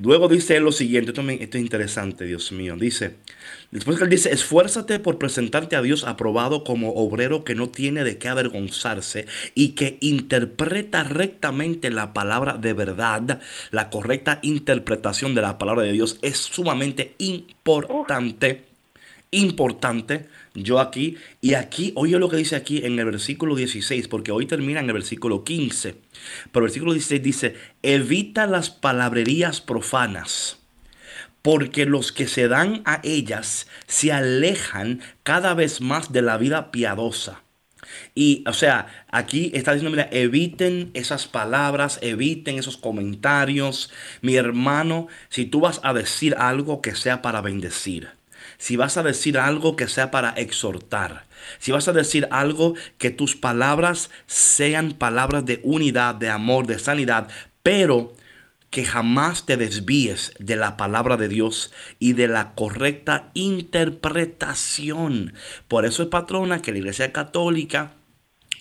Luego 0.00 0.28
dice 0.28 0.56
él 0.56 0.62
lo 0.62 0.70
siguiente, 0.70 1.10
esto, 1.10 1.28
esto 1.28 1.58
es 1.58 1.62
interesante, 1.62 2.24
Dios 2.24 2.52
mío. 2.52 2.76
Dice, 2.76 3.16
después 3.72 3.98
que 3.98 4.04
él 4.04 4.10
dice, 4.10 4.32
esfuérzate 4.32 5.00
por 5.00 5.18
presentarte 5.18 5.74
a 5.74 5.82
Dios 5.82 6.04
aprobado 6.04 6.62
como 6.62 6.92
obrero 6.92 7.42
que 7.42 7.56
no 7.56 7.68
tiene 7.68 8.04
de 8.04 8.16
qué 8.16 8.28
avergonzarse 8.28 9.26
y 9.56 9.70
que 9.70 9.98
interpreta 10.00 11.02
rectamente 11.02 11.90
la 11.90 12.12
palabra 12.12 12.58
de 12.58 12.74
verdad. 12.74 13.40
La 13.72 13.90
correcta 13.90 14.38
interpretación 14.42 15.34
de 15.34 15.42
la 15.42 15.58
palabra 15.58 15.82
de 15.82 15.92
Dios 15.92 16.20
es 16.22 16.38
sumamente 16.38 17.14
importante 17.18 18.68
importante 19.30 20.26
yo 20.62 20.80
aquí 20.80 21.16
y 21.40 21.54
aquí 21.54 21.92
oye 21.96 22.18
lo 22.18 22.28
que 22.28 22.36
dice 22.36 22.56
aquí 22.56 22.84
en 22.84 22.98
el 22.98 23.04
versículo 23.04 23.56
16 23.56 24.08
porque 24.08 24.32
hoy 24.32 24.46
termina 24.46 24.80
en 24.80 24.86
el 24.86 24.92
versículo 24.92 25.44
15 25.44 25.96
pero 26.52 26.64
el 26.64 26.70
versículo 26.70 26.92
16 26.92 27.22
dice 27.22 27.54
evita 27.82 28.46
las 28.46 28.70
palabrerías 28.70 29.60
profanas 29.60 30.58
porque 31.42 31.86
los 31.86 32.12
que 32.12 32.26
se 32.26 32.48
dan 32.48 32.82
a 32.84 33.00
ellas 33.04 33.68
se 33.86 34.12
alejan 34.12 35.00
cada 35.22 35.54
vez 35.54 35.80
más 35.80 36.12
de 36.12 36.22
la 36.22 36.36
vida 36.36 36.70
piadosa 36.70 37.42
y, 38.14 38.44
o 38.46 38.52
sea, 38.52 38.86
aquí 39.10 39.50
está 39.54 39.72
diciendo, 39.72 39.96
mira, 39.96 40.08
eviten 40.12 40.90
esas 40.94 41.26
palabras, 41.26 41.98
eviten 42.02 42.58
esos 42.58 42.76
comentarios. 42.76 43.90
Mi 44.20 44.36
hermano, 44.36 45.08
si 45.28 45.46
tú 45.46 45.60
vas 45.60 45.80
a 45.82 45.94
decir 45.94 46.34
algo 46.38 46.80
que 46.82 46.94
sea 46.94 47.22
para 47.22 47.40
bendecir, 47.40 48.10
si 48.58 48.76
vas 48.76 48.96
a 48.96 49.02
decir 49.02 49.38
algo 49.38 49.76
que 49.76 49.88
sea 49.88 50.10
para 50.10 50.30
exhortar, 50.30 51.26
Si 51.60 51.70
vas 51.72 51.88
a 51.88 51.92
decir 51.92 52.28
algo, 52.32 52.74
que 52.98 53.10
tus 53.10 53.36
palabras 53.36 54.10
sean 54.26 54.92
palabras 54.92 55.46
de 55.46 55.60
unidad, 55.62 56.16
de 56.16 56.28
amor, 56.28 56.66
de 56.66 56.78
sanidad, 56.78 57.28
pero 57.62 58.12
que 58.70 58.84
jamás 58.84 59.46
te 59.46 59.56
desvíes 59.56 60.34
de 60.38 60.56
la 60.56 60.76
palabra 60.76 61.16
de 61.16 61.28
Dios 61.28 61.72
y 61.98 62.12
de 62.12 62.28
la 62.28 62.54
correcta 62.54 63.30
interpretación. 63.34 65.32
Por 65.68 65.86
eso 65.86 66.02
es 66.02 66.08
patrona 66.08 66.60
que 66.60 66.72
la 66.72 66.78
Iglesia 66.78 67.12
Católica 67.12 67.92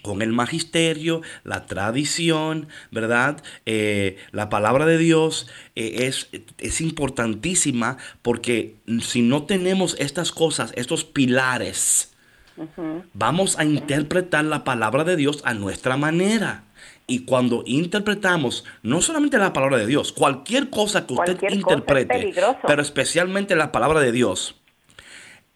con 0.08 0.22
el 0.22 0.32
magisterio, 0.32 1.22
la 1.44 1.66
tradición, 1.66 2.68
¿verdad? 2.92 3.44
Eh, 3.66 4.18
la 4.32 4.50
palabra 4.50 4.86
de 4.86 4.98
Dios 4.98 5.48
eh, 5.76 6.08
es, 6.08 6.30
es 6.58 6.82
importantísima 6.82 7.98
porque 8.22 8.78
si 9.02 9.22
no 9.22 9.44
tenemos 9.44 9.96
estas 10.00 10.32
cosas, 10.32 10.72
estos 10.76 11.04
pilares, 11.04 12.14
vamos 13.14 13.60
a 13.60 13.66
interpretar 13.66 14.46
la 14.46 14.64
palabra 14.64 15.04
de 15.04 15.16
Dios 15.16 15.42
a 15.46 15.54
nuestra 15.54 15.98
manera. 15.98 16.64
Y 17.10 17.20
cuando 17.20 17.64
interpretamos 17.66 18.66
no 18.84 19.02
solamente 19.02 19.38
la 19.38 19.54
palabra 19.54 19.78
de 19.78 19.88
Dios, 19.88 20.12
cualquier 20.12 20.70
cosa 20.70 21.06
que 21.08 21.14
usted 21.14 21.38
interprete, 21.52 22.34
pero 22.66 22.82
especialmente 22.82 23.56
la 23.56 23.72
palabra 23.72 24.02
de 24.02 24.12
Dios, 24.12 24.56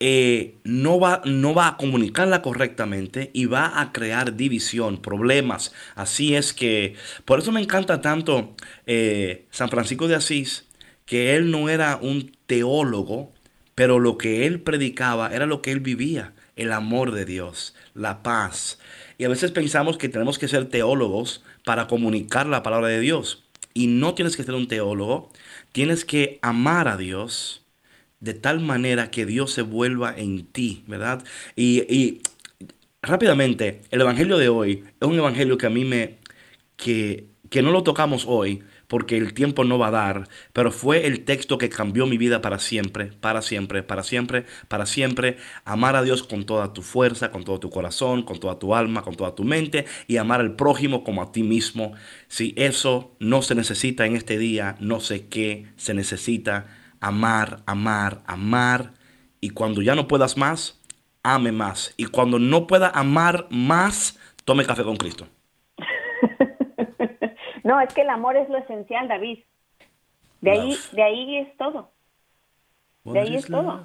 eh, 0.03 0.55
no, 0.63 0.99
va, 0.99 1.21
no 1.25 1.53
va 1.53 1.67
a 1.67 1.77
comunicarla 1.77 2.41
correctamente 2.41 3.29
y 3.33 3.45
va 3.45 3.79
a 3.79 3.91
crear 3.91 4.35
división, 4.35 4.99
problemas. 4.99 5.75
Así 5.93 6.35
es 6.35 6.53
que, 6.53 6.95
por 7.23 7.37
eso 7.37 7.51
me 7.51 7.61
encanta 7.61 8.01
tanto 8.01 8.55
eh, 8.87 9.45
San 9.51 9.69
Francisco 9.69 10.07
de 10.07 10.15
Asís, 10.15 10.65
que 11.05 11.35
él 11.35 11.51
no 11.51 11.69
era 11.69 11.99
un 12.01 12.35
teólogo, 12.47 13.31
pero 13.75 13.99
lo 13.99 14.17
que 14.17 14.47
él 14.47 14.61
predicaba 14.61 15.35
era 15.35 15.45
lo 15.45 15.61
que 15.61 15.71
él 15.71 15.81
vivía, 15.81 16.33
el 16.55 16.71
amor 16.71 17.11
de 17.11 17.25
Dios, 17.25 17.75
la 17.93 18.23
paz, 18.23 18.79
y 19.19 19.25
a 19.25 19.29
veces 19.29 19.51
pensamos 19.51 19.99
que 19.99 20.09
tenemos 20.09 20.39
que 20.39 20.47
ser 20.47 20.65
teólogos 20.65 21.43
para 21.63 21.85
comunicar 21.85 22.47
la 22.47 22.63
palabra 22.63 22.87
de 22.87 22.99
Dios. 22.99 23.43
Y 23.75 23.85
no 23.85 24.15
tienes 24.15 24.35
que 24.35 24.41
ser 24.41 24.55
un 24.55 24.67
teólogo, 24.67 25.29
tienes 25.73 26.05
que 26.05 26.39
amar 26.41 26.87
a 26.87 26.97
Dios 26.97 27.60
de 28.21 28.33
tal 28.33 28.61
manera 28.61 29.11
que 29.11 29.25
Dios 29.25 29.51
se 29.51 29.63
vuelva 29.63 30.13
en 30.15 30.45
ti, 30.45 30.83
¿verdad? 30.87 31.23
Y, 31.55 32.21
rápidamente, 33.01 33.81
el 33.91 34.01
Evangelio 34.01 34.37
de 34.37 34.49
hoy 34.49 34.83
es 34.99 35.07
un 35.07 35.17
Evangelio 35.17 35.57
que 35.57 35.65
a 35.65 35.71
mí 35.71 35.83
me, 35.83 36.19
que, 36.77 37.25
que 37.49 37.61
no 37.61 37.71
lo 37.71 37.83
tocamos 37.83 38.25
hoy, 38.27 38.63
porque 38.91 39.15
el 39.15 39.33
tiempo 39.33 39.63
no 39.63 39.79
va 39.79 39.87
a 39.87 39.91
dar, 39.91 40.27
pero 40.51 40.69
fue 40.69 41.07
el 41.07 41.23
texto 41.23 41.57
que 41.57 41.69
cambió 41.69 42.05
mi 42.05 42.17
vida 42.17 42.41
para 42.41 42.59
siempre, 42.59 43.05
para 43.05 43.41
siempre, 43.41 43.83
para 43.83 44.03
siempre, 44.03 44.45
para 44.67 44.85
siempre. 44.85 45.37
Amar 45.63 45.95
a 45.95 46.03
Dios 46.03 46.23
con 46.23 46.45
toda 46.45 46.73
tu 46.73 46.81
fuerza, 46.81 47.31
con 47.31 47.45
todo 47.45 47.57
tu 47.57 47.69
corazón, 47.69 48.23
con 48.23 48.41
toda 48.41 48.59
tu 48.59 48.75
alma, 48.75 49.01
con 49.01 49.15
toda 49.15 49.33
tu 49.33 49.45
mente 49.45 49.85
y 50.07 50.17
amar 50.17 50.41
al 50.41 50.57
prójimo 50.57 51.05
como 51.05 51.23
a 51.23 51.31
ti 51.31 51.41
mismo. 51.41 51.93
Si 52.27 52.53
eso 52.57 53.15
no 53.19 53.41
se 53.41 53.55
necesita 53.55 54.05
en 54.05 54.17
este 54.17 54.37
día, 54.37 54.75
no 54.81 54.99
sé 54.99 55.27
qué 55.27 55.67
se 55.77 55.93
necesita. 55.93 56.80
Amar, 57.01 57.57
amar, 57.65 58.21
amar. 58.25 58.93
Y 59.41 59.49
cuando 59.49 59.81
ya 59.81 59.95
no 59.95 60.07
puedas 60.07 60.37
más, 60.37 60.81
ame 61.23 61.51
más. 61.51 61.93
Y 61.97 62.05
cuando 62.05 62.39
no 62.39 62.67
pueda 62.67 62.89
amar 62.89 63.47
más, 63.49 64.17
tome 64.45 64.65
café 64.65 64.83
con 64.83 64.97
Cristo. 64.97 65.27
No, 67.63 67.79
es 67.79 67.93
que 67.93 68.01
el 68.01 68.09
amor 68.09 68.35
es 68.37 68.49
lo 68.49 68.57
esencial, 68.57 69.07
David. 69.07 69.37
De 70.41 70.51
ahí, 70.51 70.75
de 70.93 71.03
ahí 71.03 71.37
es 71.37 71.55
todo. 71.57 71.91
De 73.03 73.19
ahí 73.19 73.35
es 73.35 73.45
todo. 73.45 73.83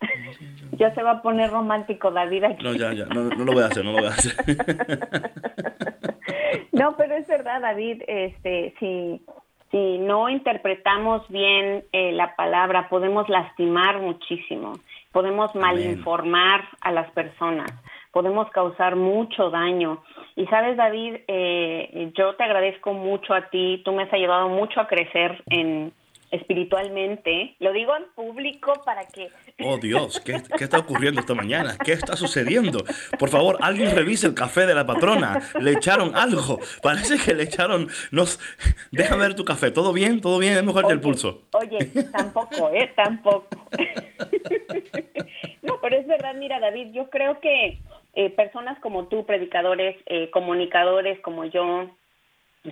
ya 0.78 0.94
se 0.94 1.02
va 1.02 1.12
a 1.12 1.22
poner 1.22 1.50
romántico 1.50 2.10
David 2.10 2.44
aquí. 2.44 2.64
No, 2.64 2.74
ya, 2.74 2.92
ya, 2.92 3.06
no, 3.06 3.24
lo 3.24 3.52
voy 3.52 3.62
a 3.62 3.66
hacer, 3.66 3.84
no 3.84 3.92
lo 3.92 3.98
voy 3.98 4.06
a 4.06 4.10
hacer. 4.10 4.32
no, 6.72 6.96
pero 6.96 7.16
es 7.16 7.26
verdad, 7.26 7.60
David, 7.60 8.02
este, 8.06 8.74
si, 8.78 9.24
si 9.70 9.98
no 9.98 10.28
interpretamos 10.28 11.26
bien 11.28 11.84
eh, 11.92 12.12
la 12.12 12.36
palabra, 12.36 12.88
podemos 12.88 13.28
lastimar 13.28 14.00
muchísimo, 14.00 14.74
podemos 15.12 15.54
malinformar 15.54 16.64
a 16.80 16.90
las 16.92 17.10
personas 17.12 17.70
podemos 18.14 18.48
causar 18.50 18.94
mucho 18.94 19.50
daño. 19.50 20.02
Y 20.36 20.46
sabes, 20.46 20.76
David, 20.76 21.16
eh, 21.26 22.12
yo 22.16 22.36
te 22.36 22.44
agradezco 22.44 22.92
mucho 22.92 23.34
a 23.34 23.50
ti, 23.50 23.82
tú 23.84 23.92
me 23.92 24.04
has 24.04 24.12
ayudado 24.12 24.48
mucho 24.48 24.80
a 24.80 24.86
crecer 24.86 25.42
en 25.50 25.92
espiritualmente. 26.34 27.56
Lo 27.60 27.72
digo 27.72 27.96
en 27.96 28.04
público 28.14 28.72
para 28.84 29.06
que... 29.06 29.28
Oh 29.62 29.78
Dios, 29.78 30.20
¿qué, 30.20 30.42
está 30.60 30.78
ocurriendo 30.78 31.20
esta 31.20 31.34
mañana? 31.34 31.76
¿Qué 31.82 31.92
está 31.92 32.16
sucediendo? 32.16 32.84
Por 33.18 33.28
favor, 33.28 33.58
alguien 33.60 33.94
revise 33.94 34.26
el 34.26 34.34
café 34.34 34.66
de 34.66 34.74
la 34.74 34.86
patrona. 34.86 35.40
Le 35.60 35.72
echaron 35.72 36.16
algo. 36.16 36.58
Parece 36.82 37.18
que 37.18 37.34
le 37.34 37.44
echaron... 37.44 37.88
Nos... 38.10 38.40
Déjame 38.90 39.22
ver 39.22 39.34
tu 39.34 39.44
café. 39.44 39.70
¿Todo 39.70 39.92
bien? 39.92 40.20
¿Todo 40.20 40.38
bien? 40.38 40.54
Es 40.54 40.64
mejor 40.64 40.86
que 40.86 40.92
el 40.92 41.00
pulso. 41.00 41.42
Oye, 41.52 41.86
tampoco, 42.12 42.70
¿eh? 42.70 42.92
Tampoco. 42.94 43.48
no, 45.62 45.80
pero 45.80 45.96
es 45.96 46.06
verdad, 46.06 46.34
mira, 46.34 46.58
David, 46.60 46.92
yo 46.92 47.10
creo 47.10 47.40
que 47.40 47.78
eh, 48.14 48.30
personas 48.30 48.78
como 48.80 49.06
tú, 49.06 49.26
predicadores, 49.26 49.96
eh, 50.06 50.30
comunicadores 50.30 51.20
como 51.20 51.44
yo, 51.44 51.90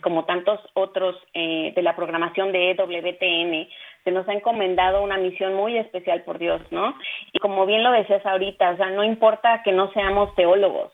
como 0.00 0.24
tantos 0.24 0.60
otros 0.74 1.16
eh, 1.34 1.72
de 1.74 1.82
la 1.82 1.94
programación 1.94 2.52
de 2.52 2.70
EWTN, 2.70 3.68
se 4.04 4.10
nos 4.10 4.28
ha 4.28 4.32
encomendado 4.32 5.02
una 5.02 5.18
misión 5.18 5.54
muy 5.54 5.76
especial 5.76 6.22
por 6.22 6.38
Dios, 6.38 6.60
¿no? 6.70 6.94
Y 7.32 7.38
como 7.38 7.66
bien 7.66 7.82
lo 7.82 7.92
decías 7.92 8.24
ahorita, 8.24 8.70
o 8.70 8.76
sea, 8.76 8.90
no 8.90 9.04
importa 9.04 9.62
que 9.62 9.72
no 9.72 9.92
seamos 9.92 10.34
teólogos. 10.34 10.92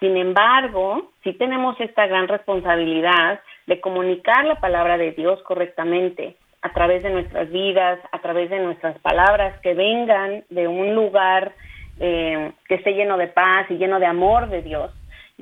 Sin 0.00 0.16
embargo, 0.16 1.10
sí 1.22 1.32
tenemos 1.34 1.78
esta 1.80 2.06
gran 2.06 2.28
responsabilidad 2.28 3.40
de 3.66 3.80
comunicar 3.80 4.44
la 4.44 4.56
palabra 4.56 4.98
de 4.98 5.12
Dios 5.12 5.42
correctamente 5.42 6.36
a 6.62 6.72
través 6.72 7.02
de 7.02 7.10
nuestras 7.10 7.50
vidas, 7.50 7.98
a 8.10 8.18
través 8.20 8.50
de 8.50 8.60
nuestras 8.60 8.98
palabras 9.00 9.58
que 9.60 9.74
vengan 9.74 10.44
de 10.48 10.68
un 10.68 10.94
lugar 10.94 11.52
eh, 12.00 12.52
que 12.66 12.76
esté 12.76 12.94
lleno 12.94 13.16
de 13.16 13.28
paz 13.28 13.70
y 13.70 13.74
lleno 13.74 14.00
de 14.00 14.06
amor 14.06 14.48
de 14.48 14.62
Dios, 14.62 14.92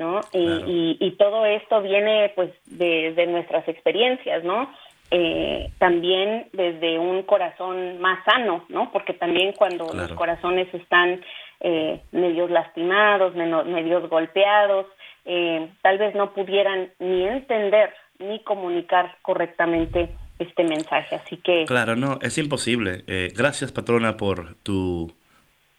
¿no? 0.01 0.23
Y, 0.33 1.15
todo 1.19 1.45
esto 1.45 1.83
viene 1.83 2.33
pues 2.35 2.51
de, 2.65 3.27
nuestras 3.27 3.69
experiencias, 3.69 4.43
¿no? 4.43 4.73
Eh, 5.11 5.71
también 5.79 6.47
desde 6.55 6.99
un 6.99 7.23
corazón 7.25 8.01
más 8.01 8.25
sano, 8.25 8.65
¿no? 8.71 8.91
Porque 8.91 9.13
también 9.13 9.53
cuando 9.53 9.93
los 9.93 10.11
corazones 10.13 10.73
están 10.73 11.21
eh, 11.61 12.01
medios 12.13 12.51
lastimados, 12.51 13.35
medios 13.35 14.09
golpeados, 14.09 14.87
eh, 15.27 15.69
tal 15.83 15.99
vez 15.99 16.15
no 16.15 16.33
pudieran 16.33 16.91
ni 16.99 17.25
entender 17.25 17.93
ni 18.19 18.41
comunicar 18.41 19.17
correctamente 19.21 20.09
este 20.39 20.65
mensaje. 20.65 21.17
Así 21.17 21.37
que... 21.37 21.67
Claro, 21.67 21.95
no, 21.95 22.19
es 22.23 22.39
imposible. 22.39 23.05
gracias, 23.35 23.73
patrona, 23.73 24.17
por 24.17 24.55
tu 24.63 25.13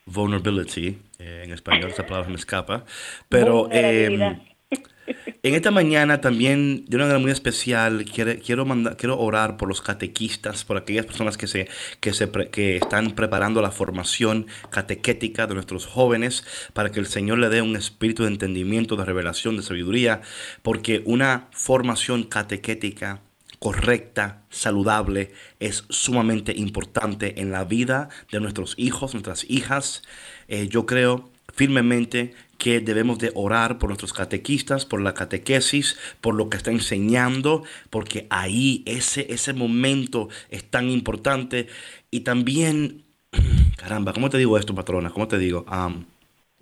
vulnerability, 0.06 0.97
eh, 1.20 1.43
en 1.45 1.52
español 1.52 1.91
esa 1.91 2.06
palabra 2.06 2.30
me 2.30 2.36
escapa, 2.36 2.86
pero 3.30 3.70
em, 3.72 4.39
en 5.43 5.54
esta 5.56 5.72
mañana 5.72 6.22
también 6.22 6.86
de 6.88 6.95
una 6.95 7.06
manera 7.06 7.20
muy 7.20 7.32
especial 7.32 8.06
quiero, 8.06 8.34
quiero, 8.43 8.66
mandar, 8.66 8.97
quiero 8.97 9.20
orar 9.20 9.58
por 9.58 9.68
los 9.68 9.82
catequistas, 9.82 10.64
por 10.64 10.78
aquellas 10.78 11.06
personas 11.06 11.38
que, 11.38 11.47
se, 11.47 11.68
que, 11.99 12.14
se, 12.14 12.30
que 12.30 12.78
están 12.78 13.12
preparando 13.12 13.62
la 13.62 13.72
formación 13.72 14.47
catequética 14.70 15.47
de 15.47 15.56
nuestros 15.56 15.86
jóvenes 15.86 16.45
para 16.74 16.91
que 16.91 16.99
el 16.99 17.08
Señor 17.08 17.39
le 17.39 17.49
dé 17.49 17.62
un 17.62 17.76
espíritu 17.76 18.24
de 18.24 18.30
entendimiento, 18.30 18.95
de 18.95 19.06
revelación, 19.06 19.58
de 19.58 19.64
sabiduría, 19.64 20.22
porque 20.62 21.02
una 21.06 21.47
formación 21.52 22.24
catequética 22.24 23.22
correcta, 23.62 24.41
saludable, 24.49 25.34
es 25.59 25.86
sumamente 25.89 26.51
importante 26.57 27.39
en 27.39 27.51
la 27.51 27.64
vida 27.64 28.09
de 28.32 28.39
nuestros 28.39 28.74
hijos, 28.76 29.14
nuestras 29.14 29.45
hijas. 29.47 30.01
Eh, 30.47 30.68
yo 30.68 30.88
creo 30.88 31.30
firmemente 31.53 32.34
que 32.57 32.80
debemos 32.80 33.20
de 33.20 33.32
orar 33.36 33.78
por 33.78 33.91
nuestros 33.91 34.14
catequistas, 34.14 34.88
por 34.88 34.99
la 34.99 35.14
catequesis, 35.14 35.95
por 36.22 36.34
lo 36.34 36.49
que 36.49 36.57
está 36.57 36.72
enseñando, 36.72 37.64
porque 37.91 38.26
ahí 38.32 38.82
ese, 38.88 39.32
ese 39.32 39.53
momento 39.53 40.28
es 40.49 40.64
tan 40.64 40.89
importante. 40.89 41.68
Y 42.09 42.22
también, 42.22 43.03
caramba, 43.78 44.14
¿cómo 44.14 44.32
te 44.32 44.39
digo 44.39 44.57
esto, 44.57 44.74
patrona? 44.74 45.12
¿Cómo 45.12 45.28
te 45.28 45.38
digo? 45.38 45.68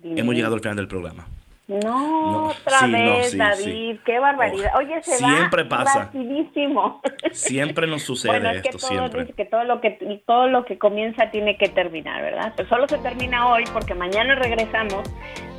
hemos 0.02 0.34
llegado 0.34 0.54
al 0.54 0.60
final 0.60 0.76
del 0.76 0.88
programa. 0.88 1.26
No, 1.70 2.48
otra 2.48 2.88
vez, 2.88 3.36
David, 3.36 4.00
qué 4.04 4.18
barbaridad. 4.18 4.72
Oye, 4.76 5.00
se 5.04 5.18
siempre 5.18 5.64
pasa. 5.64 6.00
rapidísimo. 6.00 7.00
Siempre 7.30 7.86
nos 7.86 8.02
sucede 8.06 8.32
bueno, 8.32 8.50
es 8.50 8.62
que 8.62 8.70
todo 8.70 8.88
siempre. 8.88 9.20
Dice 9.20 9.34
que 9.34 9.44
todo 9.44 9.62
lo 9.62 9.80
que 9.80 10.22
todo 10.26 10.48
lo 10.48 10.64
que 10.64 10.78
comienza 10.78 11.30
tiene 11.30 11.56
que 11.56 11.68
terminar, 11.68 12.22
¿verdad? 12.22 12.52
Pero 12.56 12.68
solo 12.68 12.88
se 12.88 12.98
termina 12.98 13.52
hoy 13.52 13.62
porque 13.72 13.94
mañana 13.94 14.34
regresamos 14.34 15.08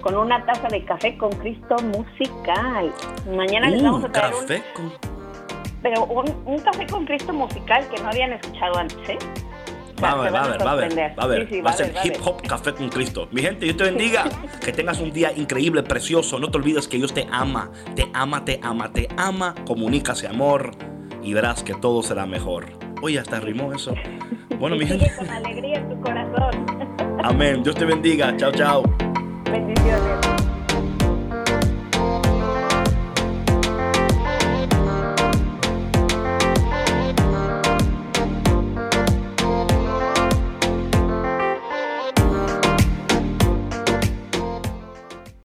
con 0.01 0.17
una 0.17 0.45
taza 0.45 0.67
de 0.67 0.83
café 0.83 1.17
con 1.17 1.31
Cristo 1.31 1.77
musical. 1.77 2.93
Mañana 3.33 3.69
les 3.69 3.81
vamos 3.81 4.03
a 4.03 4.11
traer 4.11 4.33
café 4.33 4.63
con... 4.73 4.91
pero 5.81 6.03
un, 6.03 6.29
un 6.45 6.59
café 6.59 6.87
con 6.87 7.05
Cristo 7.05 7.31
musical 7.31 7.87
que 7.87 8.01
no 8.03 8.09
habían 8.09 8.33
escuchado 8.33 8.77
antes, 8.77 8.97
¿eh? 9.07 9.17
Va 10.03 10.11
a 10.11 10.15
ver, 10.15 10.33
va 10.33 10.43
a 10.43 10.47
ver, 10.47 10.65
va 10.65 10.71
a 10.71 10.75
ver, 10.75 11.19
va 11.19 11.23
a 11.23 11.27
ver. 11.27 11.47
Sí, 11.47 11.55
sí, 11.55 11.61
va 11.61 11.69
a 11.71 11.73
ser 11.73 11.93
hip 12.03 12.15
hop 12.23 12.41
café 12.47 12.73
con 12.73 12.89
Cristo. 12.89 13.27
Mi 13.31 13.41
gente, 13.41 13.65
Dios 13.65 13.77
te 13.77 13.83
bendiga. 13.83 14.25
que 14.65 14.71
tengas 14.71 14.99
un 14.99 15.11
día 15.11 15.31
increíble, 15.35 15.83
precioso. 15.83 16.39
No 16.39 16.49
te 16.49 16.57
olvides 16.57 16.87
que 16.87 16.97
Dios 16.97 17.13
te 17.13 17.27
ama, 17.31 17.71
te 17.95 18.09
ama, 18.13 18.43
te 18.45 18.59
ama, 18.63 18.91
te 18.91 19.07
ama. 19.17 19.55
Comunica 19.65 20.13
ese 20.13 20.27
amor 20.27 20.71
y 21.23 21.33
verás 21.33 21.63
que 21.63 21.73
todo 21.75 22.01
será 22.01 22.25
mejor. 22.25 22.65
Oye, 23.01 23.19
hasta 23.19 23.39
rimó 23.39 23.73
eso. 23.73 23.93
Bueno, 24.59 24.75
mi 24.75 24.85
gente. 24.85 25.05
sigue 25.05 25.17
con 25.17 25.29
alegría 25.29 25.77
en 25.77 25.89
tu 25.89 26.01
corazón. 26.01 26.65
Amén. 27.23 27.63
Dios 27.63 27.75
te 27.75 27.85
bendiga. 27.85 28.35
Chao, 28.37 28.51
chao. 28.51 28.83
Bendiciones. 29.45 30.30